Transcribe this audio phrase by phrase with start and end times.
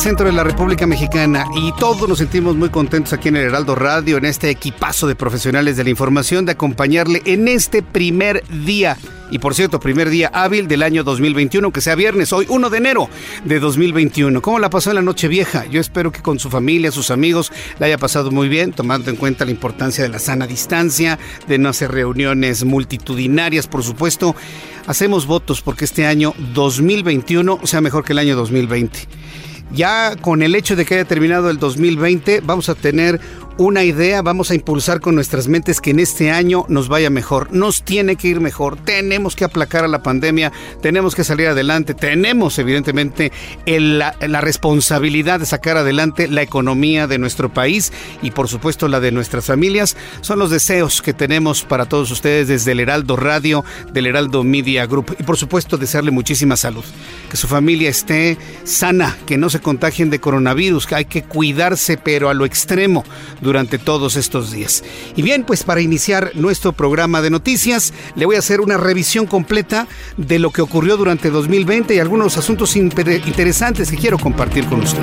[0.00, 1.44] Centro de la República Mexicana.
[1.54, 5.14] Y todos nos sentimos muy contentos aquí en el Heraldo Radio, en este equipazo de
[5.14, 8.96] profesionales de la información, de acompañarle en este primer día.
[9.30, 12.78] Y por cierto, primer día hábil del año 2021, que sea viernes, hoy 1 de
[12.78, 13.10] enero
[13.44, 14.40] de 2021.
[14.40, 15.66] ¿Cómo la pasó en la noche vieja?
[15.66, 19.16] Yo espero que con su familia, sus amigos, la haya pasado muy bien, tomando en
[19.16, 24.34] cuenta la importancia de la sana distancia, de no hacer reuniones multitudinarias, por supuesto
[24.86, 29.19] hacemos votos porque este año 2021 sea mejor que el año 2020.
[29.72, 33.20] Ya con el hecho de que haya terminado el 2020, vamos a tener
[33.60, 37.52] una idea, vamos a impulsar con nuestras mentes que en este año nos vaya mejor.
[37.52, 38.78] Nos tiene que ir mejor.
[38.78, 40.50] Tenemos que aplacar a la pandemia,
[40.80, 43.32] tenemos que salir adelante, tenemos evidentemente
[43.66, 49.12] la, responsabilidad de sacar adelante la economía de nuestro país y por supuesto la de
[49.12, 49.94] nuestras familias.
[50.22, 54.86] Son los deseos que tenemos para todos ustedes desde el Heraldo Radio, del Heraldo Media
[54.86, 56.84] Group y por supuesto desearle muchísima salud.
[57.28, 61.98] Que su familia esté sana, que no se contagien de coronavirus, que hay que cuidarse
[61.98, 63.04] pero a lo extremo
[63.78, 64.84] todos estos días.
[65.16, 69.26] Y bien, pues para iniciar nuestro programa de noticias, le voy a hacer una revisión
[69.26, 74.80] completa de lo que ocurrió durante 2020 y algunos asuntos interesantes que quiero compartir con
[74.80, 75.02] usted.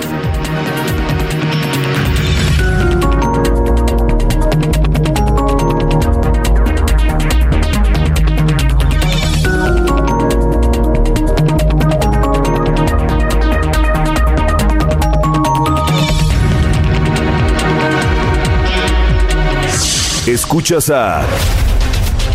[20.58, 21.24] Escuchas a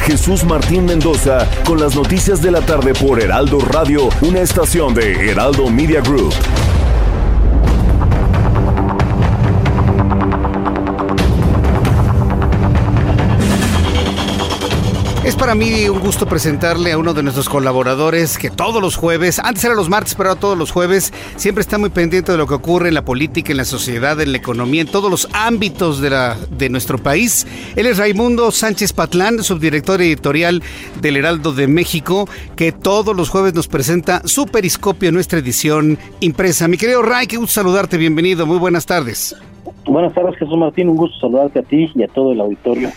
[0.07, 5.29] Jesús Martín Mendoza con las noticias de la tarde por Heraldo Radio, una estación de
[5.29, 6.33] Heraldo Media Group.
[15.25, 19.39] Es para mí un gusto presentarle a uno de nuestros colaboradores que todos los jueves,
[19.39, 22.49] antes era los martes, pero ahora todos los jueves, siempre está muy pendiente de lo
[22.49, 26.01] que ocurre en la política, en la sociedad, en la economía, en todos los ámbitos
[26.01, 27.47] de, la, de nuestro país.
[27.77, 30.61] Él es Raimundo Sánchez Patlán, subdirector editorial
[31.01, 35.99] del Heraldo de México, que todos los jueves nos presenta su periscopio en nuestra edición
[36.19, 36.67] impresa.
[36.67, 39.37] Mi querido Ray, qué gusto saludarte, bienvenido, muy buenas tardes.
[39.87, 42.91] Buenas tardes, Jesús Martín, un gusto saludarte a ti y a todo el auditorio.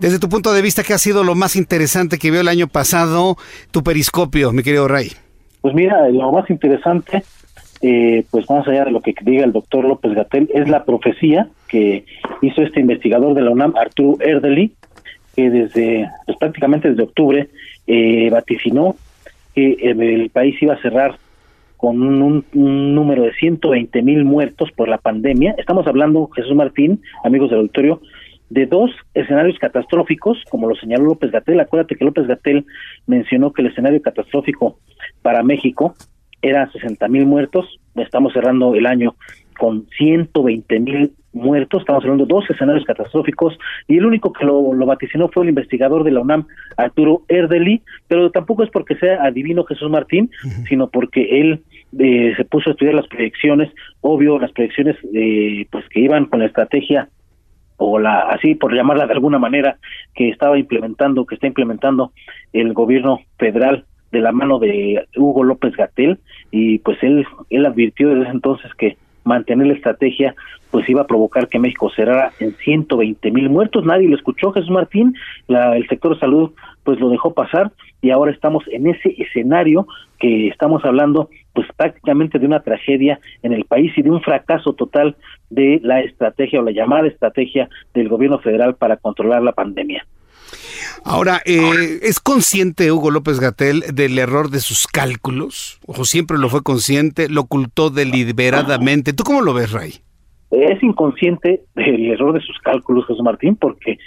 [0.00, 2.68] Desde tu punto de vista, ¿qué ha sido lo más interesante que vio el año
[2.68, 3.36] pasado
[3.70, 5.12] tu periscopio, mi querido Ray?
[5.62, 7.22] Pues mira, lo más interesante,
[7.80, 11.48] eh, pues más allá de lo que diga el doctor López Gatel, es la profecía
[11.68, 12.04] que
[12.42, 14.72] hizo este investigador de la UNAM, Arturo Erdely,
[15.34, 17.48] que desde, pues prácticamente desde octubre,
[17.86, 18.96] eh, vaticinó
[19.54, 21.18] que el país iba a cerrar
[21.78, 25.54] con un, un, número de 120 mil muertos por la pandemia.
[25.58, 28.00] Estamos hablando, Jesús Martín, amigos del auditorio,
[28.50, 31.60] de dos escenarios catastróficos, como lo señaló López Gatel.
[31.60, 32.64] Acuérdate que López Gatel
[33.06, 34.78] mencionó que el escenario catastrófico
[35.22, 35.94] para México
[36.42, 37.80] era 60 mil muertos.
[37.96, 39.16] Estamos cerrando el año
[39.58, 44.72] con 120 mil muertos, estamos hablando de dos escenarios catastróficos, y el único que lo,
[44.72, 46.46] lo, vaticinó fue el investigador de la UNAM,
[46.76, 50.30] Arturo Erdeli, pero tampoco es porque sea adivino Jesús Martín,
[50.68, 51.62] sino porque él
[51.98, 53.70] eh, se puso a estudiar las proyecciones,
[54.00, 57.08] obvio, las proyecciones eh, pues que iban con la estrategia
[57.76, 59.76] o la así por llamarla de alguna manera
[60.14, 62.12] que estaba implementando que está implementando
[62.52, 66.18] el gobierno federal de la mano de Hugo López Gatel
[66.50, 70.34] y pues él él advirtió desde entonces que mantener la estrategia
[70.70, 73.84] pues iba a provocar que México cerrara en 120 mil muertos.
[73.84, 75.14] Nadie lo escuchó, Jesús Martín.
[75.48, 76.52] La, el sector de salud
[76.86, 79.88] pues lo dejó pasar y ahora estamos en ese escenario
[80.20, 84.72] que estamos hablando pues prácticamente de una tragedia en el país y de un fracaso
[84.72, 85.16] total
[85.50, 90.06] de la estrategia o la llamada estrategia del gobierno federal para controlar la pandemia.
[91.04, 95.80] Ahora, eh, ¿es consciente Hugo López Gatel del error de sus cálculos?
[95.86, 97.28] ¿O siempre lo fue consciente?
[97.28, 99.12] ¿Lo ocultó deliberadamente?
[99.12, 99.94] ¿Tú cómo lo ves, Ray?
[100.52, 103.98] Es inconsciente del error de sus cálculos, José Martín, porque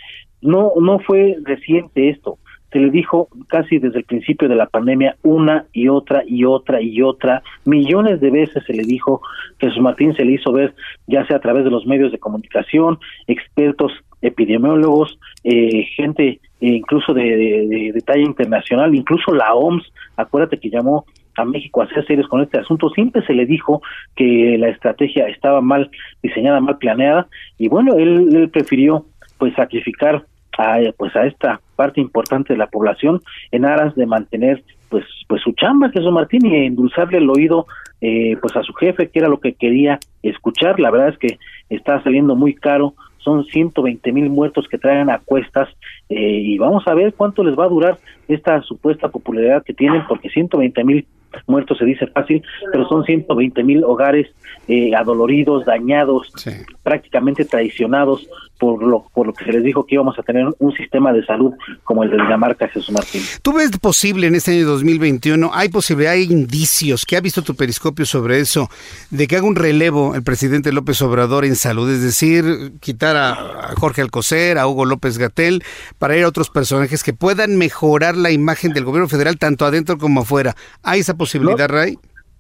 [0.42, 2.38] no, no fue reciente esto.
[2.72, 6.82] Se le dijo casi desde el principio de la pandemia una y otra y otra
[6.82, 7.42] y otra.
[7.66, 9.22] Millones de veces se le dijo,
[9.60, 10.74] Jesús Martín se le hizo ver,
[11.08, 17.92] ya sea a través de los medios de comunicación, expertos epidemiólogos, eh, gente incluso de,
[17.94, 21.06] de, talla internacional, incluso la OMS, acuérdate que llamó
[21.36, 23.82] a México a hacer series con este asunto, siempre se le dijo
[24.16, 25.90] que la estrategia estaba mal
[26.22, 27.28] diseñada, mal planeada,
[27.58, 29.06] y bueno, él, él prefirió
[29.38, 30.26] pues sacrificar
[30.60, 33.22] a, pues a esta parte importante de la población
[33.52, 37.66] en aras de mantener pues pues su chamba Jesús Martín y endulzarle el oído
[38.02, 40.80] eh, pues a su jefe que era lo que quería escuchar.
[40.80, 41.40] La verdad es que
[41.70, 42.94] está saliendo muy caro.
[43.20, 45.70] Son 120 mil muertos que traen a cuestas
[46.10, 47.98] eh, y vamos a ver cuánto les va a durar
[48.28, 51.06] esta supuesta popularidad que tienen porque 120 mil
[51.48, 52.42] muertos se dice fácil,
[52.72, 54.28] pero son 120 mil hogares
[54.68, 56.32] eh, adoloridos, dañados,
[56.84, 58.28] prácticamente traicionados
[58.60, 61.26] por lo, por lo que se les dijo que íbamos a tener un sistema de
[61.26, 61.54] salud
[61.84, 63.22] como el de Dinamarca, Jesús Martín.
[63.42, 67.56] ¿Tú ves posible en este año 2021, hay posibilidad, hay indicios, que ha visto tu
[67.56, 68.70] periscopio sobre eso,
[69.10, 71.90] de que haga un relevo el presidente López Obrador en salud?
[71.90, 75.64] Es decir, quitar a Jorge Alcocer, a Hugo López Gatel,
[75.98, 79.98] para ir a otros personajes que puedan mejorar la imagen del gobierno federal tanto adentro
[79.98, 80.56] como afuera.
[80.84, 82.00] ¿Hay esa posibilidad, Ray?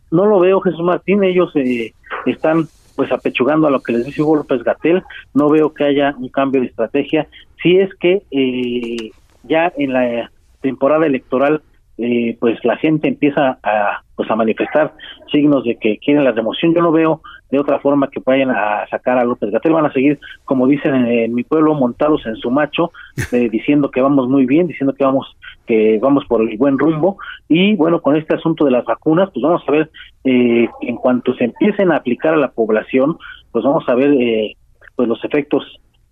[0.10, 1.24] No lo veo, Jesús Martín.
[1.24, 1.94] Ellos eh,
[2.26, 5.04] están pues apechugando a lo que les dice Hugo López Gatel.
[5.36, 7.28] No veo que haya un cambio de estrategia.
[7.62, 9.12] Si es que eh,
[9.44, 10.32] ya en la
[10.62, 11.62] temporada electoral
[12.02, 14.94] eh, pues la gente empieza a pues a manifestar
[15.32, 16.74] signos de que quieren la remoción.
[16.74, 19.74] Yo no veo de otra forma que vayan a sacar a López Gatel.
[19.74, 22.92] Van a seguir, como dicen en, mi pueblo, montados en su macho,
[23.32, 25.36] eh, diciendo que vamos muy bien, diciendo que vamos
[25.66, 27.18] que vamos por el buen rumbo.
[27.48, 29.92] Y bueno, con este asunto de las vacunas, pues vamos a ver
[30.24, 33.18] eh, en cuanto se empiecen a aplicar a la población,
[33.52, 34.56] pues vamos a ver eh,
[34.96, 35.64] pues los efectos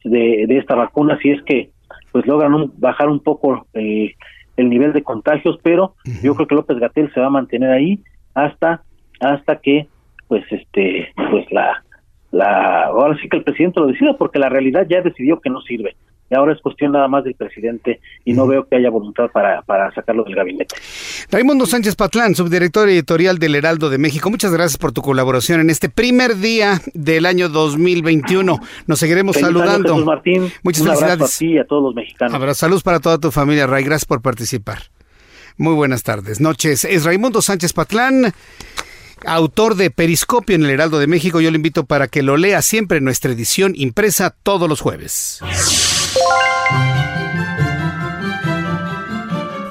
[0.04, 1.72] de, de esta vacuna, si es que
[2.12, 4.14] pues logran bajar un poco eh,
[4.56, 8.00] el nivel de contagios, pero yo creo que López Gatel se va a mantener ahí
[8.34, 8.82] hasta
[9.20, 9.88] hasta que
[10.28, 11.84] pues este pues la
[12.32, 15.62] la ahora sí que el presidente lo decida porque la realidad ya decidió que no
[15.62, 15.96] sirve
[16.30, 19.62] y ahora es cuestión nada más del presidente y no veo que haya voluntad para,
[19.62, 20.76] para sacarlo del gabinete.
[21.32, 25.70] Raimundo Sánchez Patlán, subdirector editorial del Heraldo de México, muchas gracias por tu colaboración en
[25.70, 28.60] este primer día del año 2021.
[28.88, 29.94] Nos seguiremos saludando.
[29.94, 30.52] Jesús Martín.
[30.64, 31.14] Muchas Un felicidades.
[31.14, 32.34] Abrazo a ti y a todos los mexicanos.
[32.34, 33.86] Abrazo, saludos para toda tu familia, Ray.
[33.86, 34.80] Gracias por participar.
[35.58, 36.84] Muy buenas tardes, noches.
[36.84, 38.34] Es Raimundo Sánchez Patlán
[39.26, 41.42] autor de Periscopio en el Heraldo de México.
[41.42, 45.42] Yo le invito para que lo lea siempre en nuestra edición impresa todos los jueves.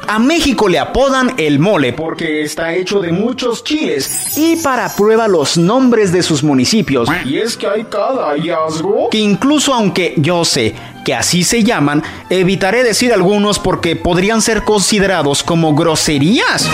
[0.08, 5.26] A México le apodan el mole porque está hecho de muchos chiles y para prueba
[5.26, 7.08] los nombres de sus municipios.
[7.24, 10.74] Y es que hay cada hallazgo que incluso aunque yo sé
[11.04, 16.68] que así se llaman, evitaré decir algunos porque podrían ser considerados como groserías.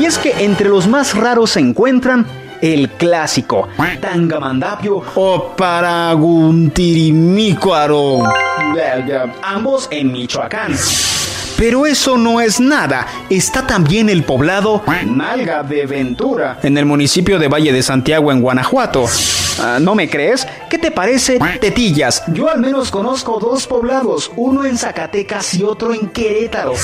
[0.00, 2.26] Y es que entre los más raros se encuentran
[2.60, 3.68] el clásico
[4.00, 8.24] Tangamandapio o Paraguntirimícuaro,
[9.42, 10.76] ambos en Michoacán.
[11.56, 13.06] Pero eso no es nada.
[13.30, 18.42] Está también el poblado Nalga de Ventura, en el municipio de Valle de Santiago, en
[18.42, 19.06] Guanajuato.
[19.58, 20.46] Ah, ¿No me crees?
[20.68, 22.24] ¿Qué te parece Tetillas?
[22.28, 26.74] Yo al menos conozco dos poblados, uno en Zacatecas y otro en Querétaro.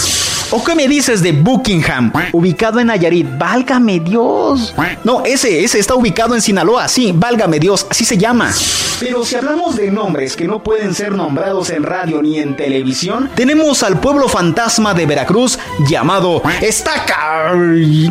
[0.55, 3.27] ¿O qué me dices de Buckingham, ubicado en Nayarit?
[3.39, 4.75] Válgame Dios.
[5.03, 8.53] No, ese, ese está ubicado en Sinaloa, sí, válgame Dios, así se llama.
[9.01, 13.31] Pero si hablamos de nombres que no pueden ser nombrados en radio ni en televisión,
[13.35, 17.53] tenemos al pueblo fantasma de Veracruz llamado Estaca.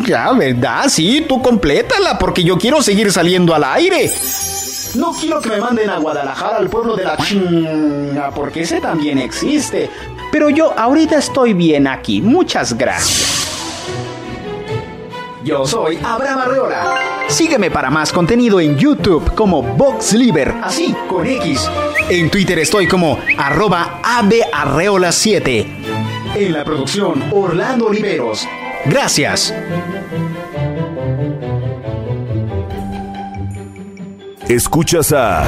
[0.08, 0.90] Ya, ¿verdad?
[0.90, 4.12] Sí, tú complétala porque yo quiero seguir saliendo al aire.
[4.96, 9.20] No quiero que me manden a Guadalajara al pueblo de la chinga, porque ese también
[9.20, 9.90] existe.
[10.32, 12.22] Pero yo ahorita estoy bien aquí.
[12.22, 13.32] Muchas gracias.
[15.44, 17.00] Yo soy Abraham Arreola.
[17.28, 21.68] Sígueme para más contenido en YouTube como VoxLiber, así con X.
[22.10, 25.66] En Twitter estoy como arroba abearreola7.
[26.36, 28.48] En la producción Orlando Oliveros.
[28.86, 29.54] Gracias.
[34.48, 35.48] Escuchas a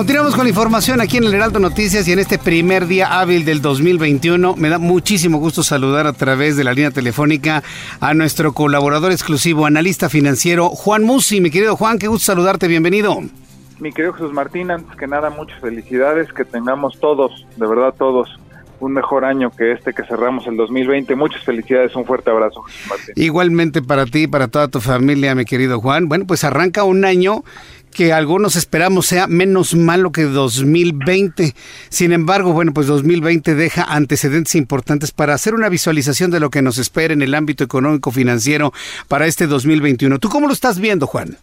[0.00, 3.44] Continuamos con la información aquí en el Heraldo Noticias y en este primer día hábil
[3.44, 4.56] del 2021.
[4.56, 7.62] Me da muchísimo gusto saludar a través de la línea telefónica
[8.00, 11.42] a nuestro colaborador exclusivo, analista financiero, Juan Musi.
[11.42, 13.20] Mi querido Juan, qué gusto saludarte, bienvenido.
[13.80, 18.28] Mi querido Jesús Martín, antes que nada, muchas felicidades, que tengamos todos, de verdad todos,
[18.80, 21.14] un mejor año que este que cerramos el 2020.
[21.14, 23.14] Muchas felicidades, un fuerte abrazo, Martín.
[23.16, 26.08] Igualmente para ti para toda tu familia, mi querido Juan.
[26.08, 27.44] Bueno, pues arranca un año
[27.94, 31.54] que algunos esperamos sea menos malo que 2020.
[31.88, 36.62] Sin embargo, bueno, pues 2020 deja antecedentes importantes para hacer una visualización de lo que
[36.62, 38.72] nos espera en el ámbito económico financiero
[39.08, 40.18] para este 2021.
[40.18, 41.36] ¿Tú cómo lo estás viendo, Juan?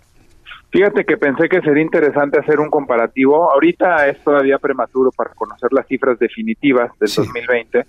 [0.69, 3.51] Fíjate que pensé que sería interesante hacer un comparativo.
[3.51, 7.79] Ahorita es todavía prematuro para conocer las cifras definitivas del 2020.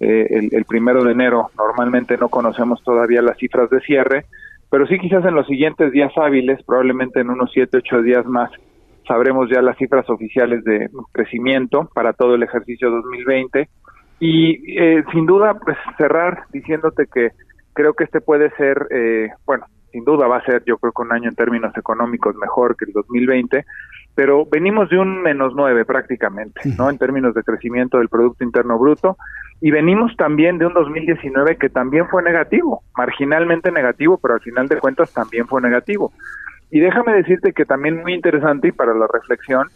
[0.00, 4.26] Eh, el, el primero de enero normalmente no conocemos todavía las cifras de cierre
[4.70, 8.50] pero sí quizás en los siguientes días hábiles, probablemente en unos siete, ocho días más,
[9.06, 13.68] sabremos ya las cifras oficiales de crecimiento para todo el ejercicio 2020
[14.20, 17.30] y eh, sin duda pues cerrar diciéndote que
[17.72, 21.02] creo que este puede ser eh, bueno sin duda va a ser yo creo que
[21.02, 23.64] un año en términos económicos mejor que el 2020
[24.14, 28.78] pero venimos de un menos nueve prácticamente no en términos de crecimiento del producto interno
[28.78, 29.16] bruto
[29.60, 34.68] y venimos también de un 2019 que también fue negativo, marginalmente negativo, pero al final
[34.68, 36.12] de cuentas también fue negativo.
[36.70, 39.68] Y déjame decirte que también muy interesante y para la reflexión,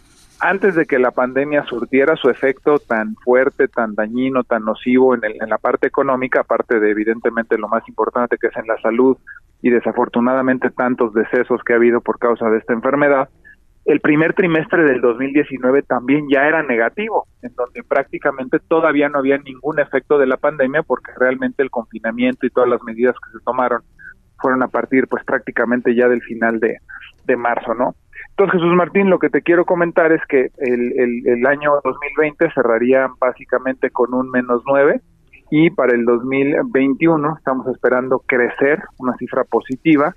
[0.42, 5.22] antes de que la pandemia surtiera su efecto tan fuerte, tan dañino, tan nocivo en,
[5.22, 8.76] el, en la parte económica, aparte de evidentemente lo más importante que es en la
[8.82, 9.16] salud
[9.62, 13.28] y desafortunadamente tantos decesos que ha habido por causa de esta enfermedad,
[13.84, 19.38] el primer trimestre del 2019 también ya era negativo, en donde prácticamente todavía no había
[19.38, 23.44] ningún efecto de la pandemia porque realmente el confinamiento y todas las medidas que se
[23.44, 23.82] tomaron
[24.40, 26.78] fueron a partir pues prácticamente ya del final de,
[27.26, 27.94] de marzo, ¿no?
[28.32, 32.50] Entonces Jesús Martín, lo que te quiero comentar es que el, el, el año 2020
[32.54, 35.00] cerraría básicamente con un menos 9
[35.50, 40.14] y para el 2021 estamos esperando crecer una cifra positiva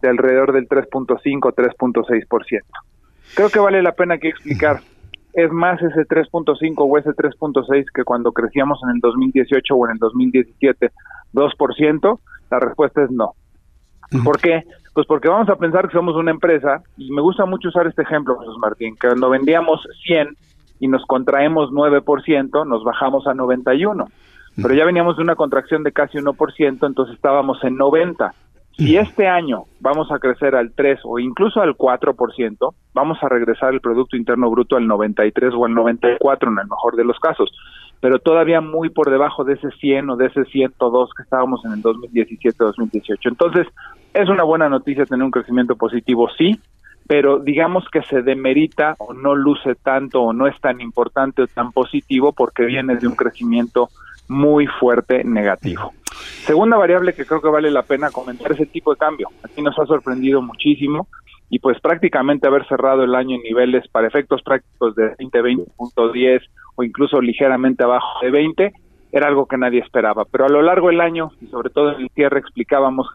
[0.00, 2.62] de alrededor del 3.5 3.6%.
[3.34, 4.80] Creo que vale la pena que explicar.
[5.34, 9.92] ¿Es más ese 3.5 o ese 3.6 que cuando crecíamos en el 2018 o en
[9.92, 10.90] el 2017
[11.34, 12.20] 2%?
[12.50, 13.34] La respuesta es no.
[14.24, 14.64] ¿Por qué?
[14.98, 18.02] Pues porque vamos a pensar que somos una empresa, y me gusta mucho usar este
[18.02, 20.36] ejemplo, Jesús Martín, que cuando vendíamos 100
[20.80, 24.08] y nos contraemos 9%, nos bajamos a 91.
[24.56, 28.34] Pero ya veníamos de una contracción de casi 1%, entonces estábamos en 90.
[28.76, 33.74] Si este año vamos a crecer al 3 o incluso al 4%, vamos a regresar
[33.74, 37.52] el Producto Interno Bruto al 93 o al 94 en el mejor de los casos,
[38.00, 41.72] pero todavía muy por debajo de ese 100 o de ese 102 que estábamos en
[41.72, 43.18] el 2017-2018.
[43.24, 43.66] Entonces,
[44.14, 46.60] es una buena noticia tener un crecimiento positivo, sí,
[47.06, 51.46] pero digamos que se demerita o no luce tanto o no es tan importante o
[51.46, 53.88] tan positivo porque viene de un crecimiento
[54.28, 55.92] muy fuerte negativo.
[56.44, 59.28] Segunda variable que creo que vale la pena comentar es el tipo de cambio.
[59.42, 61.08] Aquí nos ha sorprendido muchísimo
[61.50, 66.40] y pues prácticamente haber cerrado el año en niveles para efectos prácticos de 20, 20.10
[66.78, 68.72] o incluso ligeramente abajo de 20
[69.10, 70.24] era algo que nadie esperaba.
[70.30, 73.08] Pero a lo largo del año y sobre todo en el cierre explicábamos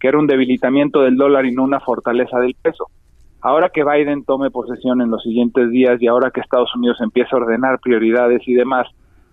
[0.00, 2.86] que era un debilitamiento del dólar y no una fortaleza del peso.
[3.42, 7.36] Ahora que Biden tome posesión en los siguientes días y ahora que Estados Unidos empieza
[7.36, 8.86] a ordenar prioridades y demás,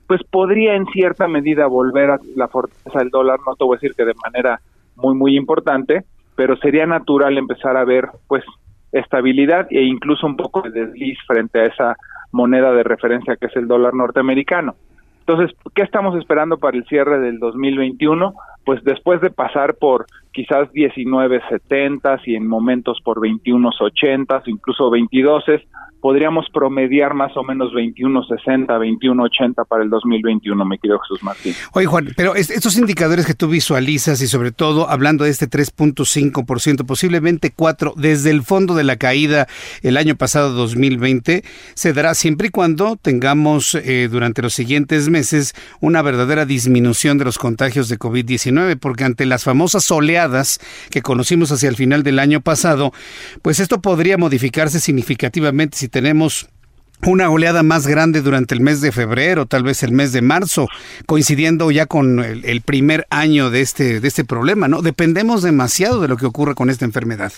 [0.05, 3.79] pues podría en cierta medida volver a la fortaleza del dólar, no te voy a
[3.79, 4.59] decir que de manera
[4.97, 6.03] muy muy importante,
[6.35, 8.43] pero sería natural empezar a ver pues
[8.91, 11.95] estabilidad e incluso un poco de desliz frente a esa
[12.33, 14.75] moneda de referencia que es el dólar norteamericano.
[15.25, 18.33] Entonces, ¿qué estamos esperando para el cierre del 2021?
[18.65, 25.43] Pues después de pasar por quizás 19.70 y en momentos por 21.80, incluso 22,
[26.03, 31.53] podríamos promediar más o menos 21.60, 21.80 para el 2021, me querido Jesús Martín.
[31.71, 36.85] Oye, Juan, pero estos indicadores que tú visualizas y sobre todo hablando de este 3.5%,
[36.85, 39.47] posiblemente 4 desde el fondo de la caída
[39.81, 41.41] el año pasado 2020,
[41.73, 47.23] se dará siempre y cuando tengamos eh, durante los siguientes meses una verdadera disminución de
[47.23, 52.19] los contagios de COVID-19, porque ante las famosas oleadas que conocimos hacia el final del
[52.19, 52.91] año pasado,
[53.41, 56.49] pues esto podría modificarse significativamente si tenemos
[57.05, 60.67] una oleada más grande durante el mes de febrero, tal vez el mes de marzo,
[61.05, 64.81] coincidiendo ya con el, primer año de este, de este problema, ¿no?
[64.81, 67.33] Dependemos demasiado de lo que ocurre con esta enfermedad.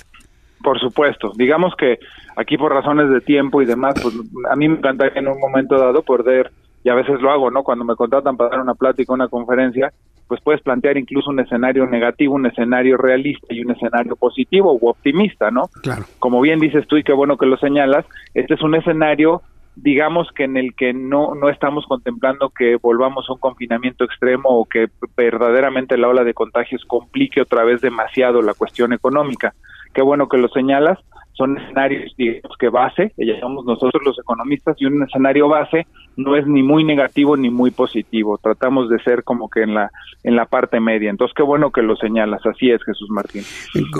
[0.63, 1.31] Por supuesto.
[1.35, 1.99] Digamos que
[2.35, 4.13] aquí por razones de tiempo y demás, pues
[4.49, 6.51] a mí me encantaría en un momento dado poder,
[6.83, 7.63] y a veces lo hago, ¿no?
[7.63, 9.91] Cuando me contratan para dar una plática, una conferencia,
[10.27, 14.89] pues puedes plantear incluso un escenario negativo, un escenario realista y un escenario positivo o
[14.89, 15.69] optimista, ¿no?
[15.81, 16.03] Claro.
[16.19, 19.41] Como bien dices tú y qué bueno que lo señalas, este es un escenario
[19.75, 24.49] digamos que en el que no no estamos contemplando que volvamos a un confinamiento extremo
[24.49, 29.53] o que verdaderamente la ola de contagios complique otra vez demasiado la cuestión económica.
[29.93, 30.99] Qué bueno que lo señalas,
[31.35, 35.85] son escenarios, digamos que base, que llamamos nosotros los economistas, y un escenario base
[36.17, 38.37] no es ni muy negativo ni muy positivo.
[38.37, 39.91] Tratamos de ser como que en la
[40.23, 41.09] en la parte media.
[41.09, 42.43] Entonces, qué bueno que lo señalas.
[42.45, 43.43] Así es, Jesús Martín.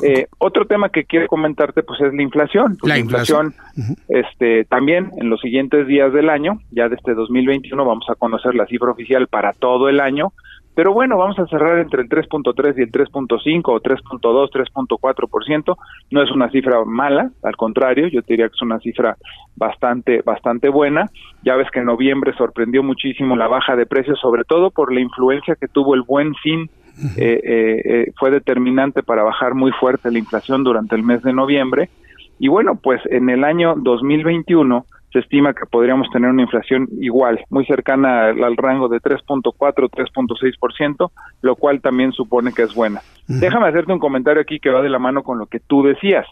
[0.04, 2.77] Eh, otro tema que quiero comentarte, pues, es la inflación.
[2.84, 3.54] la inflación,
[4.08, 8.56] este, también en los siguientes días del año, ya de este 2021, vamos a conocer
[8.56, 10.34] la cifra oficial para todo el año.
[10.75, 15.77] Pero bueno, vamos a cerrar entre el 3.3 y el 3.5 o 3.2, 3.4%.
[16.11, 19.16] No es una cifra mala, al contrario, yo diría que es una cifra
[19.55, 21.09] bastante bastante buena.
[21.44, 25.00] Ya ves que en noviembre sorprendió muchísimo la baja de precios, sobre todo por la
[25.00, 26.70] influencia que tuvo el buen fin.
[27.18, 31.33] Eh, eh, eh, fue determinante para bajar muy fuerte la inflación durante el mes de
[31.33, 31.90] noviembre.
[32.38, 34.85] Y bueno, pues en el año 2021
[35.16, 41.12] se estima que podríamos tener una inflación igual, muy cercana al, rango de 3.4, 3.6%,
[41.42, 43.00] lo cual también supone que es buena.
[43.25, 46.28] Déjame hacerte un comentario aquí que va de la mano con lo que tú decías.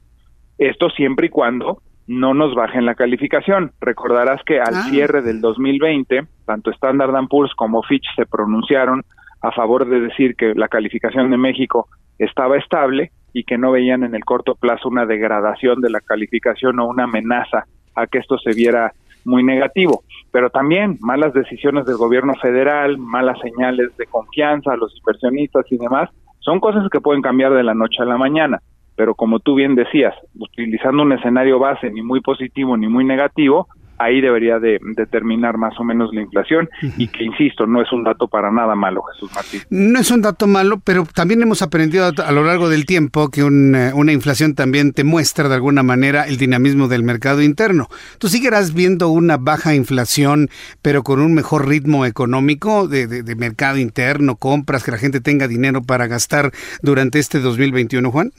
[0.58, 3.72] Esto siempre y cuando no nos bajen la calificación.
[3.80, 4.84] Recordarás que al ah.
[4.90, 9.04] cierre del 2020, tanto Standard Poor's como Fitch se pronunciaron
[9.42, 11.88] a favor de decir que la calificación de México
[12.20, 16.80] estaba estable y que no veían en el corto plazo una degradación de la calificación
[16.80, 18.94] o una amenaza a que esto se viera
[19.26, 20.04] muy negativo.
[20.32, 25.78] Pero también malas decisiones del gobierno federal, malas señales de confianza a los inversionistas y
[25.78, 28.60] demás, son cosas que pueden cambiar de la noche a la mañana.
[28.96, 33.68] Pero como tú bien decías, utilizando un escenario base ni muy positivo ni muy negativo,
[34.04, 38.04] ahí debería de determinar más o menos la inflación y que, insisto, no es un
[38.04, 39.62] dato para nada malo, Jesús Martín.
[39.70, 43.44] No es un dato malo, pero también hemos aprendido a, lo largo del tiempo que
[43.44, 47.88] una inflación también te muestra de alguna manera el dinamismo del mercado interno.
[48.20, 50.50] ¿Tú seguirás viendo una baja inflación,
[50.82, 55.48] pero con un mejor ritmo económico de, de mercado interno, compras, que la gente tenga
[55.48, 58.32] dinero para gastar durante este 2021, Juan?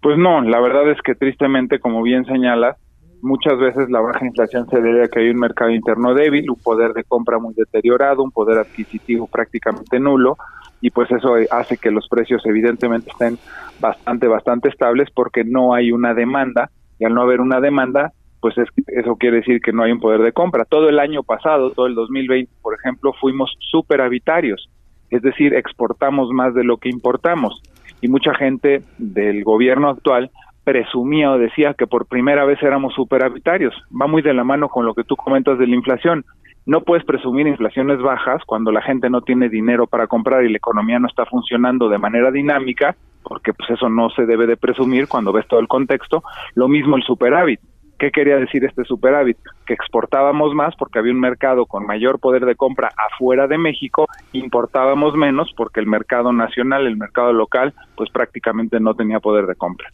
[0.00, 2.76] Pues no, la verdad es que tristemente, como bien señalas,
[3.22, 6.56] Muchas veces la baja inflación se debe a que hay un mercado interno débil, un
[6.56, 10.36] poder de compra muy deteriorado, un poder adquisitivo prácticamente nulo
[10.80, 13.38] y pues eso hace que los precios evidentemente estén
[13.80, 18.56] bastante, bastante estables porque no hay una demanda y al no haber una demanda, pues
[18.58, 20.64] es, eso quiere decir que no hay un poder de compra.
[20.64, 24.70] Todo el año pasado, todo el 2020, por ejemplo, fuimos superhabitarios,
[25.10, 27.60] es decir, exportamos más de lo que importamos
[28.00, 30.30] y mucha gente del gobierno actual
[30.70, 33.74] presumía o decía que por primera vez éramos superhabitarios.
[33.90, 36.24] Va muy de la mano con lo que tú comentas de la inflación.
[36.64, 40.58] No puedes presumir inflaciones bajas cuando la gente no tiene dinero para comprar y la
[40.58, 45.08] economía no está funcionando de manera dinámica, porque pues eso no se debe de presumir
[45.08, 46.22] cuando ves todo el contexto.
[46.54, 47.58] Lo mismo el superávit.
[47.98, 49.38] ¿Qué quería decir este superávit?
[49.66, 54.06] Que exportábamos más porque había un mercado con mayor poder de compra afuera de México,
[54.32, 59.56] importábamos menos porque el mercado nacional, el mercado local, pues prácticamente no tenía poder de
[59.56, 59.90] compra.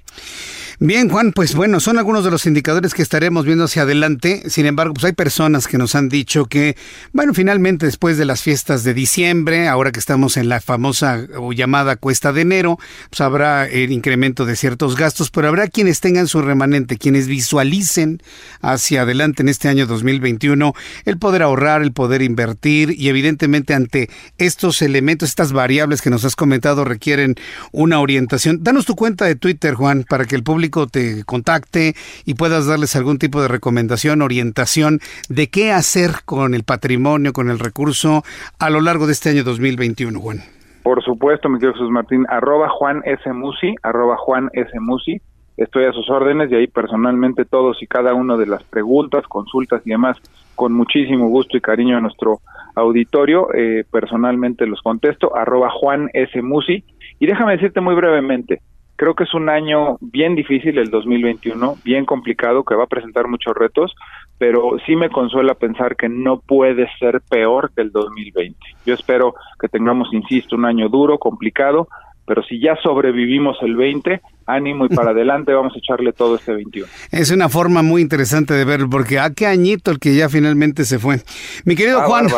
[0.78, 4.42] Bien, Juan, pues bueno, son algunos de los indicadores que estaremos viendo hacia adelante.
[4.50, 6.76] Sin embargo, pues hay personas que nos han dicho que,
[7.14, 11.54] bueno, finalmente después de las fiestas de diciembre, ahora que estamos en la famosa o
[11.54, 16.28] llamada cuesta de enero, pues habrá el incremento de ciertos gastos, pero habrá quienes tengan
[16.28, 18.20] su remanente, quienes visualicen
[18.60, 20.74] hacia adelante en este año 2021
[21.06, 26.26] el poder ahorrar, el poder invertir y evidentemente ante estos elementos, estas variables que nos
[26.26, 27.34] has comentado requieren
[27.72, 28.62] una orientación.
[28.62, 32.96] Danos tu cuenta de Twitter, Juan, para que el público te contacte y puedas darles
[32.96, 38.22] algún tipo de recomendación, orientación de qué hacer con el patrimonio, con el recurso
[38.58, 40.38] a lo largo de este año 2021, Juan.
[40.82, 43.32] Por supuesto, mi querido Jesús Martín, arroba Juan S.
[43.32, 44.70] Musi, arroba Juan S.
[44.78, 45.20] Musi.
[45.56, 49.82] Estoy a sus órdenes y ahí personalmente todos y cada uno de las preguntas, consultas
[49.84, 50.16] y demás,
[50.54, 52.40] con muchísimo gusto y cariño a nuestro
[52.76, 56.40] auditorio, eh, personalmente los contesto, arroba Juan S.
[56.40, 56.84] Musi.
[57.18, 58.60] Y déjame decirte muy brevemente,
[58.96, 63.28] Creo que es un año bien difícil el 2021, bien complicado, que va a presentar
[63.28, 63.94] muchos retos,
[64.38, 68.58] pero sí me consuela pensar que no puede ser peor que el 2020.
[68.86, 71.88] Yo espero que tengamos, insisto, un año duro, complicado,
[72.26, 76.52] pero si ya sobrevivimos el 20, ánimo y para adelante vamos a echarle todo este
[76.52, 76.88] 21.
[77.10, 80.28] Es una forma muy interesante de ver, porque a ah, qué añito el que ya
[80.28, 81.20] finalmente se fue.
[81.64, 82.28] Mi querido ah, Juan,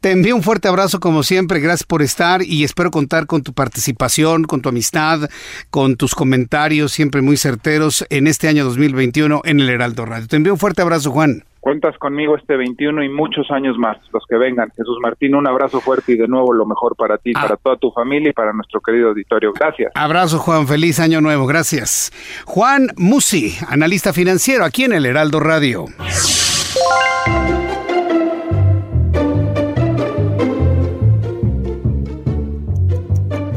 [0.00, 3.52] te envío un fuerte abrazo como siempre, gracias por estar y espero contar con tu
[3.52, 5.28] participación, con tu amistad,
[5.70, 10.28] con tus comentarios siempre muy certeros en este año 2021 en el Heraldo Radio.
[10.28, 11.44] Te envío un fuerte abrazo, Juan.
[11.60, 14.70] Cuentas conmigo este 21 y muchos años más, los que vengan.
[14.70, 17.42] Jesús Martín, un abrazo fuerte y de nuevo lo mejor para ti, ah.
[17.42, 19.52] para toda tu familia y para nuestro querido auditorio.
[19.52, 19.92] Gracias.
[19.94, 20.66] Abrazo, Juan.
[20.66, 21.46] Feliz año nuevo.
[21.46, 22.12] Gracias.
[22.46, 25.84] Juan Musi, analista financiero aquí en el Heraldo Radio.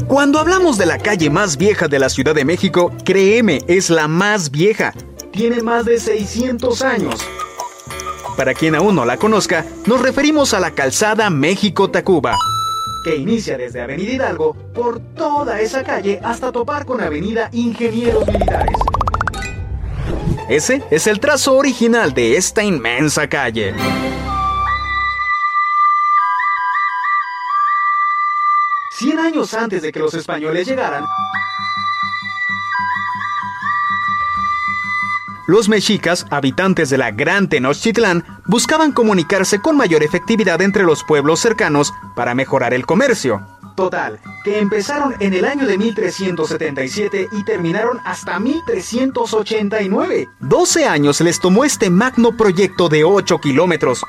[0.06, 4.08] Cuando hablamos de la calle más vieja de la Ciudad de México, créeme, es la
[4.08, 4.92] más vieja.
[5.32, 7.26] Tiene más de 600 años
[8.36, 12.36] para quien aún no la conozca, nos referimos a la calzada México-Tacuba,
[13.04, 18.76] que inicia desde Avenida Hidalgo por toda esa calle hasta topar con Avenida Ingenieros Militares.
[20.48, 23.74] Ese es el trazo original de esta inmensa calle.
[28.90, 31.04] Cien años antes de que los españoles llegaran,
[35.46, 41.40] Los mexicas, habitantes de la Gran Tenochtitlán, buscaban comunicarse con mayor efectividad entre los pueblos
[41.40, 43.46] cercanos para mejorar el comercio.
[43.76, 50.28] Total, que empezaron en el año de 1377 y terminaron hasta 1389.
[50.40, 54.04] 12 años les tomó este magno proyecto de 8 kilómetros,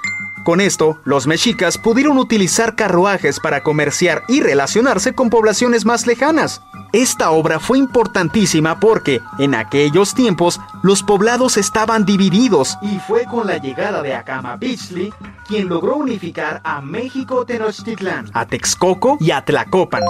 [0.45, 6.61] con esto, los mexicas pudieron utilizar carruajes para comerciar y relacionarse con poblaciones más lejanas.
[6.91, 13.47] Esta obra fue importantísima porque, en aquellos tiempos, los poblados estaban divididos y fue con
[13.47, 15.13] la llegada de Acama Pichli
[15.47, 20.03] quien logró unificar a México Tenochtitlán, a Texcoco y a Tlacopan,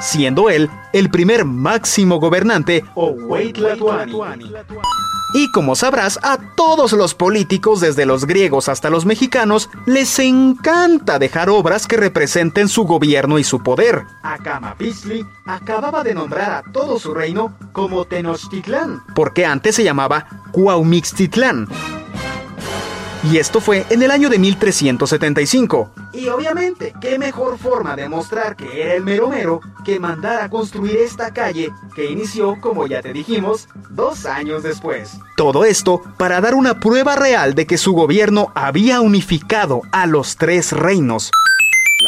[0.00, 4.52] siendo él el primer máximo gobernante o Huaytlatuani.
[5.34, 11.18] Y como sabrás, a todos los políticos, desde los griegos hasta los mexicanos, les encanta
[11.18, 14.04] dejar obras que representen su gobierno y su poder.
[14.22, 21.68] Acamapitzli acababa de nombrar a todo su reino como Tenochtitlán, porque antes se llamaba Cuaumixtitlán
[23.24, 25.90] y esto fue en el año de 1375.
[26.12, 30.48] Y obviamente, qué mejor forma de mostrar que era el mero mero que mandar a
[30.48, 35.18] construir esta calle que inició, como ya te dijimos, dos años después.
[35.36, 40.36] Todo esto para dar una prueba real de que su gobierno había unificado a los
[40.36, 41.30] tres reinos.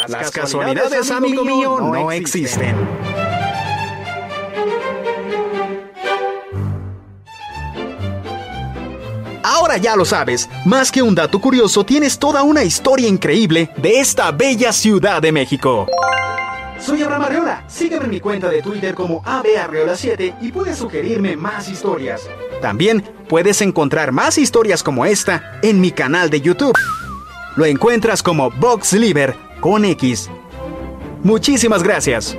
[0.08, 2.74] Las, casualidades, amigo mío, no, existen.
[9.64, 13.98] Ahora ya lo sabes, más que un dato curioso, tienes toda una historia increíble de
[13.98, 15.86] esta bella ciudad de México.
[16.78, 21.70] Soy Abraham Arreola, sígueme en mi cuenta de Twitter como abarreola7 y puedes sugerirme más
[21.70, 22.28] historias.
[22.60, 26.76] También puedes encontrar más historias como esta en mi canal de YouTube.
[27.56, 28.94] Lo encuentras como Box
[29.62, 30.28] con X.
[31.22, 32.36] Muchísimas gracias.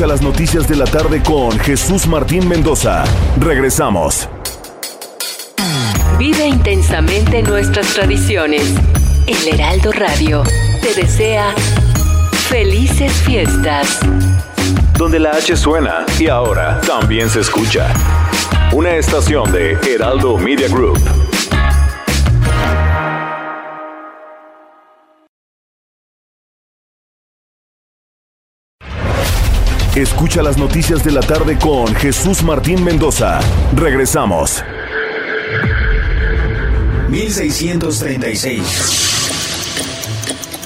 [0.00, 3.04] Escucha las noticias de la tarde con Jesús Martín Mendoza.
[3.38, 4.30] Regresamos.
[6.18, 8.62] Vive intensamente nuestras tradiciones.
[9.26, 10.42] El Heraldo Radio
[10.80, 11.54] te desea
[12.48, 13.98] felices fiestas.
[14.96, 17.92] Donde la H suena y ahora también se escucha.
[18.72, 21.29] Una estación de Heraldo Media Group.
[30.00, 33.38] Escucha las noticias de la tarde con Jesús Martín Mendoza.
[33.76, 34.64] Regresamos.
[37.10, 38.62] 1636.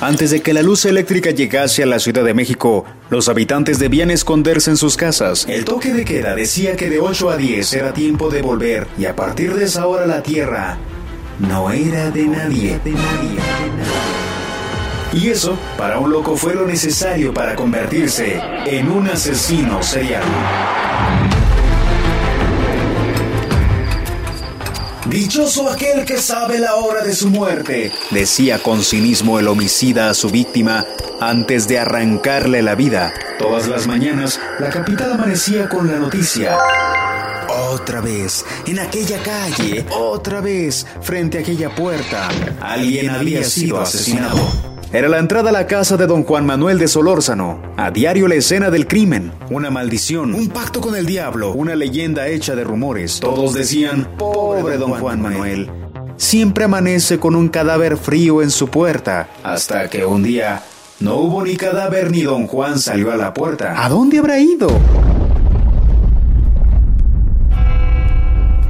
[0.01, 4.12] Antes de que la luz eléctrica llegase a la Ciudad de México, los habitantes debían
[4.12, 5.47] esconderse en sus casas.
[5.49, 9.07] El toque de queda decía que de 8 a 10 era tiempo de volver y
[9.07, 10.79] a partir de esa hora la tierra
[11.40, 12.79] no era de nadie.
[12.85, 14.34] De nadie, de nadie.
[15.14, 20.24] Y eso, para un loco, fue lo necesario para convertirse en un asesino serial.
[25.07, 30.14] Dichoso aquel que sabe la hora de su muerte, decía con cinismo el homicida a
[30.14, 30.85] su víctima
[31.20, 33.14] antes de arrancarle la vida.
[33.38, 36.59] Todas las mañanas, la capital amanecía con la noticia.
[37.70, 42.29] Otra vez, en aquella calle, otra vez, frente a aquella puerta,
[42.61, 44.73] alguien había sido asesinado.
[44.94, 47.61] Era la entrada a la casa de don Juan Manuel de Solórzano.
[47.76, 49.33] A diario la escena del crimen.
[49.50, 53.18] Una maldición, un pacto con el diablo, una leyenda hecha de rumores.
[53.18, 55.68] Todos decían, pobre don Juan Manuel.
[56.16, 59.28] Siempre amanece con un cadáver frío en su puerta.
[59.42, 60.62] Hasta que un día
[61.00, 63.85] no hubo ni cadáver ni don Juan salió a la puerta.
[63.85, 64.68] ¿A dónde habrá ido?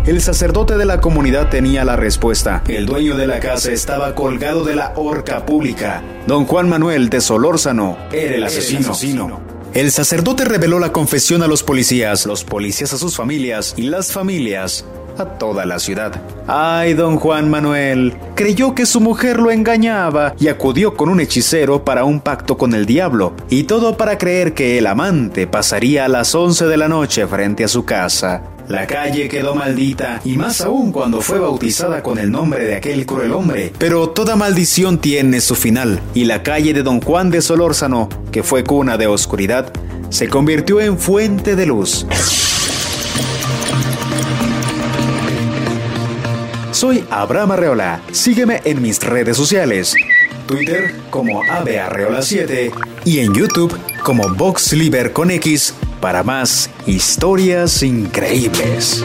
[0.06, 2.62] El sacerdote de la comunidad tenía la respuesta.
[2.68, 6.02] El dueño de la casa estaba colgado de la horca pública.
[6.26, 9.40] Don Juan Manuel de Solórzano era el asesino.
[9.72, 14.12] El sacerdote reveló la confesión a los policías, los policías a sus familias y las
[14.12, 14.84] familias
[15.16, 16.20] a toda la ciudad.
[16.46, 21.82] Ay, don Juan Manuel, creyó que su mujer lo engañaba y acudió con un hechicero
[21.82, 26.08] para un pacto con el diablo, y todo para creer que el amante pasaría a
[26.08, 28.42] las 11 de la noche frente a su casa.
[28.68, 33.04] La calle quedó maldita, y más aún cuando fue bautizada con el nombre de aquel
[33.04, 33.70] cruel hombre.
[33.78, 38.42] Pero toda maldición tiene su final, y la calle de Don Juan de Solórzano, que
[38.42, 39.70] fue cuna de oscuridad,
[40.08, 42.06] se convirtió en fuente de luz.
[46.70, 48.00] Soy Abraham Arreola.
[48.12, 49.94] Sígueme en mis redes sociales.
[50.46, 52.72] Twitter como AveArreola7
[53.04, 59.02] y en YouTube como VoxLiber con X para más historias increíbles.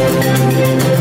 [0.00, 0.99] Continuamos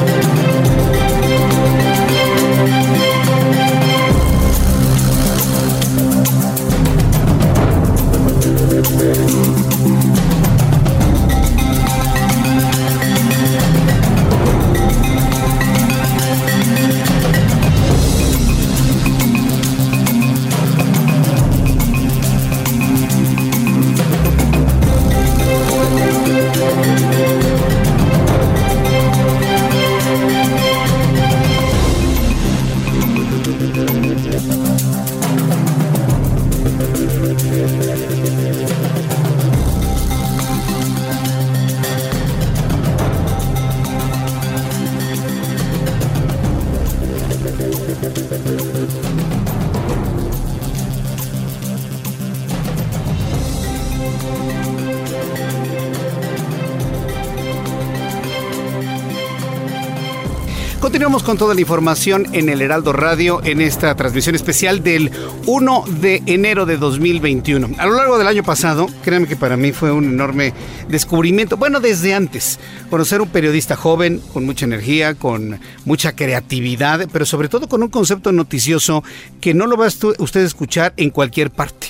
[61.30, 65.12] con toda la información en el Heraldo Radio en esta transmisión especial del
[65.46, 67.70] 1 de enero de 2021.
[67.78, 70.56] A lo largo del año pasado, créanme que para mí fue un enorme
[70.88, 77.28] descubrimiento, bueno, desde antes, conocer un periodista joven, con mucha energía, con mucha creatividad, pero
[77.28, 79.04] sobre todo con un concepto noticioso
[79.40, 81.89] que no lo va a usted escuchar en cualquier parte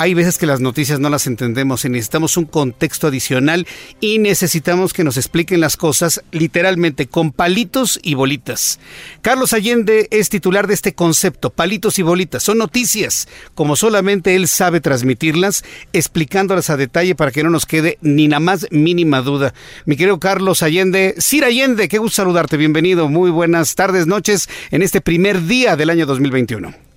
[0.00, 3.66] hay veces que las noticias no las entendemos y necesitamos un contexto adicional
[4.00, 8.78] y necesitamos que nos expliquen las cosas literalmente con palitos y bolitas.
[9.22, 12.44] Carlos Allende es titular de este concepto, palitos y bolitas.
[12.44, 17.98] Son noticias, como solamente él sabe transmitirlas, explicándolas a detalle para que no nos quede
[18.00, 19.52] ni la más mínima duda.
[19.84, 24.82] Mi querido Carlos Allende, Sir Allende, qué gusto saludarte, bienvenido, muy buenas tardes, noches en
[24.82, 26.87] este primer día del año 2021.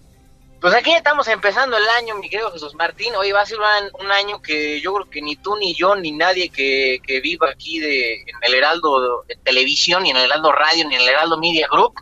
[0.62, 3.16] Pues aquí estamos empezando el año, mi querido Jesús Martín.
[3.16, 3.58] Hoy va a ser
[4.00, 7.80] un, año que yo creo que ni tú, ni yo, ni nadie que, viva aquí
[7.80, 11.40] de, en el Heraldo de Televisión, ni en el Heraldo Radio, ni en el Heraldo
[11.40, 11.96] Media Group,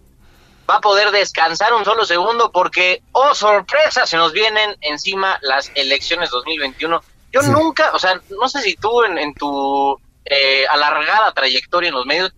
[0.69, 5.71] va a poder descansar un solo segundo porque, oh sorpresa, se nos vienen encima las
[5.75, 7.01] elecciones 2021.
[7.31, 12.05] Yo nunca, o sea, no sé si tú en, tu eh, alargada trayectoria en los
[12.05, 12.33] medios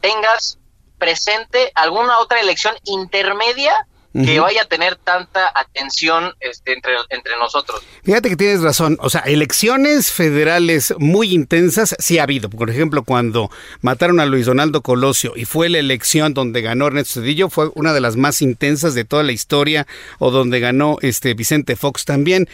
[0.00, 0.58] tengas
[0.98, 7.82] presente alguna otra elección intermedia que vaya a tener tanta atención este, entre, entre nosotros.
[8.02, 12.50] Fíjate que tienes razón, o sea, elecciones federales muy intensas sí ha habido.
[12.50, 17.20] Por ejemplo, cuando mataron a Luis Donaldo Colosio y fue la elección donde ganó Ernesto
[17.20, 19.86] Cedillo, fue una de las más intensas de toda la historia,
[20.18, 22.48] o donde ganó este Vicente Fox también.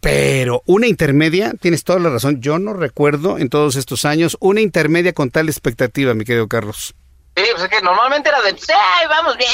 [0.00, 4.60] Pero una intermedia, tienes toda la razón, yo no recuerdo en todos estos años una
[4.60, 6.94] intermedia con tal expectativa, mi querido Carlos.
[7.38, 8.72] Sí, pues es que normalmente era de, sí,
[9.08, 9.48] vamos bien,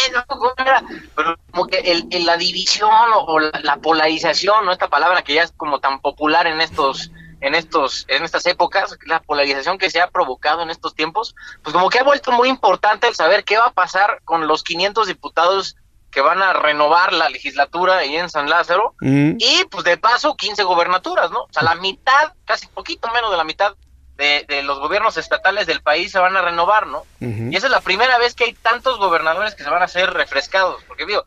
[1.15, 4.73] pero como que el, la división o, la, polarización, ¿no?
[4.73, 7.11] Esta palabra que ya es como tan popular en estos
[7.43, 11.75] en estos en estas épocas, la polarización que se ha provocado en estos tiempos, pues
[11.75, 15.07] como que ha vuelto muy importante el saber qué va a pasar con los 500
[15.07, 15.77] diputados
[16.11, 19.33] que van a renovar la legislatura ahí en San Lázaro mm.
[19.39, 21.43] y pues de paso 15 gobernaturas, ¿no?
[21.43, 23.75] O sea, la mitad, casi poquito menos de la mitad
[24.17, 27.05] de, los gobiernos estatales del país se van a renovar, ¿no?
[27.21, 30.13] Y esa es la primera vez que hay tantos gobernadores que se van a ser
[30.13, 31.25] refrescados, porque digo,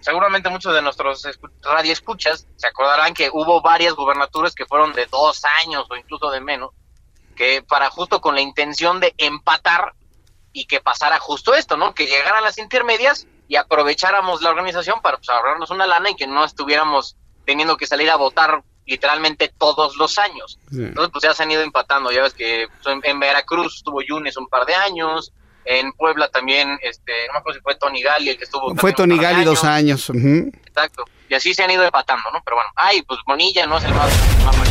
[0.00, 1.26] seguramente muchos de nuestros
[1.62, 6.40] radioescuchas se acordarán que hubo varias gobernaturas que fueron de dos años o incluso de
[6.40, 6.70] menos,
[7.34, 9.94] que para justo con la intención de empatar
[10.52, 11.94] y que pasara justo esto, ¿no?
[11.94, 16.26] Que llegaran las intermedias y aprovecháramos la organización para pues, ahorrarnos una lana y que
[16.26, 20.58] no estuviéramos teniendo que salir a votar literalmente todos los años.
[20.72, 22.10] Entonces, pues ya se han ido empatando.
[22.10, 25.32] Ya ves que pues, en, Veracruz estuvo Yunes un par de años.
[25.64, 28.72] En Puebla también, este, no me acuerdo si fue Tony Gali el que estuvo.
[28.76, 30.10] Fue Tony Gali dos años.
[30.10, 31.04] Exacto.
[31.28, 32.40] Y así se han ido empatando, ¿no?
[32.44, 34.12] Pero bueno, ay, pues Bonilla no es el más.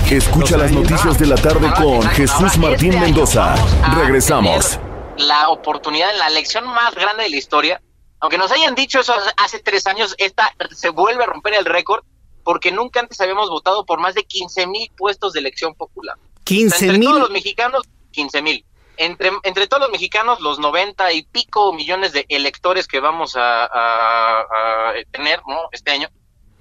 [0.10, 3.56] Escucha las noticias de la tarde con Jesús Martín este Mendoza.
[3.94, 4.80] Regresamos.
[5.18, 7.82] La oportunidad la elección más grande de la historia.
[8.22, 12.06] Aunque nos hayan dicho eso hace tres años, esta se vuelve a romper el récord
[12.46, 16.16] porque nunca antes habíamos votado por más de 15 mil puestos de elección popular.
[16.44, 16.94] 15 mil.
[16.94, 18.66] Entre todos los mexicanos, 15 mil.
[18.98, 23.66] Entre, entre todos los mexicanos, los 90 y pico millones de electores que vamos a,
[23.66, 25.58] a tener ¿no?
[25.72, 26.08] este año,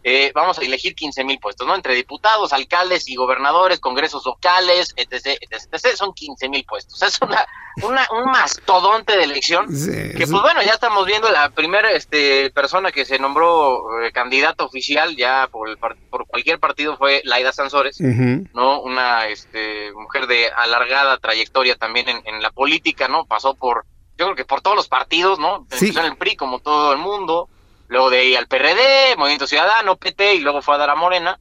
[0.07, 1.75] eh, vamos a elegir 15 mil puestos, ¿no?
[1.75, 7.03] Entre diputados, alcaldes y gobernadores, congresos locales, etc., etc., son 15 mil puestos.
[7.03, 7.47] Es una,
[7.83, 12.93] una, un mastodonte de elección que, pues bueno, ya estamos viendo la primera este, persona
[12.93, 18.83] que se nombró eh, candidato oficial ya por, por cualquier partido fue Laida Sansores, ¿no?
[18.83, 23.25] Una este, mujer de alargada trayectoria también en, en, la política, ¿no?
[23.25, 23.87] Pasó por,
[24.19, 25.67] yo creo que por todos los partidos, ¿no?
[25.71, 27.49] Empezó en el PRI como todo el mundo,
[27.88, 31.38] luego de ahí al PRD, Movimiento Ciudadano, PT, y luego fue a dar a Morena,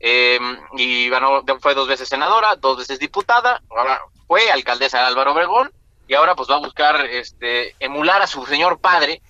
[0.00, 0.38] eh,
[0.76, 5.72] y ganó, fue dos veces senadora, dos veces diputada, ahora fue alcaldesa de Álvaro Obregón,
[6.06, 9.22] y ahora pues va a buscar este emular a su señor padre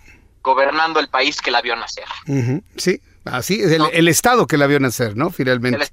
[0.43, 2.05] gobernando el país que la vio nacer.
[2.77, 5.31] Sí, así es el, estado que la vio nacer, ¿no?
[5.31, 5.89] Finalmente.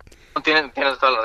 [0.45, 0.71] El,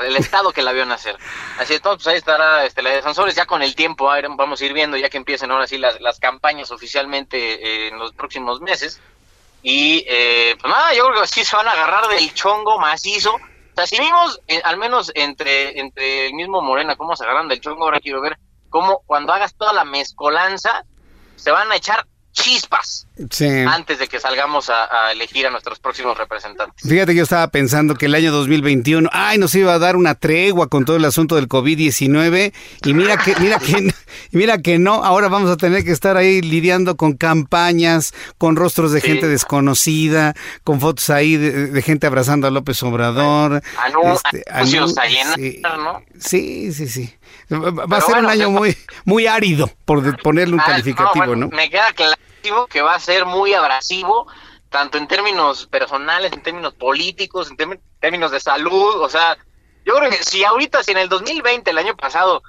[0.05, 1.17] el estado que la vio nacer.
[1.59, 4.65] Así es, pues ahí estará este, la de Sansores, ya con el tiempo, vamos a
[4.65, 8.61] ir viendo, ya que empiecen ahora sí las, las campañas oficialmente eh, en los próximos
[8.61, 9.01] meses,
[9.61, 13.35] y eh, pues nada, yo creo que sí se van a agarrar del chongo macizo.
[13.35, 17.47] O sea, si vimos, eh, al menos entre, entre el mismo Morena, cómo se agarran
[17.47, 18.37] del chongo, ahora quiero ver
[18.69, 20.83] cómo cuando hagas toda la mezcolanza,
[21.35, 23.07] se van a echar chispas
[23.67, 26.87] antes de que salgamos a, elegir a nuestros próximos representantes.
[26.87, 30.15] Fíjate que yo estaba pensando que el año 2021, ay, nos iba a dar una
[30.15, 32.53] tregua con todo el asunto del COVID-19
[32.85, 33.91] y mira que mira que
[34.31, 38.91] mira que no, ahora vamos a tener que estar ahí lidiando con campañas, con rostros
[38.91, 43.63] de gente desconocida, con fotos ahí de, gente abrazando a López Obrador.
[44.05, 44.43] este,
[45.77, 46.01] ¿no?
[46.19, 47.16] Sí, sí, sí.
[47.49, 51.47] Va a ser un año muy muy árido por ponerle un ah, calificativo, ¿no?
[51.49, 52.15] Me queda claro
[52.69, 54.27] que va a ser muy abrasivo,
[54.69, 59.37] tanto en términos personales, en términos políticos, en términos de salud, o sea,
[59.85, 62.43] yo creo que si ahorita, si en el 2020, el año pasado,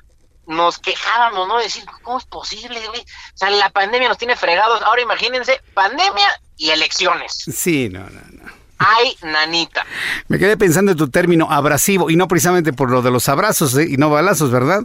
[0.46, 1.58] nos quejábamos, ¿no?
[1.58, 2.92] Decir, ¿cómo es posible, O
[3.34, 4.82] sea, la pandemia nos tiene fregados.
[4.82, 7.32] Ahora imagínense, pandemia y elecciones.
[7.32, 8.50] Sí, no, no, no.
[8.78, 9.84] Ay, nanita.
[10.28, 13.76] Me quedé pensando en tu término abrasivo y no precisamente por lo de los abrazos
[13.76, 13.86] ¿eh?
[13.90, 14.84] y no balazos, ¿verdad?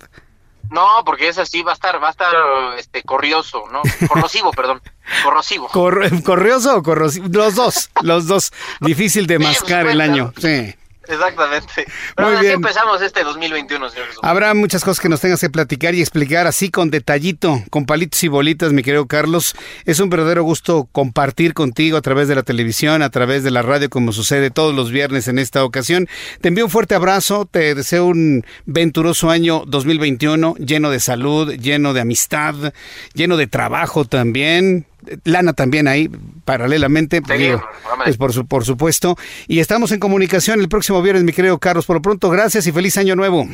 [0.72, 2.34] No, porque es así, va a estar, va a estar,
[2.80, 3.82] este, corrioso, ¿no?
[4.08, 4.82] Corrosivo, perdón.
[5.24, 5.68] Corrosivo.
[5.68, 7.28] ¿Corrioso o corrosivo?
[7.30, 8.52] Los dos, los dos.
[8.80, 10.34] Difícil de mascar el año.
[10.40, 10.74] Sí.
[11.08, 11.86] Exactamente.
[12.16, 15.96] Pero Muy así empezamos este 2021, señor Habrá muchas cosas que nos tengas que platicar
[15.96, 19.56] y explicar así con detallito, con palitos y bolitas, mi querido Carlos.
[19.86, 23.62] Es un verdadero gusto compartir contigo a través de la televisión, a través de la
[23.62, 26.08] radio, como sucede todos los viernes en esta ocasión.
[26.42, 31.94] Te envío un fuerte abrazo, te deseo un venturoso año 2021 lleno de salud, lleno
[31.94, 32.74] de amistad,
[33.14, 34.86] lleno de trabajo también
[35.24, 36.10] lana también ahí,
[36.46, 39.18] paralelamente, pues por, su, por supuesto.
[39.48, 41.86] Y estamos en comunicación el próximo viernes, mi querido Carlos.
[41.86, 43.48] Por lo pronto, gracias y feliz año nuevo.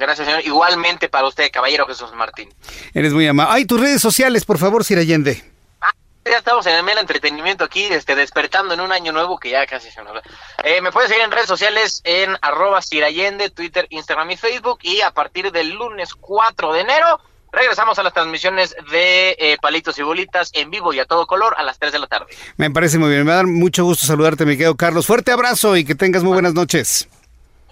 [0.00, 0.44] Gracias, señor.
[0.44, 2.52] Igualmente para usted, caballero Jesús Martín.
[2.94, 3.52] Eres muy amable.
[3.54, 5.44] Ay, tus redes sociales, por favor, Sir Allende.
[5.82, 5.92] Ah,
[6.24, 9.66] ya estamos en el mero entretenimiento aquí, este, despertando en un año nuevo que ya
[9.66, 10.22] casi se nos va.
[10.64, 12.80] Eh, me puedes seguir en redes sociales en arroba
[13.54, 14.78] Twitter, Instagram y Facebook.
[14.82, 17.20] Y a partir del lunes 4 de enero
[17.52, 21.54] Regresamos a las transmisiones de eh, Palitos y Bolitas en vivo y a todo color
[21.56, 22.26] a las 3 de la tarde.
[22.56, 23.24] Me parece muy bien.
[23.24, 25.06] Me va a dar mucho gusto saludarte, mi querido Carlos.
[25.06, 27.08] Fuerte abrazo y que tengas muy buenas noches.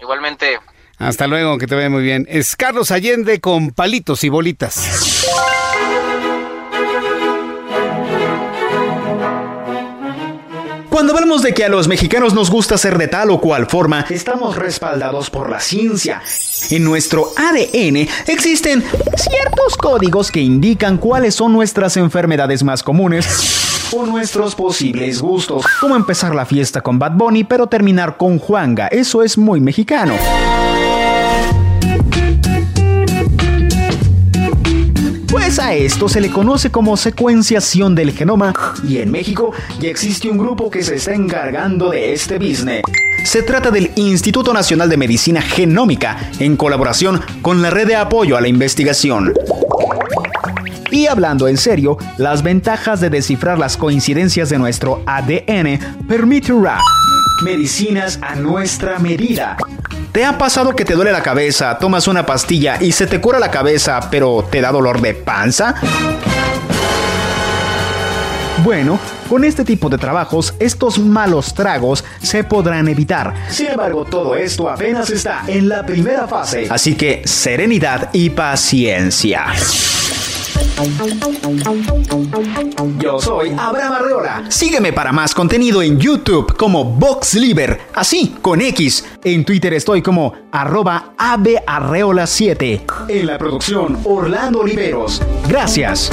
[0.01, 0.59] Igualmente.
[0.97, 2.27] Hasta luego, que te vaya muy bien.
[2.29, 5.25] Es Carlos Allende con Palitos y Bolitas.
[10.89, 14.05] Cuando hablamos de que a los mexicanos nos gusta ser de tal o cual forma,
[14.09, 16.21] estamos respaldados por la ciencia.
[16.71, 18.83] En nuestro ADN existen
[19.15, 25.95] ciertos códigos que indican cuáles son nuestras enfermedades más comunes o nuestros posibles gustos, como
[25.95, 30.15] empezar la fiesta con Bad Bunny pero terminar con Juanga, eso es muy mexicano.
[35.31, 38.51] Pues a esto se le conoce como secuenciación del genoma
[38.87, 42.81] y en México ya existe un grupo que se está encargando de este business.
[43.23, 48.37] Se trata del Instituto Nacional de Medicina Genómica en colaboración con la Red de Apoyo
[48.37, 49.33] a la Investigación.
[50.89, 56.79] Y hablando en serio, las ventajas de descifrar las coincidencias de nuestro ADN permitirá
[57.41, 59.57] medicinas a nuestra medida
[60.11, 63.37] ¿Te ha pasado que te duele la cabeza, tomas una pastilla y se te cura
[63.37, 65.75] la cabeza, pero te da dolor de panza?
[68.63, 73.33] Bueno, con este tipo de trabajos, estos malos tragos se podrán evitar.
[73.49, 76.67] Sin embargo, todo esto apenas está en la primera fase.
[76.69, 79.45] Así que serenidad y paciencia.
[82.99, 84.43] Yo soy Abraham Arreola.
[84.49, 89.05] Sígueme para más contenido en YouTube como VoxLiber, así con X.
[89.23, 93.09] En Twitter estoy como arroba avearreola7.
[93.09, 95.21] En la producción Orlando Oliveros.
[95.47, 96.11] Gracias.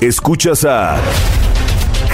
[0.00, 0.98] Escuchas a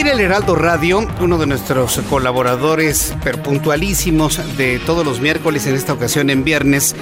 [0.00, 5.94] El Heraldo Radio, uno de nuestros colaboradores pero puntualísimos de todos los miércoles, en esta
[5.94, 6.94] ocasión en viernes,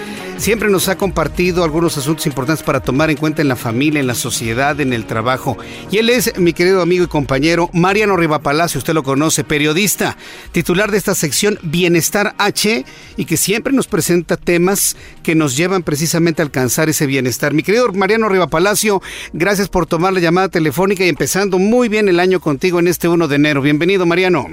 [0.45, 4.07] siempre nos ha compartido algunos asuntos importantes para tomar en cuenta en la familia, en
[4.07, 5.57] la sociedad, en el trabajo.
[5.91, 10.19] Y él es mi querido amigo y compañero Mariano Palacio, usted lo conoce, periodista,
[10.53, 12.85] titular de esta sección Bienestar H
[13.17, 17.55] y que siempre nos presenta temas que nos llevan precisamente a alcanzar ese bienestar.
[17.55, 19.01] Mi querido Mariano Palacio,
[19.33, 23.09] gracias por tomar la llamada telefónica y empezando muy bien el año contigo en este
[23.09, 23.63] 1 este de enero.
[23.63, 24.49] Bienvenido, Mariano.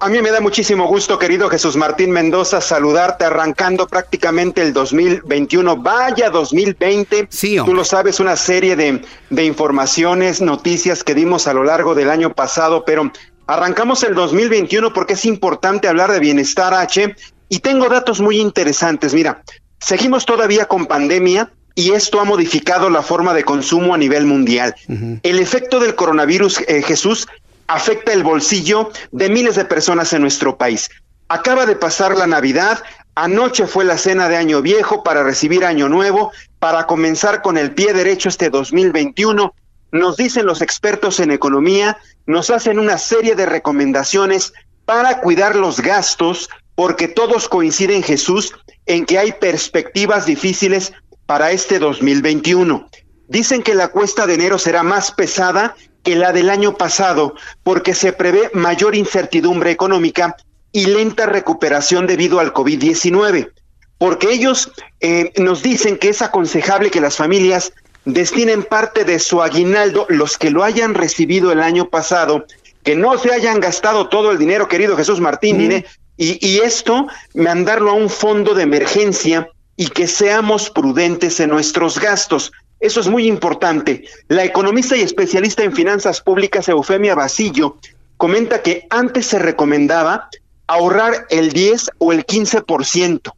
[0.00, 5.76] A mí me da muchísimo gusto, querido Jesús Martín Mendoza, saludarte arrancando prácticamente el 2021.
[5.78, 7.26] Vaya 2020.
[7.30, 11.96] Sí, Tú lo sabes, una serie de, de informaciones, noticias que dimos a lo largo
[11.96, 13.10] del año pasado, pero
[13.48, 17.16] arrancamos el 2021 porque es importante hablar de bienestar H
[17.48, 19.14] y tengo datos muy interesantes.
[19.14, 19.42] Mira,
[19.80, 24.74] seguimos todavía con pandemia y esto ha modificado la forma de consumo a nivel mundial.
[25.22, 27.28] El efecto del coronavirus, eh, Jesús,
[27.68, 30.90] afecta el bolsillo de miles de personas en nuestro país.
[31.28, 32.82] Acaba de pasar la Navidad,
[33.14, 37.72] anoche fue la cena de Año Viejo para recibir Año Nuevo, para comenzar con el
[37.74, 39.54] pie derecho este 2021.
[39.92, 44.52] Nos dicen los expertos en economía, nos hacen una serie de recomendaciones
[44.86, 48.54] para cuidar los gastos, porque todos coinciden, Jesús,
[48.86, 50.92] en que hay perspectivas difíciles
[51.26, 52.88] para este 2021.
[53.28, 55.76] Dicen que la cuesta de enero será más pesada
[56.08, 60.36] que la del año pasado porque se prevé mayor incertidumbre económica
[60.72, 63.52] y lenta recuperación debido al COVID-19.
[63.98, 67.74] Porque ellos eh, nos dicen que es aconsejable que las familias
[68.06, 72.46] destinen parte de su aguinaldo, los que lo hayan recibido el año pasado,
[72.82, 75.84] que no se hayan gastado todo el dinero, querido Jesús Martín,
[76.16, 79.46] y, y esto, mandarlo a un fondo de emergencia
[79.76, 82.50] y que seamos prudentes en nuestros gastos.
[82.80, 84.04] Eso es muy importante.
[84.28, 87.78] La economista y especialista en finanzas públicas Eufemia Basillo
[88.16, 90.28] comenta que antes se recomendaba
[90.66, 93.32] ahorrar el 10 o el 15%.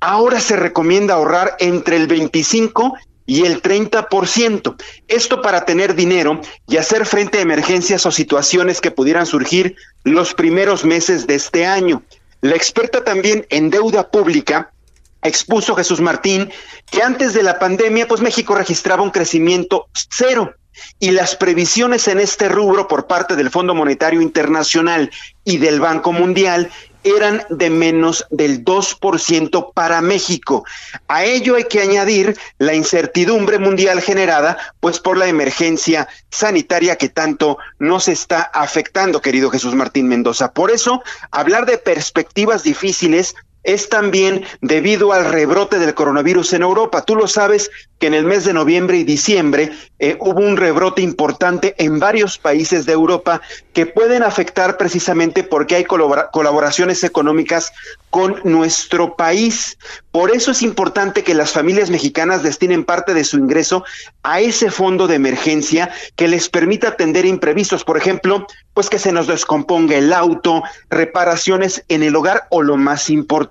[0.00, 2.94] Ahora se recomienda ahorrar entre el 25
[3.26, 4.76] y el 30%.
[5.06, 10.34] Esto para tener dinero y hacer frente a emergencias o situaciones que pudieran surgir los
[10.34, 12.02] primeros meses de este año.
[12.40, 14.72] La experta también en deuda pública
[15.22, 16.50] expuso Jesús Martín
[16.90, 20.54] que antes de la pandemia, pues México registraba un crecimiento cero
[20.98, 25.10] y las previsiones en este rubro por parte del Fondo Monetario Internacional
[25.44, 26.70] y del Banco Mundial
[27.02, 30.64] eran de menos del 2% para México.
[31.08, 37.08] A ello hay que añadir la incertidumbre mundial generada pues por la emergencia sanitaria que
[37.08, 40.52] tanto nos está afectando, querido Jesús Martín Mendoza.
[40.52, 47.02] Por eso, hablar de perspectivas difíciles es también debido al rebrote del coronavirus en Europa.
[47.02, 51.02] Tú lo sabes que en el mes de noviembre y diciembre eh, hubo un rebrote
[51.02, 53.42] importante en varios países de Europa
[53.74, 57.72] que pueden afectar precisamente porque hay colaboraciones económicas
[58.08, 59.76] con nuestro país.
[60.10, 63.84] Por eso es importante que las familias mexicanas destinen parte de su ingreso
[64.22, 69.12] a ese fondo de emergencia que les permita atender imprevistos, por ejemplo, pues que se
[69.12, 73.49] nos descomponga el auto, reparaciones en el hogar o lo más importante,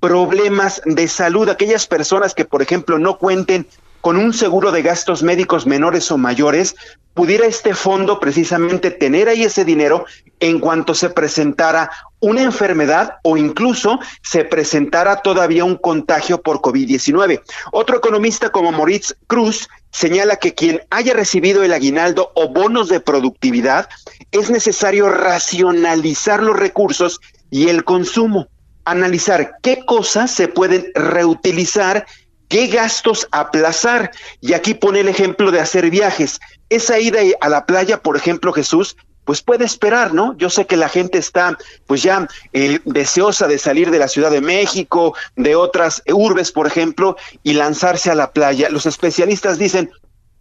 [0.00, 3.66] problemas de salud, aquellas personas que, por ejemplo, no cuenten
[4.00, 6.76] con un seguro de gastos médicos menores o mayores,
[7.14, 10.04] pudiera este fondo precisamente tener ahí ese dinero
[10.38, 11.90] en cuanto se presentara
[12.20, 17.42] una enfermedad o incluso se presentara todavía un contagio por COVID-19.
[17.72, 23.00] Otro economista como Moritz Cruz señala que quien haya recibido el aguinaldo o bonos de
[23.00, 23.88] productividad
[24.30, 28.46] es necesario racionalizar los recursos y el consumo,
[28.90, 32.06] analizar qué cosas se pueden reutilizar,
[32.48, 34.10] qué gastos aplazar.
[34.40, 36.40] Y aquí pone el ejemplo de hacer viajes.
[36.68, 38.96] Esa ida a la playa, por ejemplo, Jesús,
[39.28, 40.34] pues puede esperar, ¿no?
[40.38, 44.30] Yo sé que la gente está pues ya eh, deseosa de salir de la Ciudad
[44.30, 48.70] de México, de otras urbes, por ejemplo, y lanzarse a la playa.
[48.70, 49.90] Los especialistas dicen,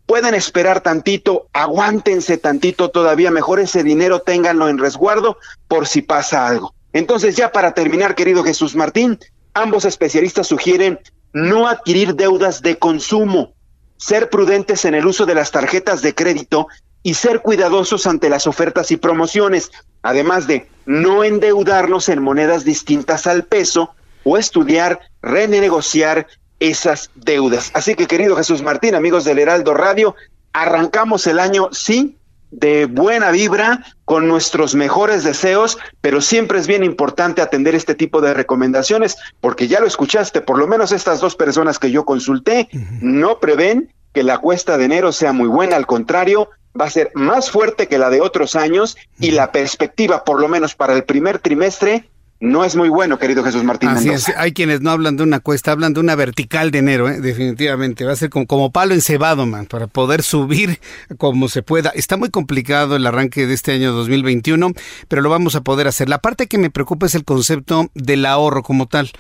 [0.06, 5.38] pueden esperar tantito, aguántense tantito todavía, mejor ese dinero ténganlo en resguardo
[5.68, 6.74] por si pasa algo.
[6.98, 9.20] Entonces, ya para terminar, querido Jesús Martín,
[9.54, 11.00] ambos especialistas sugieren
[11.32, 13.54] no adquirir deudas de consumo,
[13.98, 16.68] ser prudentes en el uso de las tarjetas de crédito
[17.04, 19.70] y ser cuidadosos ante las ofertas y promociones,
[20.02, 23.94] además de no endeudarnos en monedas distintas al peso
[24.24, 26.26] o estudiar renegociar
[26.60, 27.70] esas deudas.
[27.76, 30.16] Así que querido Jesús Martín, amigos del Heraldo Radio,
[30.52, 32.17] arrancamos el año, sí,
[32.52, 38.22] de buena vibra, con nuestros mejores deseos, pero siempre es bien importante atender este tipo
[38.22, 42.70] de recomendaciones, porque ya lo escuchaste, por lo menos estas dos personas que yo consulté
[43.02, 47.12] no prevén que la cuesta de enero sea muy buena, al contrario, va a ser
[47.16, 51.04] más fuerte que la de otros años y la perspectiva, por lo menos para el
[51.04, 52.10] primer trimestre,
[52.40, 53.90] no es muy bueno, querido Jesús Martín.
[53.90, 57.10] Así es, hay quienes no hablan de una cuesta, hablan de una vertical de enero,
[57.10, 57.20] ¿eh?
[57.20, 58.06] definitivamente.
[58.06, 60.80] Va a ser como, como palo encebado, man, para poder subir
[61.18, 61.90] como se pueda.
[61.90, 64.72] Está muy complicado el arranque de este año 2021,
[65.08, 66.10] pero lo vamos a poder hacer.
[66.10, 69.12] La parte que me preocupa es el concepto del ahorro como tal.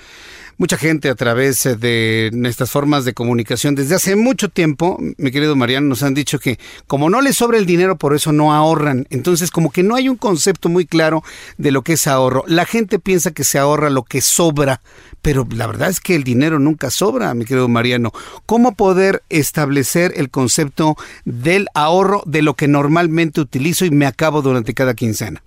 [0.59, 5.29] Mucha gente a través eh, de estas formas de comunicación desde hace mucho tiempo, mi
[5.29, 8.51] querido Mariano, nos han dicho que como no les sobra el dinero, por eso no
[8.51, 9.05] ahorran.
[9.11, 11.23] Entonces, como que no hay un concepto muy claro
[11.59, 12.43] de lo que es ahorro.
[12.47, 14.81] La gente piensa que se ahorra lo que sobra,
[15.21, 18.11] pero la verdad es que el dinero nunca sobra, mi querido Mariano.
[18.47, 24.41] ¿Cómo poder establecer el concepto del ahorro de lo que normalmente utilizo y me acabo
[24.41, 25.43] durante cada quincena?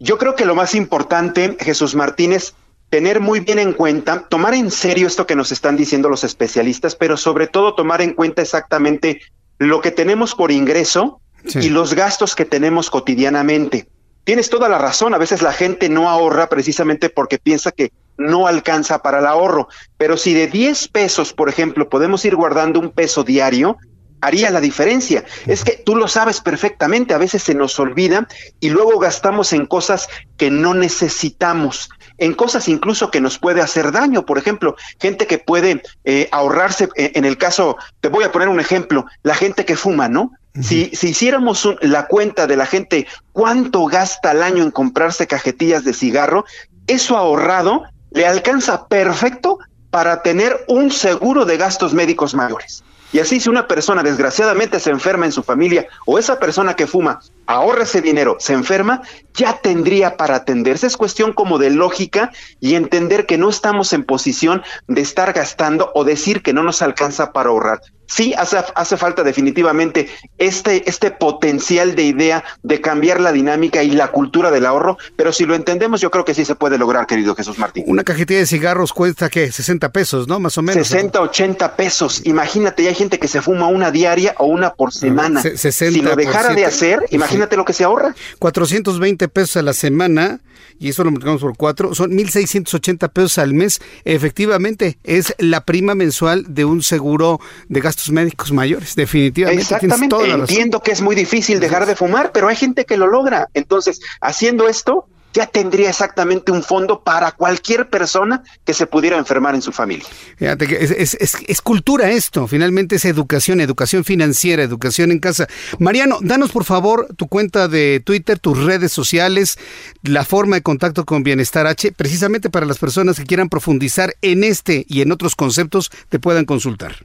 [0.00, 2.54] Yo creo que lo más importante, Jesús Martínez,
[2.90, 6.94] tener muy bien en cuenta, tomar en serio esto que nos están diciendo los especialistas,
[6.94, 9.20] pero sobre todo tomar en cuenta exactamente
[9.58, 13.88] lo que tenemos por ingreso y los gastos que tenemos cotidianamente.
[14.24, 18.46] Tienes toda la razón, a veces la gente no ahorra precisamente porque piensa que no
[18.46, 19.68] alcanza para el ahorro,
[19.98, 23.76] pero si de 10 pesos, por ejemplo, podemos ir guardando un peso diario,
[24.20, 25.24] haría la diferencia.
[25.46, 28.28] Es que tú lo sabes perfectamente, a veces se nos olvida
[28.60, 33.92] y luego gastamos en cosas que no necesitamos, en cosas incluso que nos puede hacer
[33.92, 34.26] daño.
[34.26, 38.48] Por ejemplo, gente que puede eh, ahorrarse, eh, en el caso, te voy a poner
[38.48, 40.32] un ejemplo, la gente que fuma, ¿no?
[40.58, 45.84] Si, si hiciéramos la cuenta de la gente cuánto gasta al año en comprarse cajetillas
[45.84, 46.46] de cigarro,
[46.86, 49.58] eso ahorrado le alcanza perfecto
[49.90, 52.82] para tener un seguro de gastos médicos mayores.
[53.12, 56.86] Y así si una persona desgraciadamente se enferma en su familia o esa persona que
[56.86, 59.02] fuma ahorra ese dinero, se enferma,
[59.34, 60.86] ya tendría para atenderse.
[60.86, 65.90] Es cuestión como de lógica y entender que no estamos en posición de estar gastando
[65.94, 67.80] o decir que no nos alcanza para ahorrar.
[68.08, 73.90] Sí, hace, hace falta definitivamente este, este potencial de idea de cambiar la dinámica y
[73.90, 77.06] la cultura del ahorro, pero si lo entendemos, yo creo que sí se puede lograr,
[77.06, 77.82] querido Jesús Martín.
[77.88, 79.50] Una cajetilla de cigarros cuesta, ¿qué?
[79.50, 80.38] 60 pesos, ¿no?
[80.38, 80.86] Más o menos.
[80.86, 82.22] 60, 80 pesos.
[82.24, 85.42] Imagínate, ya hay gente que se fuma una diaria o una por semana.
[85.42, 88.14] si lo dejara de hacer, imagínate lo que se ahorra.
[88.38, 90.40] 420 pesos a la semana
[90.78, 93.80] y eso lo multiplicamos por cuatro, son 1.680 pesos al mes.
[94.04, 99.62] Efectivamente, es la prima mensual de un seguro de gastos médicos mayores, definitivamente.
[99.62, 103.48] Exactamente, entiendo que es muy difícil dejar de fumar, pero hay gente que lo logra.
[103.54, 109.54] Entonces, haciendo esto, ya tendría exactamente un fondo para cualquier persona que se pudiera enfermar
[109.54, 110.06] en su familia.
[110.38, 115.46] Fíjate que es, cultura esto, finalmente es educación, educación financiera, educación en casa.
[115.78, 119.58] Mariano, danos por favor tu cuenta de Twitter, tus redes sociales,
[120.02, 124.42] la forma de contacto con Bienestar H, precisamente para las personas que quieran profundizar en
[124.42, 127.04] este y en otros conceptos, te puedan consultar.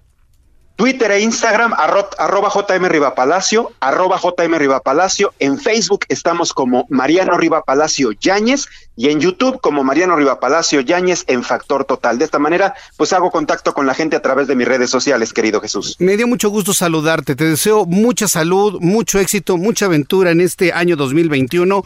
[0.82, 5.32] Twitter e Instagram, arroba JM Rivapalacio, arroba JM Rivapalacio.
[5.38, 8.66] En Facebook estamos como Mariano Rivapalacio Yáñez
[8.96, 12.18] y en YouTube como Mariano Rivapalacio Yáñez en Factor Total.
[12.18, 15.34] De esta manera, pues hago contacto con la gente a través de mis redes sociales,
[15.34, 15.96] querido Jesús.
[16.00, 17.36] Me dio mucho gusto saludarte.
[17.36, 21.84] Te deseo mucha salud, mucho éxito, mucha aventura en este año 2021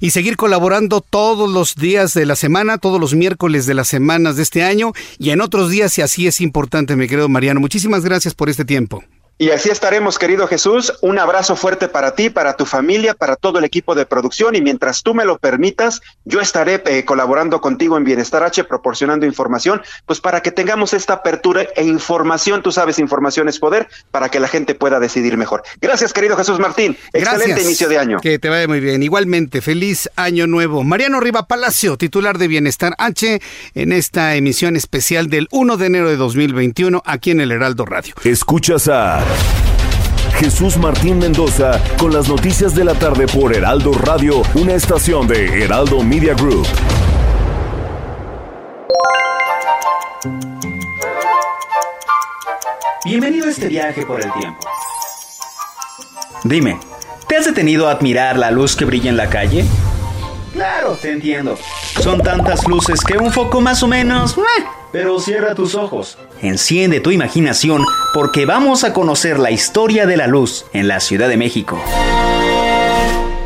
[0.00, 4.36] y seguir colaborando todos los días de la semana, todos los miércoles de las semanas
[4.36, 7.60] de este año y en otros días si así es importante, mi querido Mariano.
[7.60, 9.02] Muchísimas gracias por este tiempo.
[9.40, 10.92] Y así estaremos, querido Jesús.
[11.00, 14.56] Un abrazo fuerte para ti, para tu familia, para todo el equipo de producción.
[14.56, 19.26] Y mientras tú me lo permitas, yo estaré eh, colaborando contigo en Bienestar H, proporcionando
[19.26, 22.64] información, pues para que tengamos esta apertura e información.
[22.64, 25.62] Tú sabes, información es poder, para que la gente pueda decidir mejor.
[25.80, 26.96] Gracias, querido Jesús Martín.
[27.12, 28.18] Excelente inicio de año.
[28.20, 29.04] Que te vaya muy bien.
[29.04, 30.82] Igualmente, feliz año nuevo.
[30.82, 33.40] Mariano Riva Palacio, titular de Bienestar H,
[33.76, 38.16] en esta emisión especial del 1 de enero de 2021, aquí en el Heraldo Radio.
[38.24, 39.27] Escuchas a.
[40.38, 45.64] Jesús Martín Mendoza con las noticias de la tarde por Heraldo Radio, una estación de
[45.64, 46.66] Heraldo Media Group.
[53.04, 54.60] Bienvenido a este viaje por el tiempo.
[56.44, 56.78] Dime,
[57.26, 59.64] ¿te has detenido a admirar la luz que brilla en la calle?
[60.52, 61.56] Claro, te entiendo.
[62.00, 64.36] Son tantas luces que un foco más o menos...
[64.90, 66.16] Pero cierra tus ojos.
[66.40, 67.84] Enciende tu imaginación
[68.14, 71.78] porque vamos a conocer la historia de la luz en la Ciudad de México.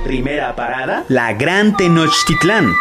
[0.04, 2.72] Primera parada, la Gran Tenochtitlán.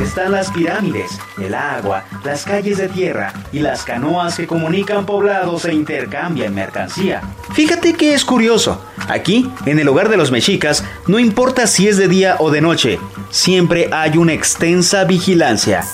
[0.00, 5.64] Están las pirámides, el agua, las calles de tierra y las canoas que comunican poblados
[5.64, 7.22] e intercambian mercancía.
[7.52, 8.84] Fíjate que es curioso.
[9.08, 12.60] Aquí, en el hogar de los mexicas, no importa si es de día o de
[12.60, 12.98] noche,
[13.30, 15.84] siempre hay una extensa vigilancia.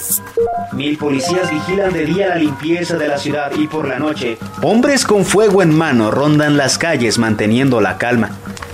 [0.73, 5.05] Mil policías vigilan de día la limpieza de la ciudad y por la noche, hombres
[5.05, 8.31] con fuego en mano rondan las calles manteniendo la calma.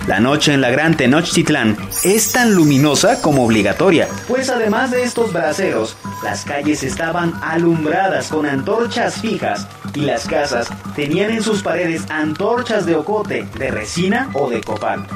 [0.06, 5.32] La noche en la Gran Tenochtitlán es tan luminosa como obligatoria, pues además de estos
[5.32, 12.02] braseros, las calles estaban alumbradas con antorchas fijas y las casas tenían en sus paredes
[12.10, 15.06] antorchas de ocote, de resina o de copal.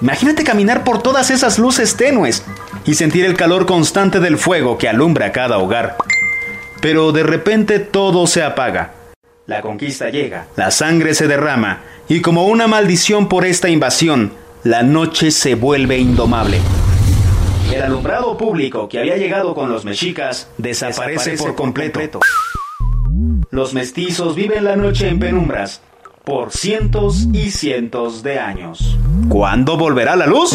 [0.00, 2.42] Imagínate caminar por todas esas luces tenues
[2.84, 5.96] y sentir el calor constante del fuego que alumbra cada hogar.
[6.80, 9.01] Pero de repente todo se apaga.
[9.46, 14.32] La conquista llega, la sangre se derrama y como una maldición por esta invasión,
[14.62, 16.60] la noche se vuelve indomable.
[17.74, 22.20] El alumbrado público que había llegado con los mexicas desaparece, por, completo.
[23.50, 25.80] Los mestizos viven la noche en penumbras.
[26.22, 28.96] por cientos y cientos de años.
[29.28, 30.52] ¿Cuándo volverá la luz?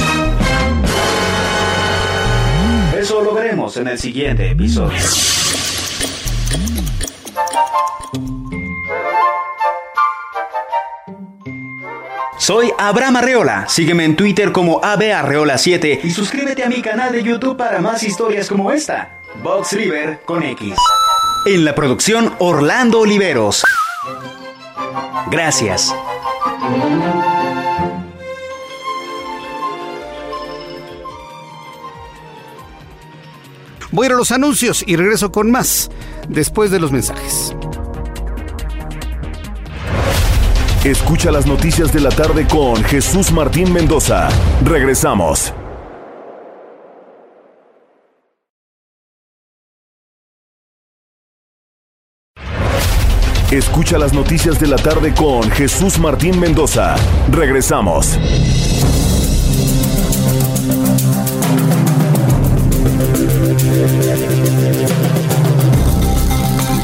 [2.98, 4.98] Eso lo veremos en el siguiente episodio.
[12.38, 13.66] Soy Abraham Arreola.
[13.68, 18.48] Sígueme en Twitter como ABArreola7 y suscríbete a mi canal de YouTube para más historias
[18.48, 19.20] como esta.
[19.42, 20.76] Box River con X.
[21.48, 23.64] En la producción Orlando Oliveros.
[25.32, 25.94] Gracias.
[33.92, 35.90] Voy a a los anuncios y regreso con más
[36.30, 37.56] después de los mensajes.
[40.88, 44.30] Escucha las noticias de la tarde con Jesús Martín Mendoza.
[44.64, 45.54] Regresamos.
[53.52, 56.96] Escucha las noticias de la tarde con Jesús Martín Mendoza.
[57.34, 58.18] Regresamos.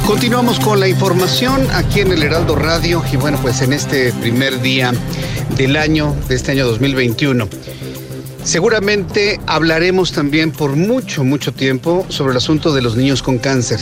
[0.06, 4.62] Continuamos con la información aquí en el Heraldo Radio y bueno, pues en este primer
[4.62, 4.91] día
[5.56, 7.47] del año, de este año 2021.
[8.43, 13.80] Seguramente hablaremos también por mucho, mucho tiempo sobre el asunto de los niños con cáncer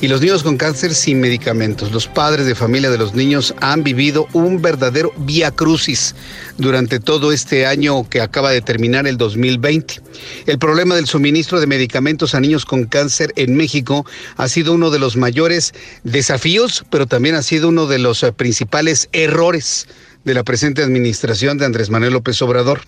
[0.00, 1.90] y los niños con cáncer sin medicamentos.
[1.90, 6.14] Los padres de familia de los niños han vivido un verdadero via crucis
[6.56, 10.00] durante todo este año que acaba de terminar el 2020.
[10.46, 14.90] El problema del suministro de medicamentos a niños con cáncer en México ha sido uno
[14.90, 15.74] de los mayores
[16.04, 19.88] desafíos, pero también ha sido uno de los eh, principales errores
[20.24, 22.82] de la presente administración de Andrés Manuel López Obrador.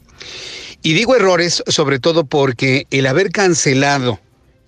[0.82, 4.20] Y digo errores sobre todo porque el haber cancelado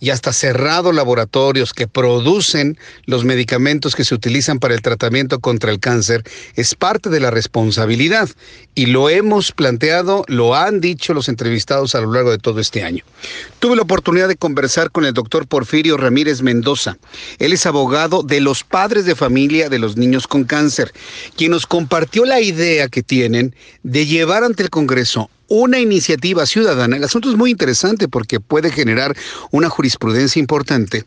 [0.02, 2.76] y hasta cerrado laboratorios que producen
[3.06, 6.24] los medicamentos que se utilizan para el tratamiento contra el cáncer
[6.56, 8.28] es parte de la responsabilidad
[8.74, 12.82] y lo hemos planteado, lo han dicho los entrevistados a lo largo de todo este
[12.82, 13.04] año.
[13.60, 16.98] Tuve la oportunidad de conversar con el doctor Porfirio Ramírez Mendoza.
[17.38, 20.92] Él es abogado de los padres de familia de los niños con cáncer,
[21.36, 26.96] quien nos compartió la idea que tienen de llevar ante el Congreso una iniciativa ciudadana,
[26.96, 29.14] el asunto es muy interesante porque puede generar
[29.50, 31.04] una jurisprudencia importante,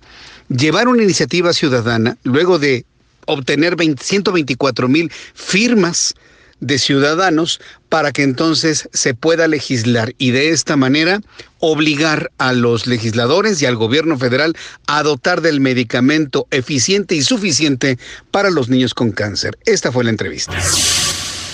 [0.49, 2.85] llevar una iniciativa ciudadana luego de
[3.25, 6.13] obtener 124 mil firmas
[6.59, 11.21] de ciudadanos para que entonces se pueda legislar y de esta manera
[11.59, 17.97] obligar a los legisladores y al gobierno federal a dotar del medicamento eficiente y suficiente
[18.29, 19.57] para los niños con cáncer.
[19.65, 20.53] Esta fue la entrevista.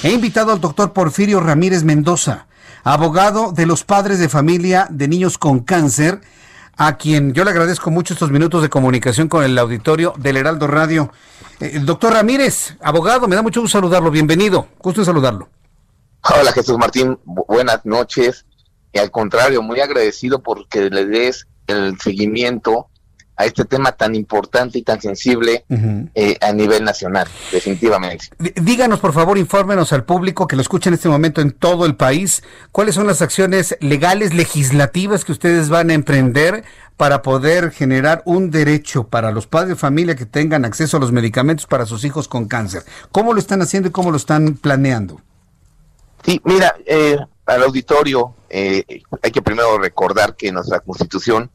[0.04, 2.48] He invitado al doctor Porfirio Ramírez Mendoza
[2.84, 6.21] abogado de los padres de familia de niños con cáncer,
[6.77, 10.67] a quien yo le agradezco mucho estos minutos de comunicación con el auditorio del Heraldo
[10.67, 11.11] Radio.
[11.59, 14.09] Eh, doctor Ramírez, abogado, me da mucho gusto saludarlo.
[14.09, 14.67] Bienvenido.
[14.79, 15.49] Gusto en saludarlo.
[16.23, 18.45] Hola Jesús Martín, buenas noches.
[18.93, 22.91] Y al contrario, muy agradecido porque le des el seguimiento
[23.42, 25.66] a este tema tan importante y tan sensible
[26.14, 28.28] eh, a nivel nacional, definitivamente.
[28.38, 31.96] Díganos, por favor, infórmenos al público que lo escucha en este momento en todo el
[31.96, 36.64] país, cuáles son las acciones legales, legislativas que ustedes van a emprender
[36.98, 41.12] para poder generar un derecho para los padres de familia que tengan acceso a los
[41.12, 42.84] medicamentos para sus hijos con cáncer.
[43.12, 45.20] ¿Cómo lo están haciendo y cómo lo están planeando?
[46.24, 47.18] Sí, mira, eh,
[47.48, 48.84] al auditorio eh,
[49.24, 51.50] hay que primero recordar que nuestra constitución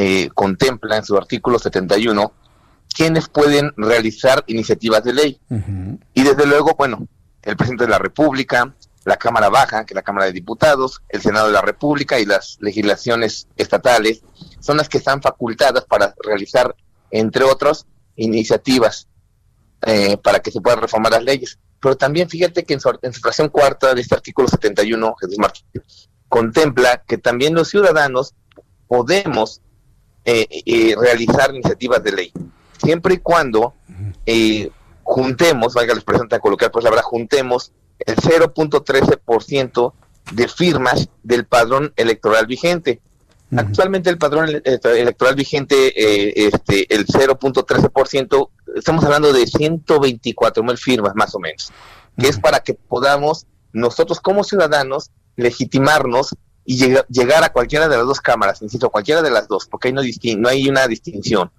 [0.00, 2.32] eh, contempla en su artículo 71
[2.94, 5.40] quienes pueden realizar iniciativas de ley.
[6.14, 7.08] Y desde luego, bueno,
[7.42, 8.72] el presidente de la República,
[9.04, 12.26] la Cámara Baja, que es la Cámara de Diputados, el Senado de la República y
[12.26, 14.22] las legislaciones estatales
[14.60, 16.76] son las que están facultadas para realizar,
[17.10, 17.84] entre otros,
[18.14, 19.08] iniciativas
[19.82, 21.58] eh, para que se puedan reformar las leyes.
[21.80, 25.38] Pero también fíjate que en su, en su fracción cuarta de este artículo 71, Jesús
[25.38, 25.64] Martín,
[26.28, 28.36] contempla que también los ciudadanos
[28.86, 29.60] podemos
[30.30, 32.32] eh, eh, realizar iniciativas de ley,
[32.76, 33.72] siempre y cuando
[34.26, 34.70] eh,
[35.02, 39.92] juntemos, valga la expresión tan coloquial, pues la verdad, juntemos el 0.13%
[40.32, 43.00] de firmas del padrón electoral vigente.
[43.56, 51.34] Actualmente el padrón electoral vigente, este, el 0.13%, estamos hablando de 124 mil firmas más
[51.34, 51.72] o menos,
[52.18, 56.36] que es para que podamos nosotros como ciudadanos legitimarnos
[56.70, 59.94] y llegar, a cualquiera de las dos cámaras, insisto, cualquiera de las dos, porque ahí
[59.94, 60.02] no,
[60.36, 61.50] no hay una distinción,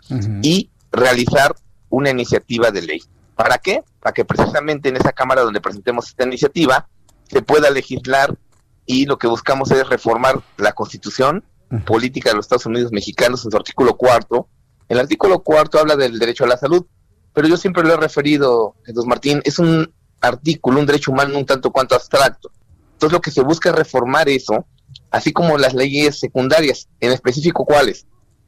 [0.43, 1.55] y realizar
[1.89, 3.01] una iniciativa de ley.
[3.33, 3.83] ¿Para qué?
[3.99, 6.87] Para que precisamente en esa cámara donde presentemos esta iniciativa
[7.27, 8.37] se pueda legislar
[8.85, 11.43] y lo que buscamos es reformar la constitución
[11.87, 14.47] política de los Estados Unidos mexicanos en su artículo cuarto.
[14.89, 16.85] El artículo cuarto habla del derecho a la salud,
[17.33, 19.91] pero yo siempre lo he referido, Jesús Martín, es un
[20.21, 22.51] artículo, un derecho humano un tanto cuanto abstracto.
[22.93, 24.67] Entonces lo que se busca es reformar eso,
[25.11, 28.05] así como las leyes secundarias, en específico cuáles.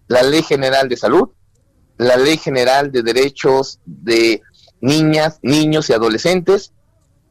[0.07, 1.30] La Ley General de Salud,
[1.97, 4.41] la Ley General de Derechos de
[4.82, 6.74] Niñas, Niños y Adolescentes,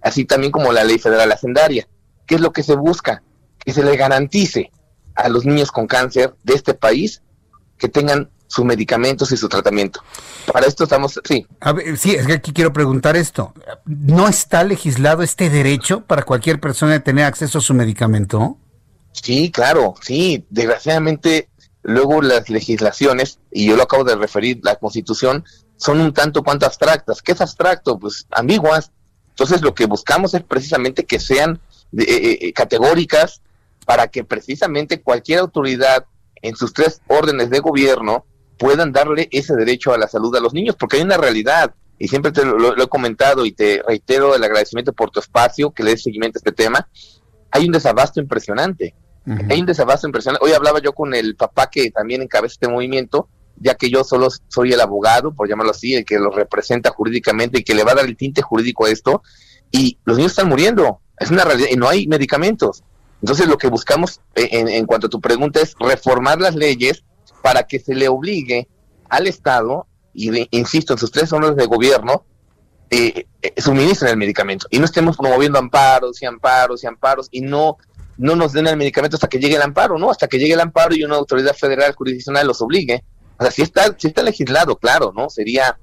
[0.02, 1.88] así también como la Ley Federal Hacendaria.
[2.26, 3.22] ¿Qué es lo que se busca?
[3.58, 4.70] Que se le garantice
[5.14, 7.22] a los niños con cáncer de este país
[7.76, 10.02] que tengan sus medicamentos y su tratamiento.
[10.52, 11.46] Para esto estamos, sí.
[11.96, 13.54] sí, es que aquí quiero preguntar esto.
[13.84, 18.58] ¿No está legislado este derecho para cualquier persona de tener acceso a su medicamento?
[19.12, 20.44] Sí, claro, sí.
[20.50, 21.48] Desgraciadamente,
[21.82, 25.44] luego las legislaciones, y yo lo acabo de referir, la constitución,
[25.76, 27.22] son un tanto cuanto abstractas.
[27.22, 27.98] ¿Qué es abstracto?
[27.98, 28.92] Pues ambiguas.
[29.30, 31.61] Entonces lo que buscamos es precisamente que sean
[31.96, 33.40] eh, eh, eh, categóricas
[33.86, 36.04] para que precisamente cualquier autoridad
[36.42, 38.26] en sus tres órdenes de gobierno
[38.58, 42.08] puedan darle ese derecho a la salud a los niños, porque hay una realidad, y
[42.08, 45.92] siempre te lo, he comentado y te reitero el agradecimiento por tu espacio, que le
[45.92, 46.86] des seguimiento a este tema,
[47.51, 48.94] hay un desabasto impresionante.
[49.48, 50.44] Hay un desabasto impresionante.
[50.44, 54.28] Hoy hablaba yo con el papá que también encabeza este movimiento, ya que yo solo
[54.48, 57.92] soy el abogado, por llamarlo así, el que lo representa jurídicamente y que le va
[57.92, 59.22] a dar el tinte jurídico a esto,
[59.70, 61.01] y los niños están muriendo.
[61.18, 62.82] Es una realidad y no hay medicamentos.
[63.22, 67.05] Entonces lo que buscamos eh, en, cuanto a tu pregunta es reformar las leyes
[67.42, 68.68] para que se le obligue
[69.09, 72.24] al Estado, y insisto, en sus tres zonas de gobierno,
[72.91, 77.41] eh, eh, suministren el medicamento y no estemos promoviendo amparos y amparos y amparos y
[77.41, 77.78] no
[78.20, 80.11] no nos den el medicamento hasta que llegue el amparo, ¿no?
[80.11, 83.03] Hasta que llegue el amparo y una autoridad federal jurisdiccional los obligue.
[83.38, 85.30] O sea, si está, si está legislado, claro, ¿no?
[85.30, 85.78] Sería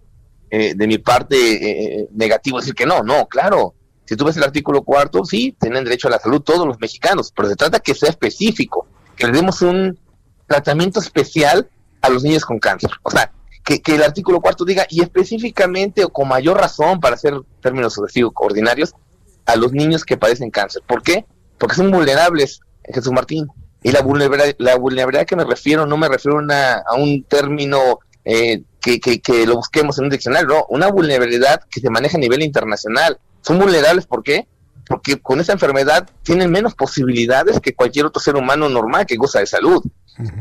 [0.51, 3.74] eh, de mi parte eh, negativo decir que no, no, claro.
[4.05, 7.34] Si tú ves el artículo cuarto, sí, tienen derecho a la salud todos los mexicanos,
[7.36, 8.86] pero se trata que sea específico,
[9.16, 9.99] que le demos un
[10.45, 11.68] tratamiento especial
[12.01, 12.91] a los niños con cáncer.
[13.01, 13.32] O sea,
[13.76, 17.99] que, el artículo cuarto diga, y específicamente o con mayor razón, para hacer términos
[18.36, 18.93] ordinarios,
[19.45, 20.84] a los niños que padecen cáncer.
[20.88, 21.26] ¿Por qué?
[21.57, 23.47] Porque son vulnerables, Jesús Martín.
[23.84, 28.63] Y la vulnerabilidad, la vulnerabilidad que me refiero, no me refiero a un término eh,
[28.82, 32.43] que, que, lo busquemos en un diccionario, no, una vulnerabilidad que se maneja a nivel
[32.43, 33.20] internacional.
[33.41, 34.47] Son vulnerables, ¿por qué?
[34.88, 39.39] Porque con esa enfermedad tienen menos posibilidades que cualquier otro ser humano normal que goza
[39.39, 39.84] de salud,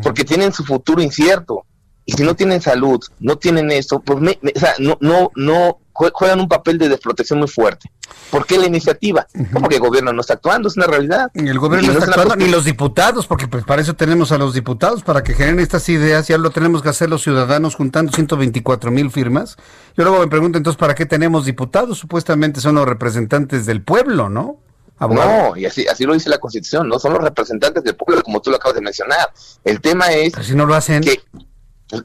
[0.03, 1.67] porque tienen su futuro incierto.
[2.07, 6.41] Y si no tienen salud, no tienen eso, pues o sea, no, no, no juegan
[6.41, 7.91] un papel de desprotección muy fuerte.
[8.31, 9.27] ¿Por qué la iniciativa?
[9.53, 11.31] Porque el gobierno no está actuando, es una realidad.
[11.35, 14.55] El gobierno no, está actuando, ni los diputados, porque pues para eso tenemos a los
[14.55, 18.91] diputados, para que generen estas ideas, ya lo tenemos que hacer los ciudadanos juntando 124
[18.91, 19.57] mil firmas.
[19.97, 21.99] Yo luego me pregunto entonces, ¿para qué tenemos diputados?
[21.99, 24.61] Supuestamente son los representantes del pueblo, ¿no?
[24.99, 28.41] No, y así, así lo dice la Constitución, no son los representantes del pueblo, como
[28.41, 29.31] tú lo acabas de mencionar.
[29.65, 30.33] El tema es...
[30.41, 31.03] si no lo hacen...
[31.03, 31.21] Que,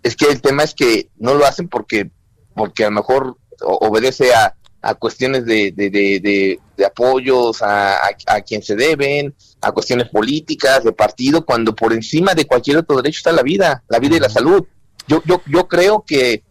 [0.04, 2.12] es que el tema es que no lo hacen porque,
[2.56, 8.42] porque a lo mejor obedece a, a cuestiones de, de, de, de apoyos a, a,
[8.42, 13.18] quien se deben, a cuestiones políticas, de partido, cuando por encima de cualquier otro derecho
[13.18, 14.66] está la vida, la vida y la salud.
[15.08, 16.44] Yo, yo, yo creo que,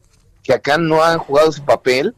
[0.42, 2.14] que acá no han jugado su papel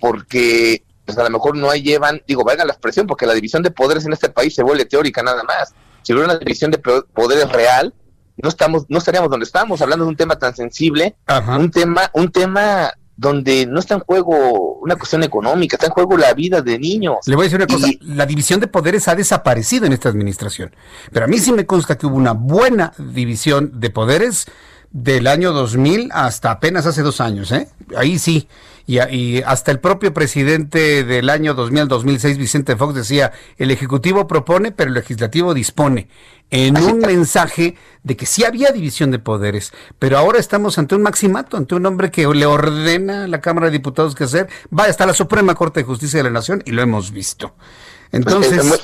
[0.00, 3.70] porque pues a lo mejor no llevan, digo, valga la expresión, porque la división de
[3.70, 5.74] poderes en este país se vuelve teórica nada más.
[6.02, 7.94] Si hubiera una división de poderes real,
[8.36, 11.16] no estamos, no estaríamos donde estamos, hablando de un tema tan sensible,
[11.58, 16.16] un tema, un tema donde no está en juego una cuestión económica, está en juego
[16.16, 17.18] la vida de niños.
[17.26, 20.74] Le voy a decir una cosa, la división de poderes ha desaparecido en esta administración,
[21.12, 24.46] pero a mí sí me consta que hubo una buena división de poderes
[24.94, 27.68] del año 2000 hasta apenas hace dos años, ¿eh?
[27.96, 28.48] Ahí sí.
[28.86, 34.88] Y, hasta el propio presidente del año 2000-2006, Vicente Fox, decía, el Ejecutivo propone, pero
[34.88, 36.08] el Legislativo dispone,
[36.50, 41.02] en un mensaje de que sí había división de poderes, pero ahora estamos ante un
[41.02, 44.84] maximato, ante un hombre que le ordena a la Cámara de Diputados que hacer, va
[44.84, 47.54] hasta la Suprema Corte de Justicia de la Nación y lo hemos visto.
[48.12, 48.78] Entonces, es, muy,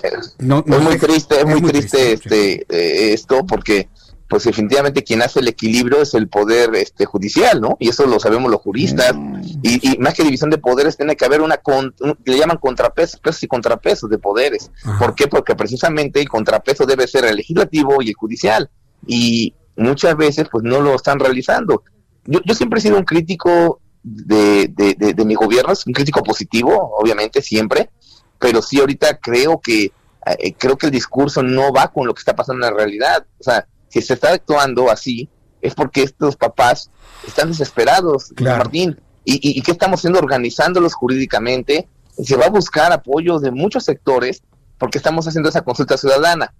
[0.98, 3.88] triste, es muy, triste, este, eh, esto porque
[4.30, 7.76] pues definitivamente quien hace el equilibrio es el poder este judicial, ¿no?
[7.80, 9.12] Y eso lo sabemos los juristas.
[9.12, 9.40] Mm.
[9.64, 11.92] Y, más que división de poderes, tiene que haber una, con,
[12.24, 14.70] le llaman contrapesos, pesos y contrapesos de poderes.
[15.00, 15.26] ¿Por qué?
[15.26, 18.70] Porque precisamente el contrapeso debe ser el legislativo y el judicial.
[19.04, 21.82] Y muchas veces, pues no lo están realizando.
[22.24, 26.22] Yo, yo siempre he sido un crítico de, de, de, mi gobierno, es un crítico
[26.22, 27.90] positivo, obviamente, siempre,
[28.38, 29.92] pero sí ahorita creo que,
[30.26, 33.26] eh, creo que el discurso no va con lo que está pasando en la realidad.
[33.40, 35.28] O sea, si se está actuando así,
[35.60, 36.90] es porque estos papás
[37.26, 38.98] están desesperados, Martín.
[39.24, 40.18] ¿Y, y, qué estamos haciendo?
[40.18, 41.86] Organizándolos jurídicamente.
[42.22, 44.42] Se va a buscar apoyo de muchos sectores
[44.78, 46.54] porque estamos haciendo esa consulta ciudadana.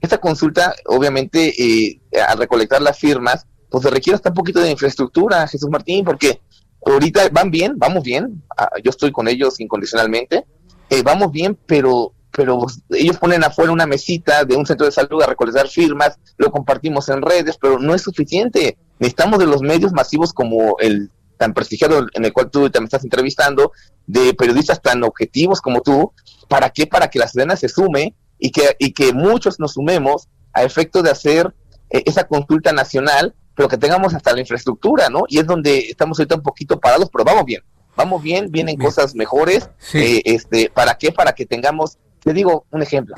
[0.00, 4.70] Esta consulta, obviamente, eh, al recolectar las firmas, pues se requiere hasta un poquito de
[4.70, 6.40] infraestructura, Jesús Martín, porque
[6.84, 10.46] ahorita van bien, vamos bien, ah, yo estoy con ellos incondicionalmente,
[10.88, 15.22] eh, vamos bien, pero pero ellos ponen afuera una mesita de un centro de salud
[15.22, 18.76] a recolectar firmas, lo compartimos en redes, pero no es suficiente.
[18.98, 23.04] Necesitamos de los medios masivos como el tan prestigiado en el cual tú también estás
[23.04, 23.72] entrevistando,
[24.06, 26.12] de periodistas tan objetivos como tú,
[26.48, 26.86] ¿para qué?
[26.86, 31.02] Para que la ciudadana se sume y que, y que muchos nos sumemos a efecto
[31.02, 31.54] de hacer
[31.90, 35.24] eh, esa consulta nacional, pero que tengamos hasta la infraestructura, ¿no?
[35.28, 37.62] Y es donde estamos ahorita un poquito parados, pero vamos bien,
[37.96, 41.12] vamos bien, vienen cosas mejores, eh, este, ¿para qué?
[41.12, 43.14] Para que tengamos, te digo un ejemplo,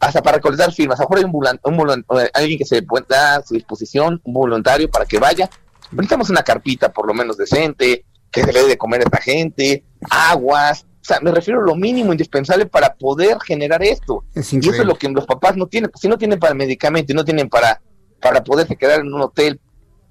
[0.00, 3.42] hasta para recolectar firmas, a lo mejor hay un, un alguien que se da a
[3.44, 5.48] su disposición, un voluntario para que vaya,
[5.92, 9.18] necesitamos una carpita por lo menos decente, que se le dé de comer a esta
[9.18, 14.24] gente, aguas, o sea, me refiero a lo mínimo indispensable para poder generar esto.
[14.34, 15.92] y eso es lo que los papás no tienen.
[15.94, 17.80] si no tienen para medicamento y no tienen para,
[18.20, 19.60] para poderse quedar en un hotel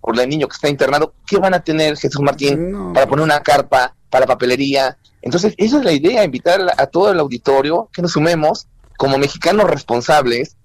[0.01, 3.41] por el niño que está internado, ¿qué van a tener, Jesús Martín, para poner una
[3.41, 4.97] carpa, para papelería?
[5.21, 9.69] Entonces, esa es la idea, invitar a, todo el auditorio que nos sumemos como mexicanos
[9.69, 10.57] responsables,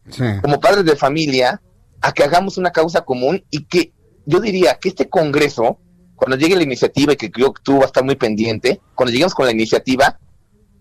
[0.42, 1.60] como padres de familia,
[2.00, 3.92] a que hagamos una causa común y que
[4.24, 5.78] yo diría que este Congreso
[6.16, 9.12] cuando llegue la iniciativa, y que creo que tú vas a estar muy pendiente, cuando
[9.12, 10.18] lleguemos con la iniciativa,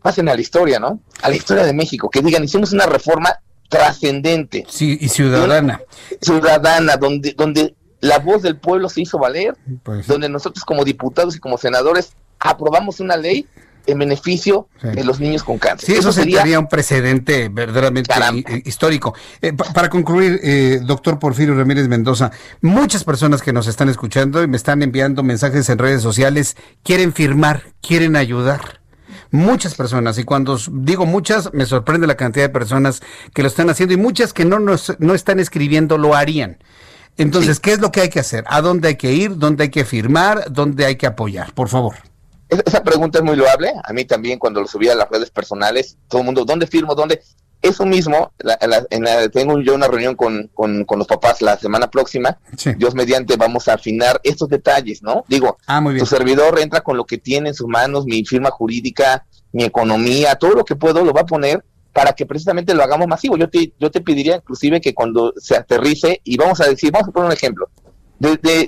[0.02, 1.02] pasen a la historia, ¿no?
[1.22, 3.38] A la historia de México, que digan, hicimos una reforma
[3.70, 4.66] trascendente.
[4.70, 5.82] Sí, y ciudadana.
[6.22, 11.36] Ciudadana, donde, donde la voz del pueblo se hizo valer, pues donde nosotros como diputados
[11.36, 13.48] y como senadores aprobamos una ley
[13.88, 15.88] en beneficio de los niños con cáncer.
[15.88, 18.14] Sí, eso, sería un precedente verdaderamente
[18.66, 19.14] histórico.
[19.42, 22.32] Eh, para concluir, eh, doctor Porfirio Ramírez Mendoza,
[22.62, 27.14] muchas personas que nos están escuchando y me están enviando mensajes en redes sociales quieren
[27.14, 28.82] firmar, quieren ayudar.
[29.32, 33.02] Muchas personas, y cuando digo muchas, me sorprende la cantidad de personas
[33.34, 36.58] que lo están haciendo y muchas que no, nos, no están escribiendo lo harían.
[37.18, 38.44] Entonces, ¿qué es lo que hay que hacer?
[38.48, 39.38] ¿A dónde hay que ir?
[39.38, 40.52] ¿Dónde hay que firmar?
[40.52, 41.54] ¿Dónde hay que apoyar?
[41.54, 41.96] Por favor.
[42.50, 43.74] Esa pregunta es muy loable.
[43.84, 46.94] A mí también cuando lo subí a las redes personales, todo el mundo, ¿dónde firmo?
[46.94, 47.22] ¿Dónde?
[47.62, 48.32] Eso mismo,
[49.34, 52.38] tengo yo una reunión con, con, los papás la semana próxima.
[52.78, 55.26] Dios mediante, vamos a afinar estos detalles, ¿no?
[55.28, 59.26] Digo, ah, tu servidor entra con lo que tiene en sus manos, mi firma jurídica,
[59.52, 61.64] mi economía, todo lo que puedo lo va a poner
[61.96, 63.38] para que precisamente lo hagamos masivo.
[63.38, 67.08] Yo te, yo te pediría inclusive que cuando se aterrice, y vamos a decir, vamos
[67.08, 67.70] a poner un ejemplo,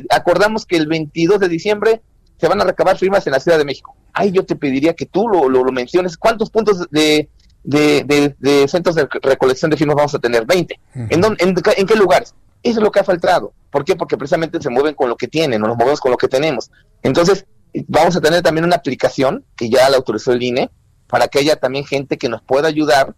[0.09, 2.01] acordamos que el 22 de diciembre
[2.39, 3.97] se van a recabar firmas en la Ciudad de México.
[4.13, 6.15] Ahí yo te pediría que tú lo, lo, menciones.
[6.15, 7.29] ¿Cuántos puntos de,
[7.63, 10.45] de, centros de recolección de firmas vamos a tener?
[10.45, 10.79] 20.
[10.95, 12.33] ¿En, ¿En, qué lugares?
[12.63, 13.51] Eso es lo que ha faltado.
[13.69, 13.97] ¿Por qué?
[13.97, 16.71] Porque precisamente se mueven con lo que tienen, o nos movemos con lo que tenemos.
[17.03, 17.45] Entonces,
[17.89, 20.71] vamos a tener también una aplicación que ya la autorizó el INE
[21.07, 23.15] para que haya también gente que nos pueda ayudar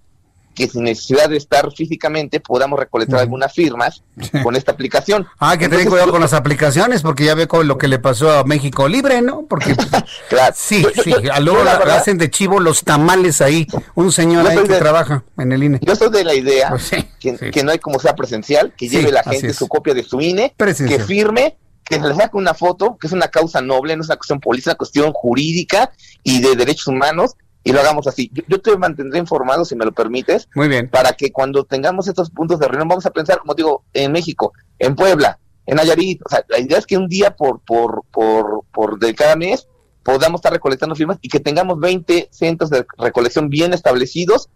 [0.60, 4.04] que sin necesidad de estar físicamente podamos recolectar algunas firmas
[4.44, 5.26] con esta aplicación.
[5.40, 8.32] Ah, que tener cuidado con las aplicaciones, porque ya ve con lo que le pasó
[8.32, 9.46] a México Libre, ¿no?
[9.48, 9.74] Porque
[10.30, 10.54] claro.
[10.58, 15.54] sí, sí, luego hacen de chivo los tamales ahí, un señor ahí que trabaja en
[15.54, 15.80] el INE.
[15.82, 19.24] Yo soy de la idea pues que, no hay como sea presencial, que lleve la
[19.24, 23.08] gente su copia de su INE, que firme que se le saque una foto, que
[23.08, 25.92] es una causa noble, no es una cuestión política, es una cuestión jurídica
[26.24, 28.32] y de derechos humanos, y lo hagamos así.
[28.48, 30.48] Yo, te mantendré informado, si me lo permites.
[30.56, 30.90] Muy bien.
[30.90, 34.54] Para que cuando tengamos estos puntos de reunión, vamos a pensar, como digo, en México,
[34.80, 36.22] en Puebla, en Nayarit.
[36.26, 39.68] O sea, la idea es que un día por, por, por, por de cada mes
[40.04, 44.50] podamos estar recolectando firmas y que tengamos 20 centros de recolección bien establecidos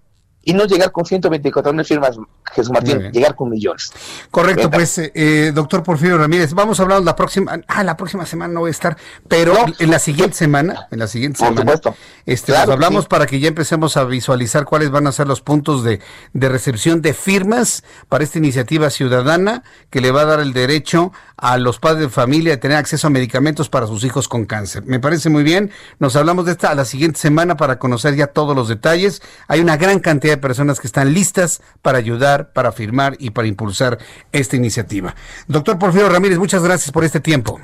[0.43, 2.17] y no llegar con 124 mil firmas,
[2.53, 3.93] Jesús Martín, llegar con millones.
[4.29, 8.25] Correcto, pues, eh, eh, doctor Porfirio Ramírez, vamos a hablar la próxima, ah, la próxima
[8.25, 11.95] semana no voy a estar, pero en la siguiente semana, en la siguiente semana, supuesto.
[12.25, 15.83] este, nos hablamos para que ya empecemos a visualizar cuáles van a ser los puntos
[15.83, 16.01] de,
[16.33, 21.13] de recepción de firmas para esta iniciativa ciudadana que le va a dar el derecho
[21.37, 24.83] a los padres de familia de tener acceso a medicamentos para sus hijos con cáncer.
[24.85, 28.27] Me parece muy bien, nos hablamos de esta a la siguiente semana para conocer ya
[28.27, 29.21] todos los detalles.
[29.47, 33.97] Hay una gran cantidad personas que están listas para ayudar, para firmar y para impulsar
[34.31, 35.15] esta iniciativa.
[35.47, 37.59] Doctor Porfirio Ramírez, muchas gracias por este tiempo.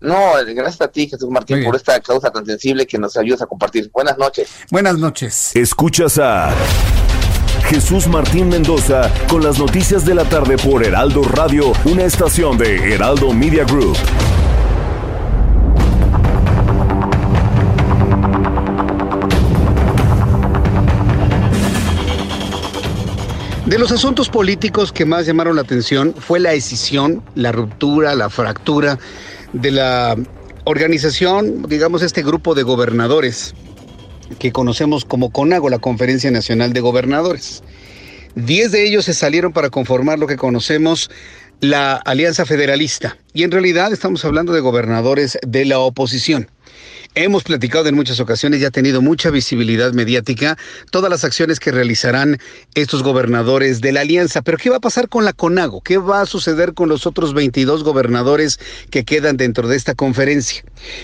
[0.00, 3.46] No, gracias a ti, Jesús Martín, por esta causa tan sensible que nos ayudas a
[3.46, 3.90] compartir.
[3.92, 4.48] Buenas noches.
[4.70, 5.54] Buenas noches.
[5.54, 6.54] Escuchas a
[7.68, 12.94] Jesús Martín Mendoza con las noticias de la tarde por Heraldo Radio, una estación de
[12.94, 13.96] Heraldo Media Group.
[23.70, 28.28] De los asuntos políticos que más llamaron la atención fue la decisión, la ruptura, la
[28.28, 28.98] fractura
[29.52, 30.16] de la
[30.64, 33.54] organización, digamos, este grupo de gobernadores
[34.40, 37.62] que conocemos como CONAGO, la Conferencia Nacional de Gobernadores.
[38.34, 41.08] Diez de ellos se salieron para conformar lo que conocemos
[41.60, 43.18] la Alianza Federalista.
[43.34, 46.50] Y en realidad estamos hablando de gobernadores de la oposición.
[47.16, 50.56] Hemos platicado en muchas ocasiones y ha tenido mucha visibilidad mediática
[50.92, 52.38] todas las acciones que realizarán
[52.76, 54.42] estos gobernadores de la alianza.
[54.42, 55.80] Pero ¿qué va a pasar con la CONAGO?
[55.80, 60.62] ¿Qué va a suceder con los otros 22 gobernadores que quedan dentro de esta conferencia?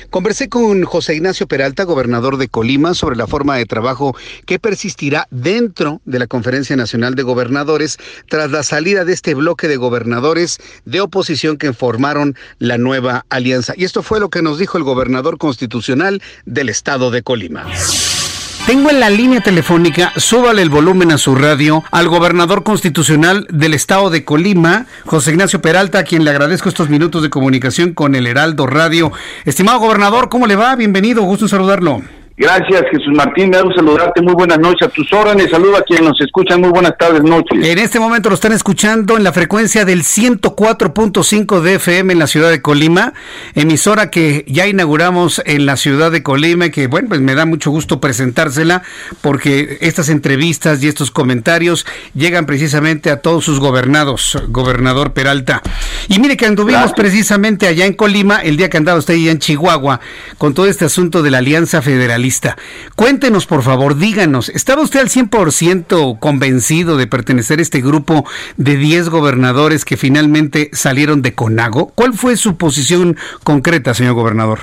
[0.08, 5.26] Conversé con José Ignacio Peralta, gobernador de Colima, sobre la forma de trabajo que persistirá
[5.32, 7.98] dentro de la Conferencia Nacional de Gobernadores
[8.28, 13.74] tras la salida de este bloque de gobernadores de oposición que formaron la nueva alianza.
[13.76, 15.95] Y esto fue lo que nos dijo el gobernador constitucional
[16.44, 17.66] del estado de Colima.
[18.66, 23.74] Tengo en la línea telefónica, súbale el volumen a su radio, al gobernador constitucional del
[23.74, 28.16] estado de Colima, José Ignacio Peralta, a quien le agradezco estos minutos de comunicación con
[28.16, 29.12] el Heraldo Radio.
[29.44, 30.74] Estimado gobernador, ¿cómo le va?
[30.74, 32.02] Bienvenido, gusto saludarlo.
[32.38, 33.48] Gracias, Jesús Martín.
[33.48, 34.20] Me hago saludarte.
[34.20, 34.88] Muy buenas noches.
[34.88, 35.50] A tus órdenes.
[35.50, 36.60] Saludo a quienes nos escuchan.
[36.60, 37.66] Muy buenas tardes, noches.
[37.66, 42.26] En este momento lo están escuchando en la frecuencia del 104.5 de FM en la
[42.26, 43.14] ciudad de Colima,
[43.54, 47.70] emisora que ya inauguramos en la ciudad de Colima, que bueno, pues me da mucho
[47.70, 48.82] gusto presentársela
[49.22, 55.62] porque estas entrevistas y estos comentarios llegan precisamente a todos sus gobernados, gobernador Peralta.
[56.08, 59.38] Y mire que anduvimos precisamente allá en Colima el día que andaba usted allá en
[59.38, 60.00] Chihuahua
[60.36, 61.80] con todo este asunto de la Alianza
[62.94, 68.24] Cuéntenos, por favor, díganos, ¿estaba usted al 100% convencido de pertenecer a este grupo
[68.56, 71.92] de 10 gobernadores que finalmente salieron de Conago?
[71.94, 74.58] ¿Cuál fue su posición concreta, señor gobernador?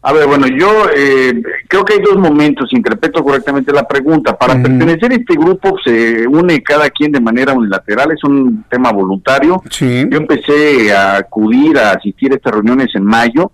[0.00, 4.38] A ver, bueno, yo eh, creo que hay dos momentos, interpreto correctamente la pregunta.
[4.38, 8.92] Para pertenecer a este grupo se une cada quien de manera unilateral, es un tema
[8.92, 9.60] voluntario.
[9.78, 13.50] Yo empecé a acudir a asistir a estas reuniones en mayo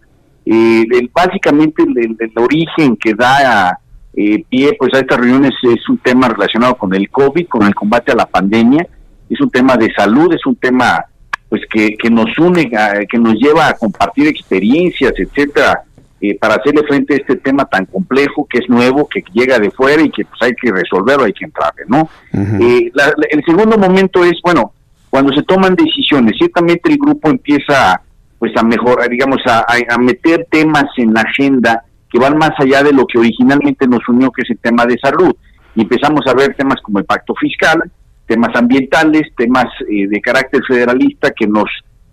[0.47, 3.79] eh, básicamente el, origen que da
[4.15, 7.75] eh, pie pues a estas reuniones es un tema relacionado con el COVID, con el
[7.75, 8.87] combate a la pandemia,
[9.29, 11.05] es un tema de salud, es un tema
[11.49, 12.71] pues que, que nos une,
[13.09, 15.85] que nos lleva a compartir experiencias, etcétera,
[16.25, 19.71] eh, para hacerle frente a este tema tan complejo que es nuevo, que llega de
[19.71, 22.09] fuera y que pues hay que resolverlo, hay que entrarle, ¿no?
[22.33, 22.91] Eh,
[23.31, 24.73] el segundo momento es, bueno,
[25.11, 28.01] cuando se toman decisiones, ciertamente el grupo empieza
[28.45, 29.65] pues a mejorar, digamos, a,
[29.97, 34.31] meter temas en la agenda que van más allá de lo que originalmente nos unió,
[34.31, 35.35] que es el tema de salud.
[35.75, 37.91] Y empezamos a ver temas como el pacto fiscal,
[38.27, 41.65] temas ambientales, temas eh, de carácter federalista que nos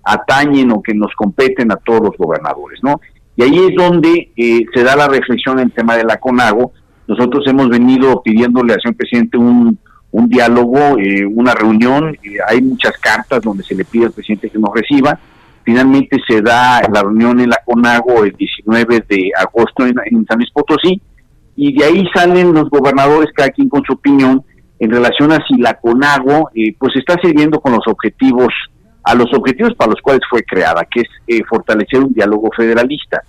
[0.05, 3.01] atañen o que nos competen a todos los gobernadores, ¿no?
[3.35, 6.71] Y ahí es donde eh, se da la reflexión en el tema de la CONAGO.
[7.09, 9.77] Nosotros hemos venido pidiéndole al señor presidente un,
[10.11, 12.17] un diálogo, eh, una reunión.
[12.47, 15.19] hay muchas cartas donde se le pide al presidente que nos reciba.
[15.63, 20.51] Finalmente se da la reunión en la CONAGO el 19 de agosto en, San Luis
[20.51, 21.01] Potosí
[21.55, 24.43] y de ahí salen los gobernadores, cada quien con su opinión,
[24.79, 28.51] en relación a si la CONAGO eh, pues está sirviendo con los objetivos,
[29.03, 33.21] a los objetivos para los cuales fue creada, que es eh, fortalecer un diálogo federalista.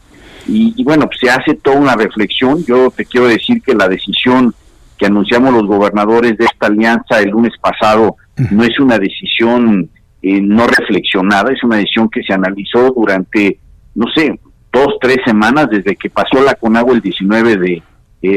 [0.47, 2.65] Y, bueno, pues se hace toda una reflexión.
[2.65, 4.53] Yo te quiero decir que la decisión
[4.99, 8.17] que anunciamos los gobernadores de esta alianza el lunes pasado
[8.51, 9.89] no es una decisión
[10.23, 13.59] eh, no reflexionada, es una decisión que se analizó durante,
[13.95, 14.39] no sé,
[14.73, 17.83] dos, tres semanas desde que pasó la CONAGO el 19 de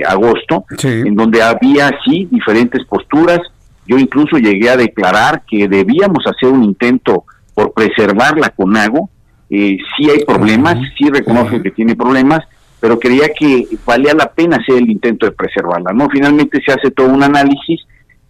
[0.08, 3.40] agosto, en donde había, sí, diferentes posturas.
[3.86, 9.10] Yo incluso llegué a declarar que debíamos hacer un intento por preservar la CONAGO.
[9.50, 12.40] Eh, sí hay problemas, sí reconozco que tiene problemas,
[12.80, 15.94] pero creía que valía la pena hacer el intento de preservarla.
[15.94, 17.82] No, finalmente se hace todo un análisis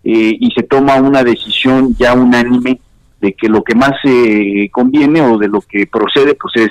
[0.04, 2.80] eh, y se toma una decisión ya unánime
[3.26, 6.70] de que lo que más eh, conviene o de lo que procede pues es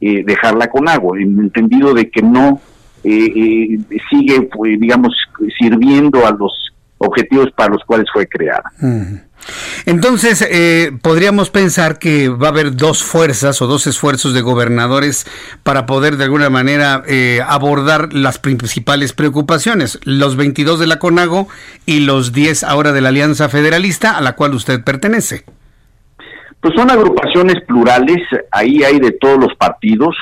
[0.00, 2.58] eh, dejarla con agua, en el entendido de que no
[3.04, 3.78] eh,
[4.10, 5.14] sigue, pues, digamos,
[5.58, 6.52] sirviendo a los
[6.96, 8.72] objetivos para los cuales fue creada.
[9.86, 10.46] Entonces,
[11.00, 15.26] podríamos pensar que va a haber dos fuerzas o dos esfuerzos de gobernadores
[15.62, 17.02] para poder de alguna manera
[17.46, 21.48] abordar las principales preocupaciones, los 22 de la CONAGO
[21.86, 25.44] y los 10 ahora de la Alianza Federalista a la cual usted pertenece.
[26.60, 28.18] Pues son agrupaciones plurales,
[28.50, 30.14] ahí hay de todos los partidos,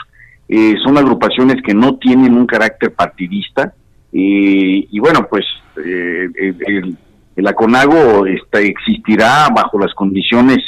[0.49, 3.75] eh, son agrupaciones que no tienen un carácter partidista,
[4.13, 5.45] eh, y bueno, pues
[5.85, 6.29] eh,
[6.67, 6.97] el,
[7.37, 10.59] el, ACONAGO está, existirá bajo las condiciones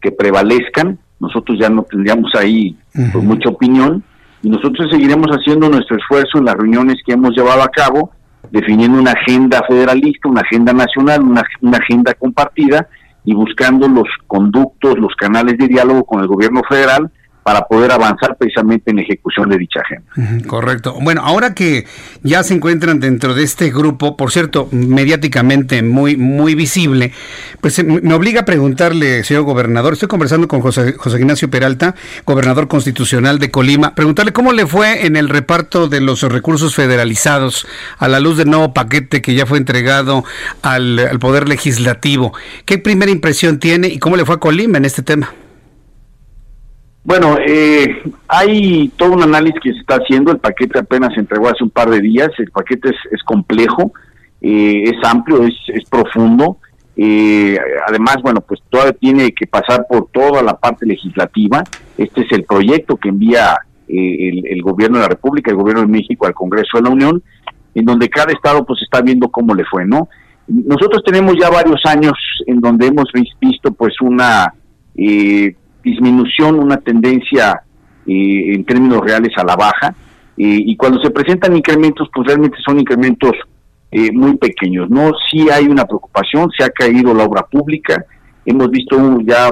[0.00, 4.04] que prevalezcan, nosotros ya no tendríamos ahí pues, mucha opinión,
[4.42, 8.12] y nosotros seguiremos haciendo nuestro esfuerzo en las reuniones que hemos llevado a cabo,
[8.50, 12.86] definiendo una agenda federalista, una agenda nacional, una, una agenda compartida,
[13.26, 17.10] y buscando los conductos, los canales de diálogo con el gobierno federal
[17.46, 20.48] para poder avanzar precisamente en ejecución de dicha agenda.
[20.48, 20.96] Correcto.
[21.00, 21.86] Bueno, ahora que
[22.24, 27.12] ya se encuentran dentro de este grupo, por cierto, mediáticamente muy, muy visible,
[27.60, 31.94] pues me obliga a preguntarle, señor gobernador, estoy conversando con José, José Ignacio Peralta,
[32.24, 37.68] gobernador constitucional de Colima, preguntarle cómo le fue en el reparto de los recursos federalizados
[37.98, 40.24] a la luz del nuevo paquete que ya fue entregado
[40.62, 42.32] al, al Poder Legislativo.
[42.64, 45.30] ¿Qué primera impresión tiene y cómo le fue a Colima en este tema?
[47.06, 51.46] Bueno, eh, hay todo un análisis que se está haciendo, el paquete apenas se entregó
[51.46, 53.92] hace un par de días, el paquete es, complejo,
[54.40, 56.58] eh, es amplio, es, profundo,
[56.96, 57.56] eh,
[57.86, 61.62] además, bueno, pues todavía tiene que pasar por toda la parte legislativa,
[61.96, 63.56] este es el proyecto que envía
[63.86, 67.22] el, el, gobierno de la República, el gobierno de México al Congreso de la Unión,
[67.76, 70.08] en donde cada estado pues está viendo cómo le fue, ¿no?
[70.48, 72.14] Nosotros tenemos ya varios años
[72.48, 73.06] en donde hemos
[73.40, 74.52] visto pues una...
[74.96, 75.54] Eh,
[75.86, 77.62] disminución, una tendencia
[78.06, 79.94] eh, en términos reales a la baja,
[80.36, 83.32] eh, y cuando se presentan incrementos, pues realmente son incrementos
[83.92, 85.12] eh, muy pequeños, ¿no?
[85.30, 88.04] Sí hay una preocupación, se ha caído la obra pública,
[88.44, 89.50] hemos visto ya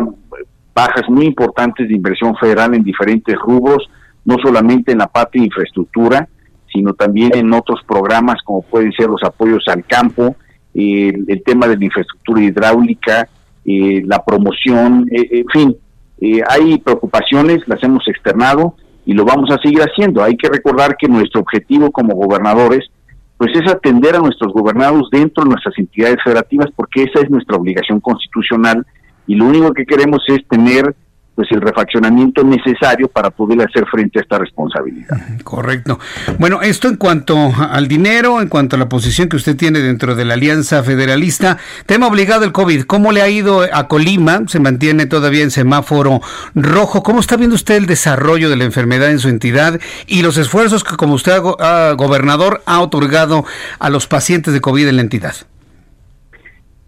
[0.74, 3.88] bajas muy importantes de inversión federal en diferentes rubros,
[4.24, 6.28] no solamente en la parte de infraestructura,
[6.72, 10.34] sino también en otros programas como pueden ser los apoyos al campo,
[10.74, 13.28] el tema de la infraestructura hidráulica,
[13.64, 15.76] la promoción, en fin,
[16.20, 18.74] eh, hay preocupaciones, las hemos externado
[19.04, 20.22] y lo vamos a seguir haciendo.
[20.22, 22.88] Hay que recordar que nuestro objetivo como gobernadores
[23.36, 27.56] pues es atender a nuestros gobernados dentro de nuestras entidades federativas porque esa es nuestra
[27.56, 28.86] obligación constitucional
[29.26, 30.94] y lo único que queremos es tener
[31.34, 35.16] pues el refaccionamiento necesario para poder hacer frente a esta responsabilidad.
[35.42, 35.98] Correcto.
[36.38, 40.14] Bueno, esto en cuanto al dinero, en cuanto a la posición que usted tiene dentro
[40.14, 44.42] de la Alianza Federalista, tema obligado el COVID, ¿cómo le ha ido a Colima?
[44.46, 46.20] Se mantiene todavía en semáforo
[46.54, 47.02] rojo.
[47.02, 50.84] ¿Cómo está viendo usted el desarrollo de la enfermedad en su entidad y los esfuerzos
[50.84, 53.44] que como usted, gobernador, ha otorgado
[53.78, 55.34] a los pacientes de COVID en la entidad?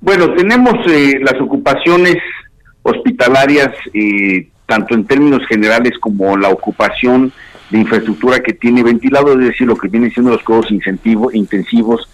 [0.00, 2.16] Bueno, tenemos eh, las ocupaciones
[2.86, 7.32] hospitalarias, eh, tanto en términos generales como la ocupación
[7.70, 12.08] de infraestructura que tiene ventilado, es decir, lo que vienen siendo los cuidados intensivos,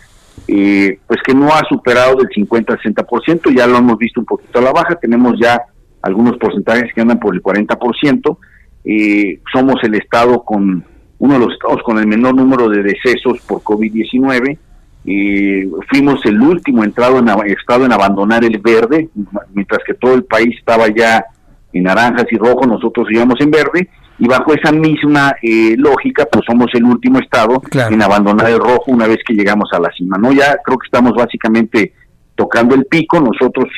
[0.48, 4.62] eh, pues que no ha superado del 50-60%, ya lo hemos visto un poquito a
[4.62, 5.60] la baja, tenemos ya
[6.00, 8.38] algunos porcentajes que andan por el 40%,
[8.84, 10.84] eh, somos el estado con
[11.18, 14.58] uno de los estados con el menor número de decesos por COVID-19,
[15.04, 19.08] y fuimos el último entrado en, estado en abandonar el verde,
[19.52, 21.24] mientras que todo el país estaba ya
[21.72, 23.88] en naranjas y rojo, nosotros íbamos en verde,
[24.18, 28.84] y bajo esa misma eh, lógica, pues somos el último estado en abandonar el rojo
[28.88, 30.30] una vez que llegamos a la cima, ¿no?
[30.32, 31.92] Ya creo que estamos básicamente
[32.36, 33.68] tocando el pico, nosotros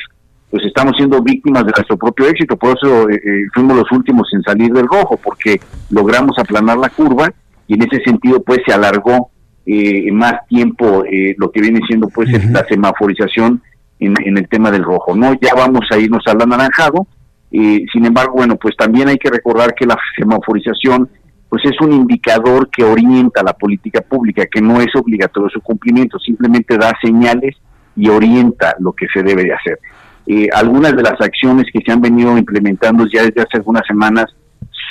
[0.51, 4.27] pues estamos siendo víctimas de nuestro propio éxito, por eso eh, eh, fuimos los últimos
[4.33, 7.31] en salir del rojo, porque logramos aplanar la curva
[7.67, 9.31] y en ese sentido pues se alargó
[9.65, 13.61] eh, más tiempo eh, lo que viene siendo pues la semaforización
[13.99, 15.15] en, el tema del rojo.
[15.15, 17.07] No, ya vamos a irnos al anaranjado.
[17.51, 21.09] Eh, sin embargo, bueno, pues también hay que recordar que la semaforización
[21.47, 26.19] pues es un indicador que orienta la política pública, que no es obligatorio su cumplimiento,
[26.19, 27.55] simplemente da señales
[27.95, 29.79] y orienta lo que se debe de hacer.
[30.27, 34.25] Eh, algunas de las acciones que se han venido implementando ya desde hace algunas semanas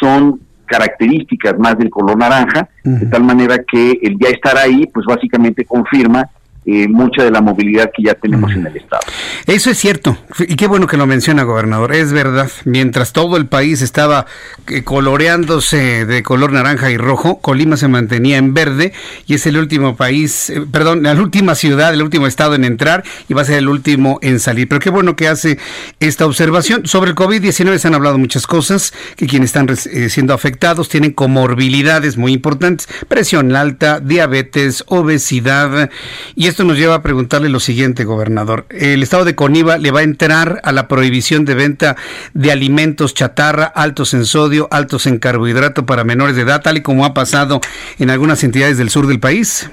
[0.01, 5.07] son características más del color naranja, de tal manera que el ya estar ahí, pues
[5.07, 6.29] básicamente confirma
[6.67, 9.03] eh, mucha de la movilidad que ya tenemos en el Estado.
[9.47, 13.45] Eso es cierto, y qué bueno que lo menciona, gobernador, es verdad, mientras todo el
[13.45, 14.25] país estaba
[14.69, 18.95] eh, coloreándose de color naranja y rojo, Colima se mantenía en verde
[19.27, 23.05] y es el último país, eh, perdón, la última ciudad, el último estado en entrar
[23.29, 24.67] y va a ser el último en salir.
[24.67, 25.59] Pero qué bueno que hace
[26.01, 26.87] esta observación.
[26.87, 32.17] Sobre el COVID-19 se han hablado muchas cosas, que quienes están siendo afectados tienen comorbilidades
[32.17, 35.91] muy importantes, presión alta, diabetes, obesidad
[36.35, 38.67] y esto nos lleva a preguntarle lo siguiente, gobernador.
[38.71, 41.97] El estado de Coniva le va a entrar a la prohibición de venta
[42.33, 46.81] de alimentos chatarra altos en sodio, altos en carbohidrato para menores de edad, tal y
[46.81, 47.61] como ha pasado
[47.99, 49.69] en algunas entidades del sur del país.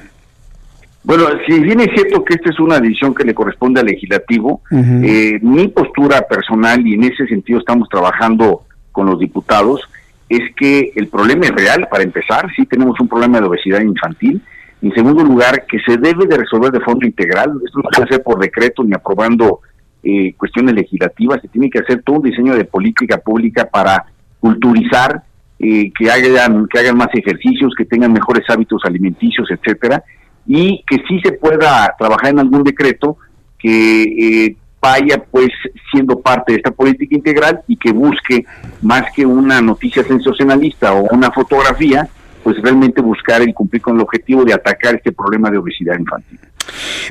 [1.03, 4.63] Bueno, si bien es cierto que esta es una decisión que le corresponde al legislativo,
[4.71, 9.81] eh, mi postura personal, y en ese sentido estamos trabajando con los diputados,
[10.29, 14.41] es que el problema es real, para empezar, sí tenemos un problema de obesidad infantil,
[14.81, 17.59] en segundo lugar, que se debe de resolver de fondo integral.
[17.63, 19.59] Esto no se puede hacer por decreto ni aprobando
[20.03, 21.41] eh, cuestiones legislativas.
[21.41, 24.05] Se tiene que hacer todo un diseño de política pública para
[24.39, 25.23] culturizar,
[25.59, 30.03] eh, que hagan que hagan más ejercicios, que tengan mejores hábitos alimenticios, etcétera,
[30.47, 33.17] y que sí se pueda trabajar en algún decreto
[33.59, 35.49] que eh, vaya pues
[35.91, 38.45] siendo parte de esta política integral y que busque
[38.81, 42.09] más que una noticia sensacionalista o una fotografía,
[42.43, 46.39] pues realmente buscar y cumplir con el objetivo de atacar este problema de obesidad infantil.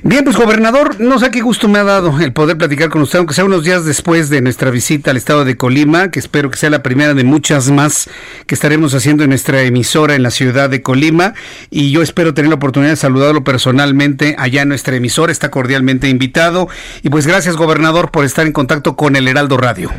[0.03, 3.19] Bien, pues gobernador, no sé qué gusto me ha dado el poder platicar con usted,
[3.19, 6.57] aunque sea unos días después de nuestra visita al estado de Colima, que espero que
[6.57, 8.09] sea la primera de muchas más
[8.47, 11.35] que estaremos haciendo en nuestra emisora en la ciudad de Colima.
[11.71, 15.33] Y yo espero tener la oportunidad de saludarlo personalmente allá en nuestra emisora.
[15.33, 16.69] Está cordialmente invitado.
[17.03, 19.91] Y pues gracias, gobernador, por estar en contacto con el Heraldo Radio.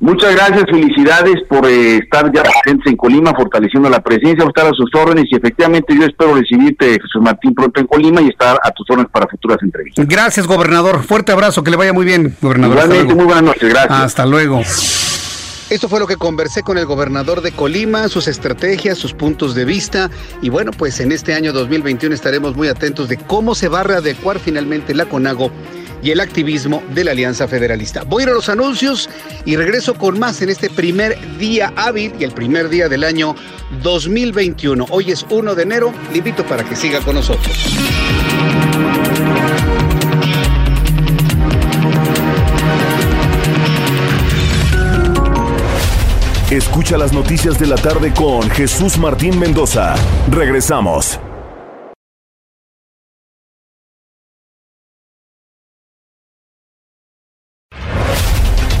[0.00, 4.72] Muchas gracias, felicidades por eh, estar ya presentes en Colima, fortaleciendo la presencia, estar a
[4.72, 8.70] sus órdenes y efectivamente yo espero recibirte, Jesús Martín, pronto en Colima y estar a
[8.70, 10.08] tus órdenes para futuras entrevistas.
[10.08, 11.02] Gracias, gobernador.
[11.02, 12.78] Fuerte abrazo, que le vaya muy bien, gobernador.
[12.78, 14.00] Igualmente, muy buenas noches, gracias.
[14.00, 14.62] Hasta luego.
[15.70, 19.66] Esto fue lo que conversé con el gobernador de Colima, sus estrategias, sus puntos de
[19.66, 20.10] vista.
[20.40, 23.84] Y bueno, pues en este año 2021 estaremos muy atentos de cómo se va a
[23.84, 25.52] readecuar finalmente la CONAGO
[26.02, 28.04] y el activismo de la Alianza Federalista.
[28.04, 29.08] Voy a ir a los anuncios
[29.44, 33.34] y regreso con más en este primer día hábil y el primer día del año
[33.82, 34.86] 2021.
[34.90, 35.92] Hoy es 1 de enero.
[36.12, 37.56] Le invito para que siga con nosotros.
[46.50, 49.94] Escucha las noticias de la tarde con Jesús Martín Mendoza.
[50.32, 51.20] Regresamos.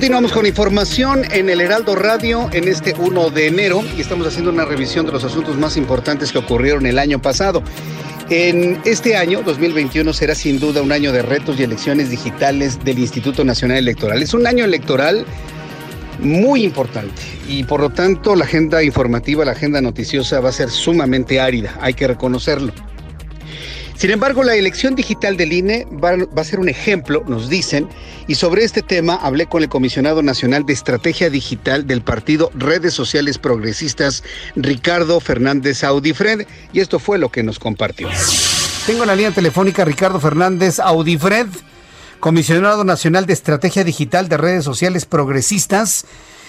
[0.00, 4.50] Continuamos con información en el Heraldo Radio en este 1 de enero y estamos haciendo
[4.50, 7.62] una revisión de los asuntos más importantes que ocurrieron el año pasado.
[8.30, 12.98] En este año, 2021, será sin duda un año de retos y elecciones digitales del
[12.98, 14.22] Instituto Nacional Electoral.
[14.22, 15.26] Es un año electoral
[16.18, 20.70] muy importante y por lo tanto la agenda informativa, la agenda noticiosa va a ser
[20.70, 22.72] sumamente árida, hay que reconocerlo.
[24.00, 27.86] Sin embargo, la elección digital del INE va, a ser un ejemplo, nos dicen,
[28.26, 32.94] y sobre este tema hablé con el comisionado nacional de estrategia digital del partido Redes
[32.94, 34.24] Sociales Progresistas,
[34.56, 38.08] Ricardo Fernández Audifred, y esto fue lo que nos compartió.
[38.86, 41.48] Tengo en la línea telefónica Ricardo Fernández Audifred,
[42.20, 46.06] comisionado nacional de estrategia digital de Redes Sociales Progresistas.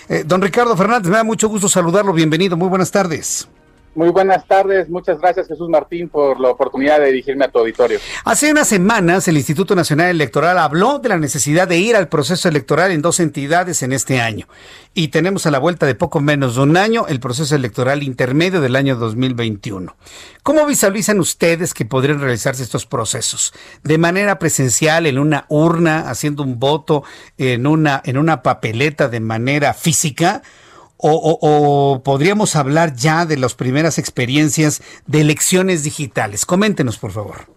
[0.08, 3.50] Eh, don Ricardo Fernández, me da mucho gusto saludarlo, bienvenido, muy buenas tardes.
[3.94, 8.00] Muy buenas tardes, muchas gracias Jesús Martín por la oportunidad de dirigirme a tu auditorio.
[8.24, 12.48] Hace unas semanas el Instituto Nacional Electoral habló de la necesidad de ir al proceso
[12.48, 14.48] electoral en dos entidades en este año.
[14.94, 18.62] Y tenemos a la vuelta de poco menos de un año el proceso electoral intermedio
[18.62, 19.94] del año 2021.
[20.42, 23.54] ¿Cómo visualizan ustedes que podrían realizarse estos procesos?
[23.84, 27.04] ¿De manera presencial, en una urna, haciendo un voto,
[27.38, 30.44] en una, en una papeleta de manera física?
[31.02, 36.46] O, podríamos hablar ya de las primeras experiencias de elecciones digitales.
[36.46, 37.48] Coméntenos, por favor.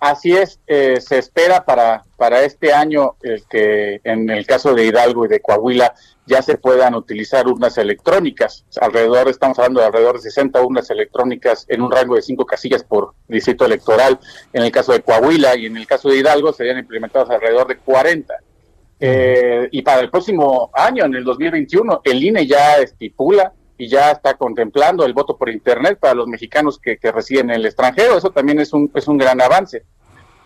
[0.00, 4.86] Así es, eh, se espera para, para este año el que en el caso de
[4.86, 5.92] Hidalgo y de Coahuila
[6.24, 8.64] ya se puedan utilizar urnas electrónicas.
[8.80, 12.84] Alrededor, estamos hablando de alrededor de 60 urnas electrónicas en un rango de 5 casillas
[12.84, 14.18] por distrito electoral.
[14.52, 17.76] En el caso de Coahuila y en el caso de Hidalgo serían implementados alrededor de
[17.78, 18.32] 40.
[19.02, 24.10] Eh, y para el próximo año, en el 2021, el INE ya estipula y ya
[24.10, 28.18] está contemplando el voto por Internet para los mexicanos que, residen en el extranjero.
[28.18, 29.84] Eso también es un, es un gran avance.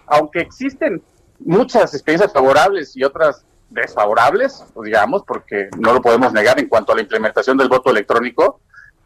[0.07, 1.03] Aunque existen
[1.41, 6.93] muchas experiencias favorables y otras desfavorables, pues digamos, porque no lo podemos negar en cuanto
[6.93, 8.61] a la implementación del voto electrónico,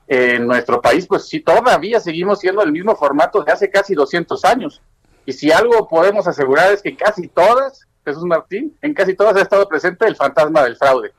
[0.09, 4.45] en nuestro país, pues sí, todavía seguimos siendo el mismo formato de hace casi 200
[4.45, 4.83] años.
[5.27, 9.43] Y si algo podemos asegurar es que casi todas Jesús Martín, en casi todas ha
[9.43, 11.13] estado presente el fantasma del fraude.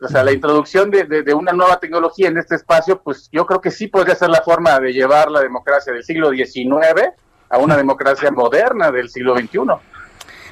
[0.00, 3.70] O sea, la introducción de, una nueva tecnología en este espacio, pues yo creo que
[3.70, 7.14] sí podría ser la forma de llevar la democracia del siglo XIX
[7.48, 9.60] a una democracia moderna del siglo XXI.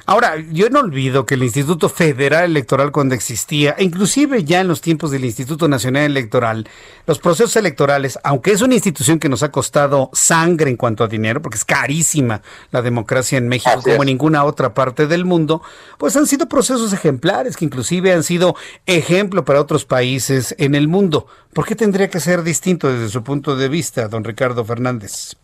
[0.07, 4.67] Ahora, yo no olvido que el Instituto Federal Electoral cuando existía, e inclusive ya en
[4.67, 6.69] los tiempos del Instituto Nacional Electoral,
[7.07, 11.07] los procesos electorales, aunque es una institución que nos ha costado sangre en cuanto a
[11.07, 15.63] dinero, porque es carísima la democracia en México como en ninguna otra parte del mundo,
[15.97, 18.55] pues han sido procesos ejemplares que inclusive han sido
[18.85, 21.25] ejemplo para otros países en el mundo.
[21.51, 25.35] ¿Por qué tendría que ser distinto desde su punto de vista, don Ricardo Fernández?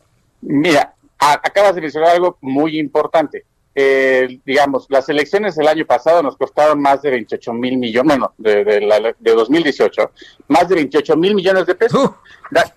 [0.42, 6.36] Mira, acabas de mencionar algo muy importante eh, digamos, las elecciones del año pasado nos
[6.36, 10.12] costaron más de 28 mil millones, bueno, de, de, de 2018,
[10.50, 12.04] más de 28 mil millones de pesos.
[12.04, 12.14] Uh,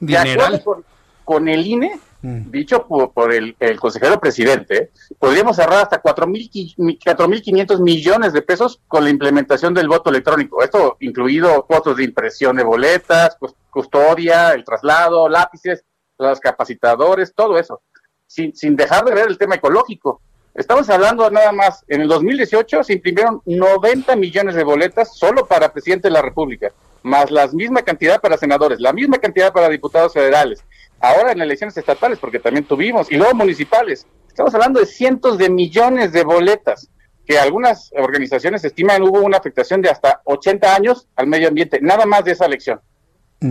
[0.01, 0.85] de, acuerdo
[1.25, 2.51] con, el INE, mm.
[2.51, 9.75] dicho por, el, consejero presidente, podríamos ahorrar hasta 4.500 millones de pesos con la implementación
[9.75, 10.63] del voto electrónico.
[10.63, 13.37] Esto incluido costos de impresión de boletas,
[13.69, 15.85] custodia, el traslado, lápices,
[16.19, 17.83] los capacitadores, todo eso,
[18.29, 20.21] sin, sin dejar de ver el tema ecológico
[20.55, 25.73] Estamos hablando nada más, en el 2018 se imprimieron 90 millones de boletas solo para
[25.73, 26.73] presidente de la República,
[27.03, 30.65] más la misma cantidad para senadores, la misma cantidad para diputados federales.
[31.01, 34.07] Ahora en elecciones estatales, porque también tuvimos, y luego municipales.
[34.29, 36.89] Estamos hablando de cientos de millones de boletas,
[37.27, 42.07] que algunas organizaciones estiman hubo una afectación de hasta 80 años al medio ambiente, nada
[42.07, 42.81] más de esa elección.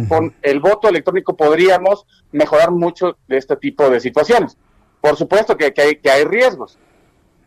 [0.08, 4.58] Con el voto electrónico podríamos mejorar mucho de este tipo de situaciones.
[5.02, 6.80] Por supuesto que, hay, que hay riesgos,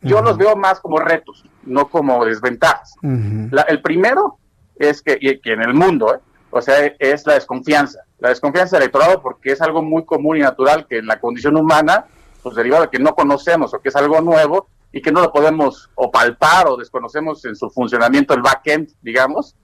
[0.02, 2.94] yo los veo más como retos, no como desventajas.
[3.02, 4.38] el primero
[4.76, 6.18] es que, que en el mundo, ¿eh?
[6.50, 8.00] o sea, es la desconfianza.
[8.18, 11.56] La desconfianza del electorado porque es algo muy común y natural que en la condición
[11.56, 12.06] humana,
[12.42, 15.32] pues derivado de que no conocemos o que es algo nuevo y que no lo
[15.32, 19.54] podemos o palpar o desconocemos en su funcionamiento el backend, digamos,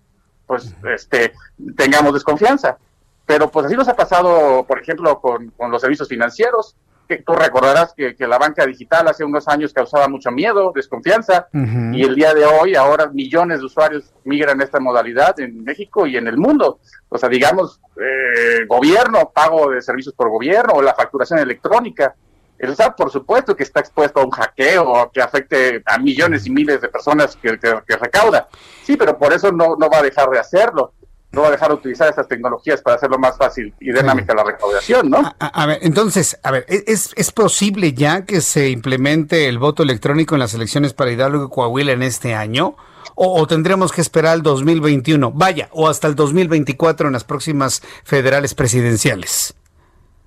[0.46, 1.32] pues este
[1.76, 2.76] tengamos desconfianza.
[3.24, 6.76] Pero pues así nos ha pasado, por ejemplo, con, con los servicios financieros
[7.18, 12.14] tú recordarás que, la banca digital hace unos años causaba mucho miedo, desconfianza, y el
[12.14, 16.26] día de hoy ahora millones de usuarios migran a esta modalidad en México y en
[16.26, 16.78] el mundo.
[17.08, 22.14] O sea, digamos, eh, gobierno, pago de servicios por gobierno o la facturación electrónica.
[22.58, 26.50] El SAT, por supuesto, que está expuesto a un hackeo que afecte a millones y
[26.50, 28.48] miles de personas que, que recauda.
[28.82, 30.92] Sí, pero por eso no, no va a dejar de hacerlo
[31.32, 34.44] no va a dejar de utilizar estas tecnologías para hacerlo más fácil y dinámica la
[34.44, 35.34] recaudación, ¿no?
[35.38, 40.34] A, ver, entonces, a ver, ¿es, ¿es posible ya que se implemente el voto electrónico
[40.34, 42.76] en las elecciones para Hidalgo y Coahuila en este año?
[43.14, 45.32] O, tendremos que esperar al 2021?
[45.32, 49.54] Vaya, o hasta el 2024 en las próximas federales presidenciales.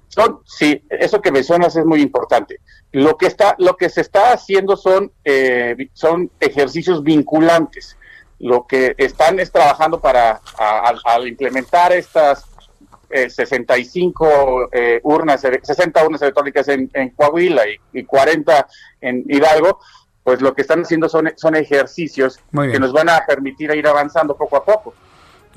[0.08, 2.60] Son, sí, eso que mencionas es muy importante.
[2.92, 7.98] Lo que está, lo que se está haciendo son, eh, son ejercicios vinculantes
[8.40, 12.46] lo que están es trabajando para al implementar estas
[13.10, 17.64] 65 eh, eh, urnas, 60 urnas electrónicas en, Coahuila
[17.94, 18.68] y, 40
[19.02, 19.80] en Hidalgo,
[20.24, 24.36] pues lo que están haciendo son, son ejercicios que nos van a permitir ir avanzando
[24.36, 24.94] poco a poco.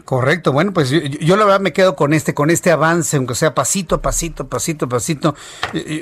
[0.04, 3.54] Correcto, bueno, pues yo, la verdad me quedo con este, con este avance, aunque sea
[3.54, 5.34] pasito a pasito, pasito a pasito.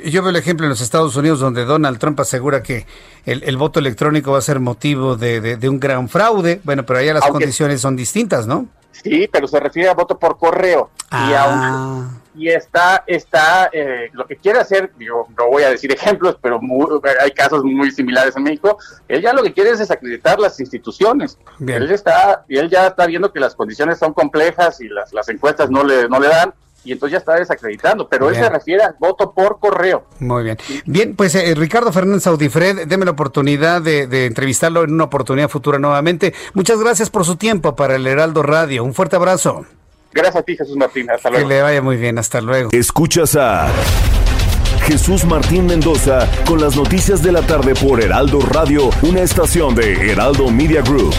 [0.05, 2.85] Yo veo el ejemplo en los Estados Unidos donde Donald Trump asegura que
[3.25, 6.61] el, voto electrónico va a ser motivo de, un gran fraude.
[6.63, 8.67] Bueno, pero allá las condiciones son distintas, ¿no?
[9.03, 10.89] Sí, pero se refiere a voto por correo.
[11.11, 12.09] Y, ah.
[12.35, 16.59] y está, está eh, lo que quiere hacer, digo, no voy a decir ejemplos, pero
[17.21, 18.77] hay casos muy similares en México.
[19.07, 21.37] Él ya lo que quiere es desacreditar las instituciones.
[21.65, 25.29] Él está, y él ya está viendo que las condiciones son complejas y las, las
[25.29, 26.53] encuestas no le, no le dan
[26.87, 30.05] y entonces ya está desacreditando, pero él se refiere al voto por correo.
[30.19, 30.57] Muy bien.
[30.85, 35.79] Bien, pues eh, Ricardo Fernández Audifred, déme la oportunidad de, entrevistarlo en una oportunidad futura
[35.79, 36.33] nuevamente.
[36.53, 38.85] Muchas gracias por su tiempo para el Heraldo Radio.
[38.85, 39.65] Un fuerte abrazo.
[40.13, 41.11] Gracias a ti, Jesús Martín.
[41.11, 41.45] Hasta luego.
[41.45, 42.17] Que le vaya muy bien.
[42.17, 42.69] Hasta luego.
[42.71, 43.67] Escuchas a
[44.85, 50.11] Jesús Martín Mendoza con las noticias de la tarde por Heraldo Radio, una estación de
[50.11, 51.13] Heraldo Media Group.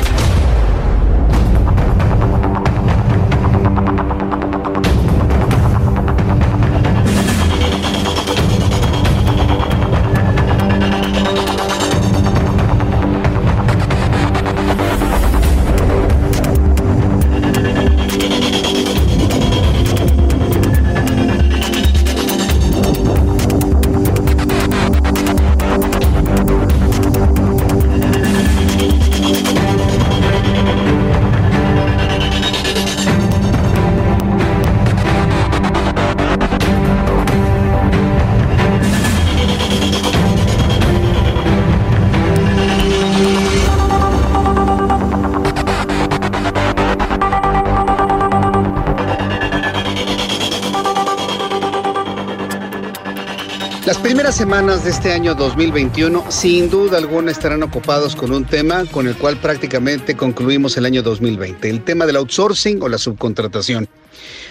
[54.69, 59.17] Semanas de este año 2021, sin duda alguna estarán ocupados con un tema con el
[59.17, 63.89] cual prácticamente concluimos el año 2020, el tema del outsourcing o la subcontratación.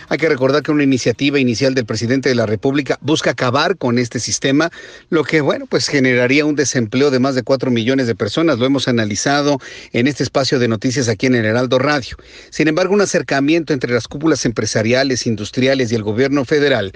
[0.09, 3.99] Hay que recordar que una iniciativa inicial del presidente de la República busca acabar con
[3.99, 4.71] este sistema,
[5.09, 8.57] lo que, bueno, pues generaría un desempleo de más de 4 millones de personas.
[8.57, 9.59] Lo hemos analizado
[9.91, 12.15] en este espacio de noticias aquí en el Heraldo Radio.
[12.51, 16.93] Sin embargo, un acercamiento entre las cúpulas empresariales, industriales y el gobierno federal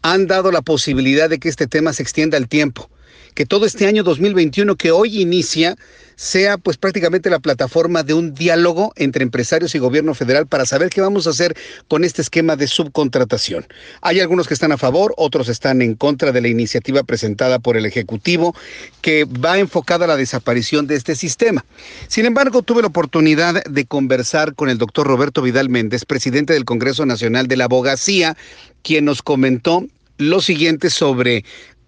[0.00, 2.88] han dado la posibilidad de que este tema se extienda al tiempo
[3.34, 5.76] que todo este año 2021 que hoy inicia
[6.16, 10.88] sea pues prácticamente la plataforma de un diálogo entre empresarios y gobierno federal para saber
[10.88, 11.56] qué vamos a hacer
[11.88, 13.66] con este esquema de subcontratación.
[14.00, 17.76] Hay algunos que están a favor, otros están en contra de la iniciativa presentada por
[17.76, 18.54] el Ejecutivo
[19.00, 21.64] que va enfocada a la desaparición de este sistema.
[22.06, 26.64] Sin embargo, tuve la oportunidad de conversar con el doctor Roberto Vidal Méndez, presidente del
[26.64, 28.36] Congreso Nacional de la Abogacía,
[28.82, 29.84] quien nos comentó
[30.18, 31.44] lo siguiente sobre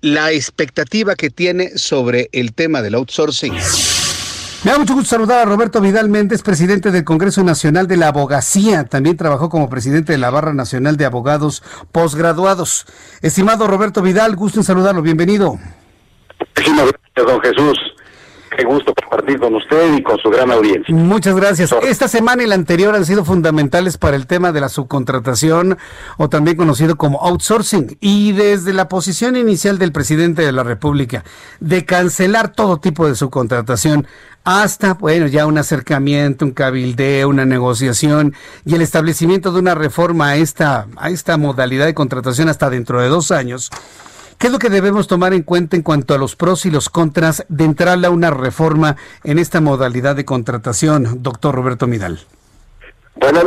[0.07, 3.55] la expectativa que tiene sobre el tema del outsourcing.
[4.62, 8.09] Me da mucho gusto saludar a Roberto Vidal Méndez, presidente del Congreso Nacional de la
[8.09, 8.85] Abogacía.
[8.85, 12.87] También trabajó como presidente de la Barra Nacional de Abogados Postgraduados.
[13.20, 15.03] Estimado Roberto Vidal, gusto en saludarlo.
[15.03, 15.59] Bienvenido.
[17.16, 17.77] Don Jesús.
[18.57, 20.95] Qué gusto compartir con usted y con su gran audiencia.
[20.95, 21.74] Muchas gracias.
[21.83, 25.77] Esta semana y la anterior han sido fundamentales para el tema de la subcontratación
[26.16, 27.99] o también conocido como outsourcing.
[28.01, 31.23] Y desde la posición inicial del presidente de la República
[31.61, 34.07] de cancelar todo tipo de subcontratación
[34.45, 38.33] hasta, bueno, ya un acercamiento, un cabildeo, una negociación
[38.65, 43.03] y el establecimiento de una reforma a esta, a esta modalidad de contratación hasta dentro
[43.03, 43.70] de dos años.
[44.39, 46.91] ¿Qué es lo que debemos tomar en cuenta en cuanto a los pros y los
[46.91, 52.21] contras de entrarle a una reforma en esta modalidad de contratación, doctor Roberto Midal?
[53.15, 53.41] Bueno,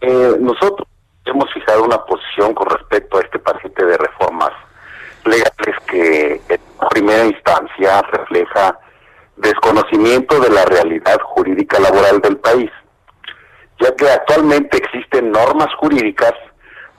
[0.00, 0.88] eh, nosotros
[1.26, 4.52] hemos fijado una posición con respecto a este paquete de reformas
[5.26, 6.60] legales que en
[6.90, 8.78] primera instancia refleja
[9.36, 12.70] desconocimiento de la realidad jurídica laboral del país,
[13.80, 16.32] ya que actualmente existen normas jurídicas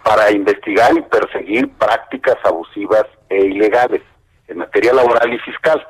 [0.03, 4.01] para investigar y perseguir prácticas abusivas e ilegales
[4.47, 5.85] en materia laboral y fiscal.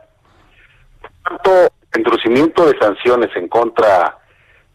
[1.01, 4.17] Por tanto, el introducimiento de sanciones en contra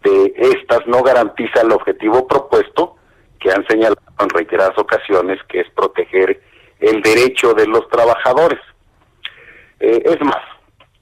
[0.03, 2.97] de estas no garantiza el objetivo propuesto
[3.39, 6.41] que han señalado en reiteradas ocasiones, que es proteger
[6.81, 8.61] el derecho de los trabajadores.
[9.81, 10.43] Eh, es más,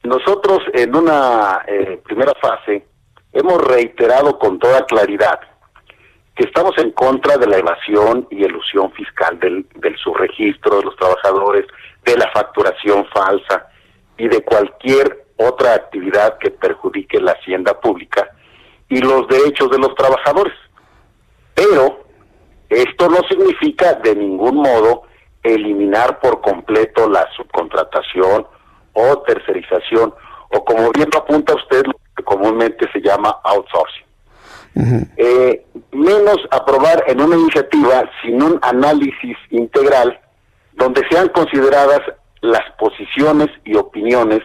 [0.03, 2.87] nosotros en una eh, primera fase
[3.33, 5.41] hemos reiterado con toda claridad
[6.37, 10.97] que estamos en contra de la evasión y elusión fiscal del, del subregistro de los
[10.97, 11.65] trabajadores,
[12.05, 13.69] de la facturación falsa
[14.19, 18.31] y de cualquier otra actividad que perjudique la hacienda pública
[18.91, 20.53] y los derechos de los trabajadores.
[21.55, 22.05] Pero
[22.69, 25.05] esto no significa de ningún modo
[25.43, 28.47] eliminar por completo la subcontratación
[28.93, 30.13] o tercerización,
[30.51, 34.06] o como bien lo apunta usted, lo que comúnmente se llama outsourcing
[35.17, 40.21] eh, menos aprobar en una iniciativa sin un análisis integral
[40.75, 42.01] donde sean consideradas
[42.43, 44.41] las posiciones y opiniones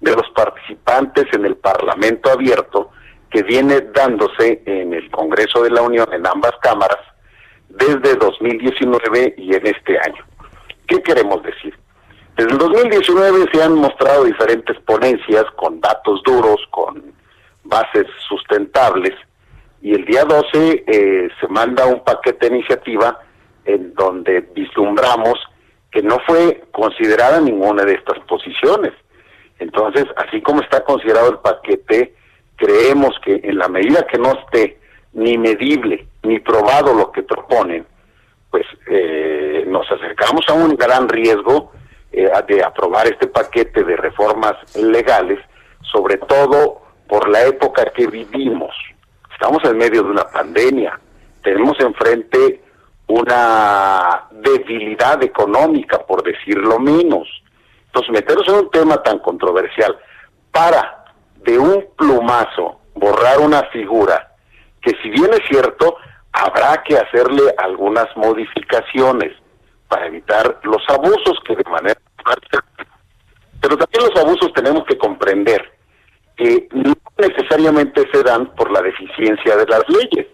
[0.00, 2.90] de los participantes en el Parlamento abierto
[3.30, 6.98] que viene dándose en el Congreso de la Unión en ambas cámaras
[7.68, 10.24] desde 2019 y en este año.
[10.86, 11.78] ¿Qué queremos decir?
[12.36, 17.12] Desde el 2019 se han mostrado diferentes ponencias con datos duros, con
[17.64, 19.14] bases sustentables,
[19.80, 23.20] y el día 12 eh, se manda un paquete de iniciativa
[23.64, 25.38] en donde vislumbramos
[25.90, 28.92] que no fue considerada ninguna de estas posiciones.
[29.58, 32.14] Entonces, así como está considerado el paquete,
[32.56, 34.78] creemos que en la medida que no esté
[35.12, 37.86] ni medible ni probado lo que proponen,
[38.50, 41.72] pues eh, nos acercamos a un gran riesgo
[42.12, 45.38] eh, de aprobar este paquete de reformas legales,
[45.92, 48.74] sobre todo por la época que vivimos.
[49.40, 50.98] Estamos en medio de una pandemia,
[51.44, 52.60] tenemos enfrente
[53.06, 57.28] una debilidad económica, por decirlo menos.
[57.86, 59.96] Entonces, meternos en un tema tan controversial
[60.50, 61.04] para
[61.36, 64.34] de un plumazo borrar una figura
[64.82, 65.94] que si bien es cierto,
[66.32, 69.36] habrá que hacerle algunas modificaciones
[69.86, 72.00] para evitar los abusos que de manera...
[73.60, 75.78] Pero también los abusos tenemos que comprender
[76.36, 76.68] que
[77.18, 80.26] necesariamente se dan por la deficiencia de las leyes,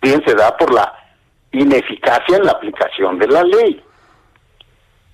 [0.00, 0.92] bien se da por la
[1.52, 3.82] ineficacia en la aplicación de la ley.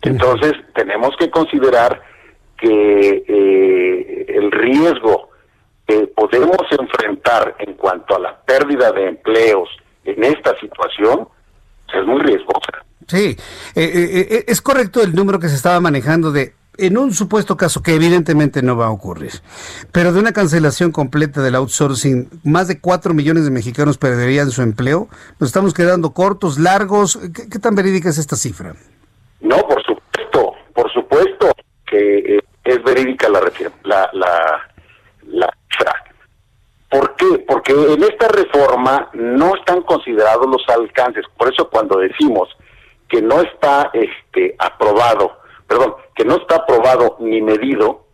[0.02, 2.00] Entonces tenemos que considerar
[2.56, 5.30] que eh, el riesgo
[5.86, 9.68] que podemos enfrentar en cuanto a la pérdida de empleos
[10.04, 11.28] en esta situación
[11.92, 12.84] es muy riesgosa.
[13.06, 13.36] Sí,
[13.74, 17.56] eh, eh, eh, es correcto el número que se estaba manejando de en un supuesto
[17.56, 19.32] caso que evidentemente no va a ocurrir,
[19.92, 24.62] pero de una cancelación completa del outsourcing, más de 4 millones de mexicanos perderían su
[24.62, 25.08] empleo.
[25.40, 27.18] Nos estamos quedando cortos, largos.
[27.34, 28.74] ¿Qué, tan verídica es esta cifra?
[29.40, 31.52] No, por supuesto, por supuesto
[31.84, 33.40] que eh, es verídica la,
[33.82, 34.70] la, la,
[35.26, 36.04] la cifra.
[36.90, 37.44] ¿Por qué?
[37.46, 41.24] Porque en esta reforma no están considerados los alcances.
[41.36, 42.48] Por eso cuando decimos
[43.08, 45.37] que no está este aprobado
[45.68, 48.06] perdón, que no está aprobado ni medido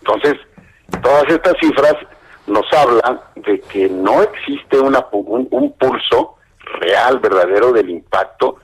[0.00, 0.34] Entonces,
[1.02, 1.94] Todas estas cifras
[2.46, 6.36] nos hablan de que no existe una, un, pulso
[6.80, 8.56] real, verdadero del impacto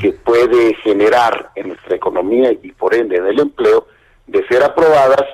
[0.00, 3.86] que puede generar en nuestra economía y por ende en el empleo
[4.26, 5.24] de ser aprobadas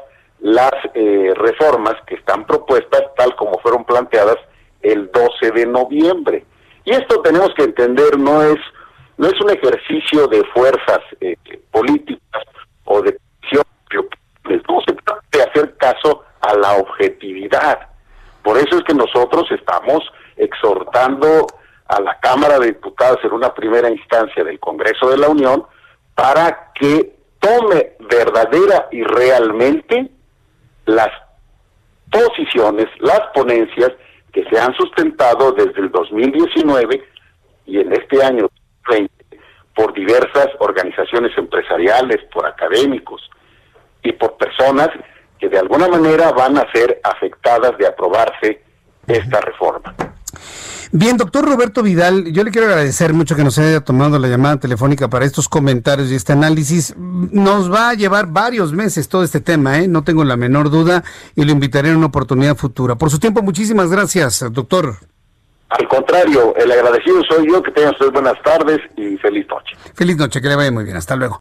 [0.40, 4.36] las eh, reformas que están propuestas tal como fueron planteadas
[4.80, 6.44] el 12 de noviembre.
[6.84, 8.58] Y esto tenemos que entender no es
[9.16, 11.36] no es un ejercicio de fuerzas eh,
[11.70, 12.42] políticas
[12.84, 13.16] o de
[14.68, 17.88] no se trata de hacer caso a la objetividad.
[18.42, 20.00] Por eso es que nosotros estamos
[20.36, 21.46] exhortando
[21.86, 25.64] a la Cámara de Diputados en una primera instancia del Congreso de la Unión
[26.14, 30.10] para que tome verdadera y realmente
[30.86, 31.10] las
[32.10, 33.92] posiciones, las ponencias
[34.32, 37.02] que se han sustentado desde el 2019
[37.66, 38.48] y en este año
[38.88, 39.12] 20
[39.74, 43.22] por diversas organizaciones empresariales, por académicos
[44.02, 44.90] y por personas
[45.42, 48.62] que de alguna manera van a ser afectadas de aprobarse
[49.08, 49.92] esta reforma.
[50.92, 54.58] Bien, doctor Roberto Vidal, yo le quiero agradecer mucho que nos haya tomado la llamada
[54.58, 56.94] telefónica para estos comentarios y este análisis.
[56.96, 59.88] Nos va a llevar varios meses todo este tema, ¿eh?
[59.88, 61.02] no tengo la menor duda,
[61.34, 62.94] y lo invitaré en una oportunidad futura.
[62.94, 64.94] Por su tiempo, muchísimas gracias, doctor.
[65.70, 69.74] Al contrario, el agradecido soy yo, que tengan ustedes buenas tardes y feliz noche.
[69.94, 71.40] Feliz noche, que le vaya muy bien, hasta luego.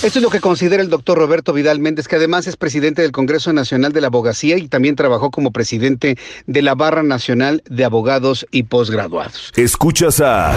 [0.00, 3.10] Esto es lo que considera el doctor Roberto Vidal Méndez, que además es presidente del
[3.10, 6.16] Congreso Nacional de la Abogacía y también trabajó como presidente
[6.46, 9.52] de la Barra Nacional de Abogados y Postgraduados.
[9.56, 10.54] Escuchas a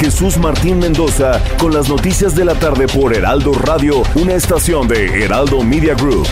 [0.00, 5.24] Jesús Martín Mendoza con las noticias de la tarde por Heraldo Radio, una estación de
[5.24, 6.26] Heraldo Media Group.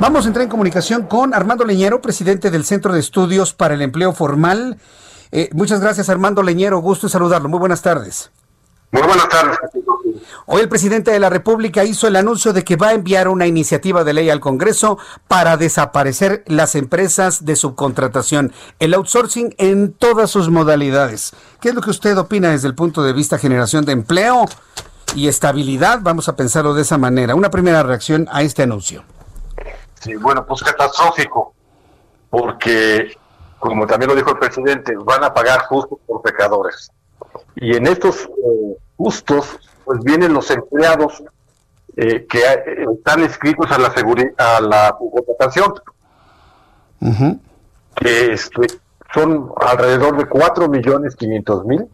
[0.00, 3.80] Vamos a entrar en comunicación con Armando Leñero, presidente del Centro de Estudios para el
[3.80, 4.76] Empleo Formal.
[5.30, 6.78] Eh, muchas gracias, Armando Leñero.
[6.80, 7.48] Gusto en saludarlo.
[7.48, 8.30] Muy buenas tardes.
[8.92, 9.58] Muy buenas tardes.
[10.44, 13.46] Hoy el presidente de la República hizo el anuncio de que va a enviar una
[13.46, 14.98] iniciativa de ley al Congreso
[15.28, 21.34] para desaparecer las empresas de subcontratación, el outsourcing en todas sus modalidades.
[21.62, 24.44] ¿Qué es lo que usted opina desde el punto de vista generación de empleo
[25.14, 26.00] y estabilidad?
[26.02, 27.34] Vamos a pensarlo de esa manera.
[27.34, 29.04] Una primera reacción a este anuncio.
[30.00, 31.54] Sí, bueno, pues catastrófico,
[32.28, 33.16] porque,
[33.58, 36.90] como también lo dijo el presidente, van a pagar justos por pecadores.
[37.56, 41.22] Y en estos eh, justos pues vienen los empleados
[41.96, 43.88] eh, que eh, están inscritos a la
[44.38, 45.74] a la contratación.
[47.94, 48.66] que este,
[49.12, 51.86] son alrededor de 4 millones 500 mil,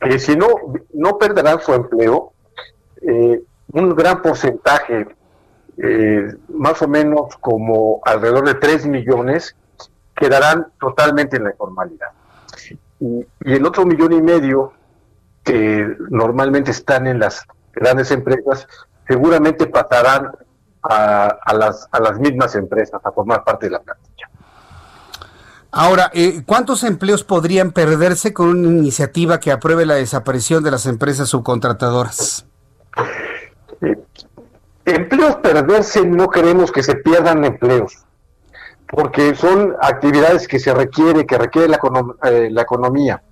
[0.00, 0.48] que si no,
[0.92, 2.32] no perderán su empleo,
[3.00, 5.06] eh, un gran porcentaje,
[6.48, 9.56] más o menos como alrededor de 3 millones,
[10.14, 12.08] quedarán totalmente en la informalidad.
[12.98, 14.74] Y, y el otro millón y medio
[15.50, 18.68] que normalmente están en las grandes empresas,
[19.08, 20.30] seguramente pasarán
[20.82, 24.30] a, a, las, a las mismas empresas a formar parte de la plantilla.
[25.72, 30.86] Ahora, eh, ¿cuántos empleos podrían perderse con una iniciativa que apruebe la desaparición de las
[30.86, 32.46] empresas subcontratadoras?
[33.80, 33.98] Eh,
[34.84, 38.04] empleos perderse no queremos que se pierdan empleos,
[38.86, 41.80] porque son actividades que se requiere, que requiere la,
[42.24, 43.22] eh, la economía.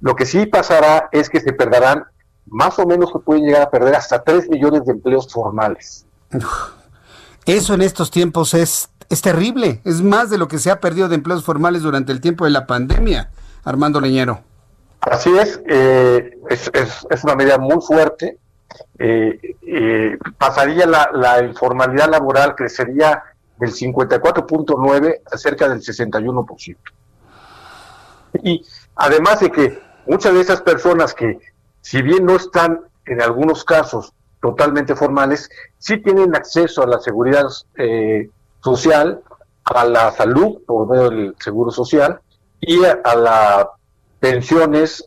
[0.00, 2.04] Lo que sí pasará es que se perderán,
[2.46, 6.06] más o menos se pueden llegar a perder hasta 3 millones de empleos formales.
[7.46, 11.08] Eso en estos tiempos es, es terrible, es más de lo que se ha perdido
[11.08, 13.30] de empleos formales durante el tiempo de la pandemia,
[13.64, 14.40] Armando Leñero.
[15.00, 18.38] Así es, eh, es, es, es, una medida muy fuerte.
[18.98, 23.22] Eh, eh, pasaría la, la, informalidad laboral, crecería
[23.58, 26.76] del 54.9 a cerca del 61%.
[28.42, 28.66] Y
[28.96, 31.38] además de que muchas de esas personas que,
[31.80, 37.46] si bien no están en algunos casos totalmente formales, sí tienen acceso a la seguridad
[37.76, 38.30] eh,
[38.62, 39.20] social,
[39.64, 42.20] a la salud por medio del seguro social
[42.60, 43.66] y a, las
[44.20, 45.04] pensiones,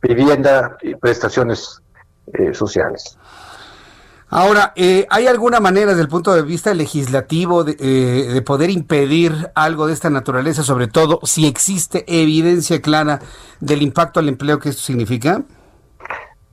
[0.00, 1.82] vivienda y prestaciones
[2.32, 3.17] eh, sociales.
[4.30, 8.68] Ahora, eh, ¿hay alguna manera desde el punto de vista legislativo de, eh, de, poder
[8.68, 13.20] impedir algo de esta naturaleza, sobre todo si existe evidencia clara
[13.60, 15.42] del impacto al empleo que esto significa?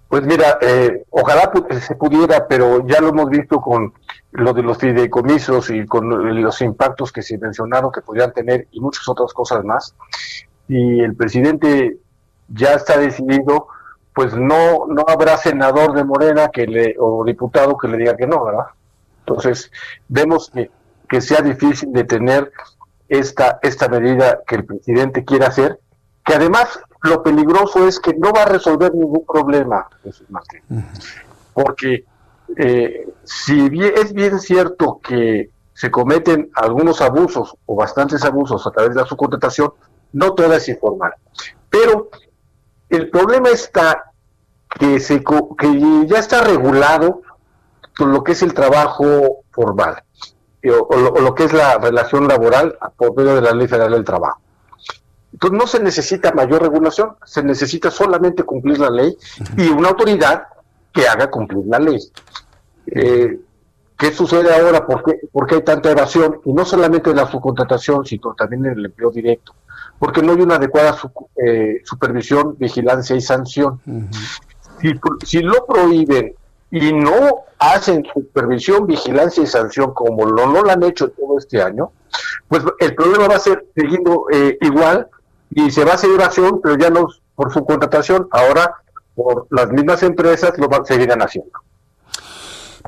[0.08, 1.52] Pues mira, eh, ojalá
[1.86, 3.94] se pudiera, pero ya lo hemos visto con
[4.32, 8.80] lo de los fideicomisos y con los impactos que se mencionaron que podrían tener y
[8.80, 9.94] muchas otras cosas más.
[10.70, 11.98] Y el presidente
[12.48, 13.68] ya está decidido,
[14.16, 18.26] pues no no habrá senador de Morena que le o diputado que le diga que
[18.26, 18.68] no, ¿verdad?
[19.20, 19.70] Entonces
[20.08, 20.72] vemos que,
[21.10, 22.52] que sea difícil de tener
[23.10, 25.80] esta esta medida que el presidente quiere hacer,
[26.24, 30.62] que además lo peligroso es que no va a resolver ningún problema, Jesús Martín.
[31.54, 32.06] Porque
[32.58, 38.72] eh, si bien, es bien cierto que se cometen algunos abusos o bastantes abusos a
[38.72, 39.74] través de la subcontratación,
[40.14, 41.14] no toda es informal.
[41.70, 42.10] Pero
[42.90, 44.12] el problema está
[44.80, 45.24] que, se,
[45.58, 47.22] que ya está regulado
[48.00, 50.04] lo que es el trabajo formal
[50.66, 53.92] o, o, o lo que es la relación laboral por medio de la Ley Federal
[53.92, 54.40] del Trabajo.
[55.32, 59.18] Entonces no se necesita mayor regulación, se necesita solamente cumplir la ley
[59.58, 60.44] y una autoridad
[60.94, 62.00] que haga cumplir la ley.
[62.88, 63.40] Eh,
[63.98, 64.86] ¿Qué sucede ahora?
[64.86, 66.40] ¿Por qué, ¿Por qué hay tanta evasión?
[66.46, 69.54] Y no solamente en la subcontratación, sino también en el empleo directo.
[70.00, 71.10] Porque no hay una adecuada su,
[71.44, 73.80] eh, supervisión, vigilancia y sanción.
[73.86, 74.10] Uh -huh.
[74.82, 76.36] si, si lo prohíben
[76.72, 81.62] y no hacen supervisión, vigilancia y sanción como lo, no lo han hecho todo este
[81.62, 81.92] año,
[82.48, 85.08] pues el problema va a ser siguiendo eh, igual
[85.52, 88.76] y se va a hacer evasión, pero ya no por su contratación, ahora
[89.14, 91.52] por las mismas empresas lo seguirán haciendo.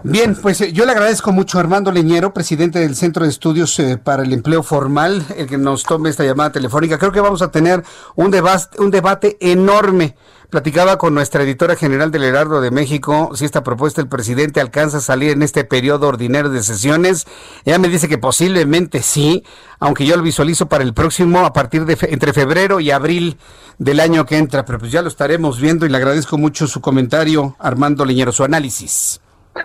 [0.04, 3.78] Bien, pues eh, yo le agradezco mucho a Armando Leñero, presidente del Centro de Estudios
[3.80, 7.00] eh, para el Empleo Formal, el que nos tome esta llamada telefónica.
[7.00, 7.84] Creo que vamos a tener
[8.16, 10.16] un, debate, un debate enorme.
[10.52, 14.98] Platicaba con nuestra editora general del Heraldo de México si esta propuesta del presidente alcanza
[14.98, 17.26] a salir en este periodo ordinario de sesiones.
[17.66, 19.44] Ella me dice que posiblemente sí,
[19.80, 23.38] aunque yo lo visualizo para el próximo a partir de fe, entre febrero y abril
[23.78, 26.82] del año que entra, pero pues ya lo estaremos viendo y le agradezco mucho su
[26.82, 29.20] comentario, Armando Leñero, su análisis.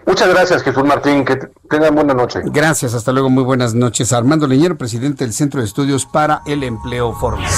[0.06, 1.24] Muchas gracias, Jesús Martín.
[1.24, 1.36] Que
[1.68, 2.40] tengan buena noche.
[2.44, 3.30] Gracias, hasta luego.
[3.30, 4.12] Muy buenas noches.
[4.12, 7.50] Armando Leñero, presidente del Centro de Estudios para el Empleo Formal.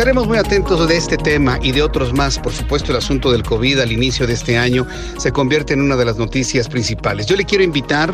[0.00, 2.38] Estaremos muy atentos de este tema y de otros más.
[2.38, 4.86] Por supuesto, el asunto del COVID al inicio de este año
[5.18, 7.26] se convierte en una de las noticias principales.
[7.26, 8.10] Yo le quiero invitar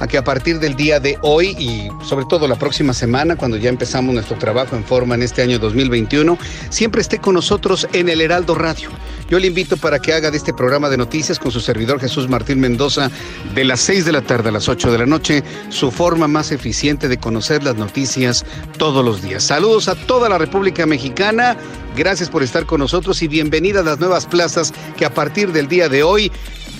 [0.00, 3.56] a que a partir del día de hoy y sobre todo la próxima semana, cuando
[3.56, 6.36] ya empezamos nuestro trabajo en forma en este año 2021,
[6.70, 8.90] siempre esté con nosotros en el Heraldo Radio.
[9.28, 12.28] Yo le invito para que haga de este programa de noticias con su servidor Jesús
[12.28, 13.10] Martín Mendoza
[13.54, 16.50] de las 6 de la tarde a las 8 de la noche su forma más
[16.50, 18.46] eficiente de conocer las noticias
[18.78, 19.44] todos los días.
[19.44, 21.58] Saludos a toda la República Mexicana.
[21.94, 25.68] Gracias por estar con nosotros y bienvenida a las nuevas plazas que a partir del
[25.68, 26.32] día de hoy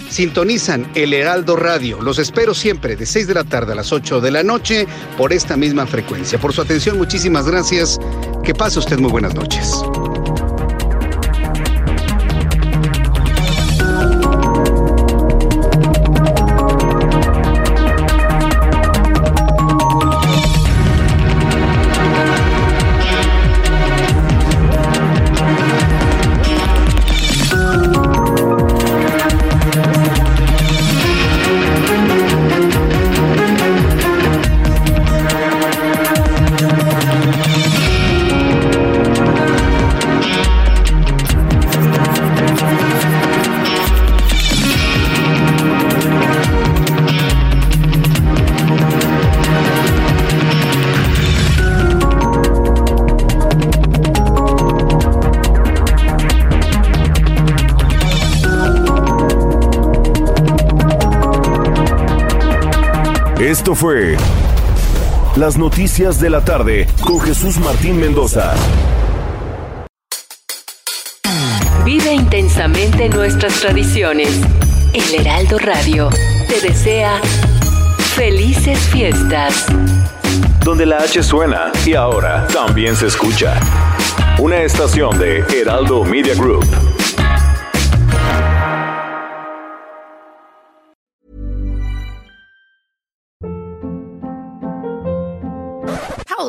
[0.08, 2.00] sintonizan el Heraldo Radio.
[2.00, 4.86] Los espero siempre de 6 de la tarde a las 8 de la noche
[5.18, 6.40] por esta misma frecuencia.
[6.40, 7.98] Por su atención, muchísimas gracias.
[8.42, 9.82] Que pase usted muy buenas noches.
[63.68, 64.16] Esto fue
[65.36, 68.54] Las Noticias de la Tarde con Jesús Martín Mendoza.
[71.84, 74.30] Vive intensamente nuestras tradiciones.
[74.94, 76.08] El Heraldo Radio
[76.48, 77.20] te desea
[78.16, 79.66] felices fiestas.
[80.64, 83.60] Donde la H suena y ahora también se escucha.
[84.38, 86.64] Una estación de Heraldo Media Group.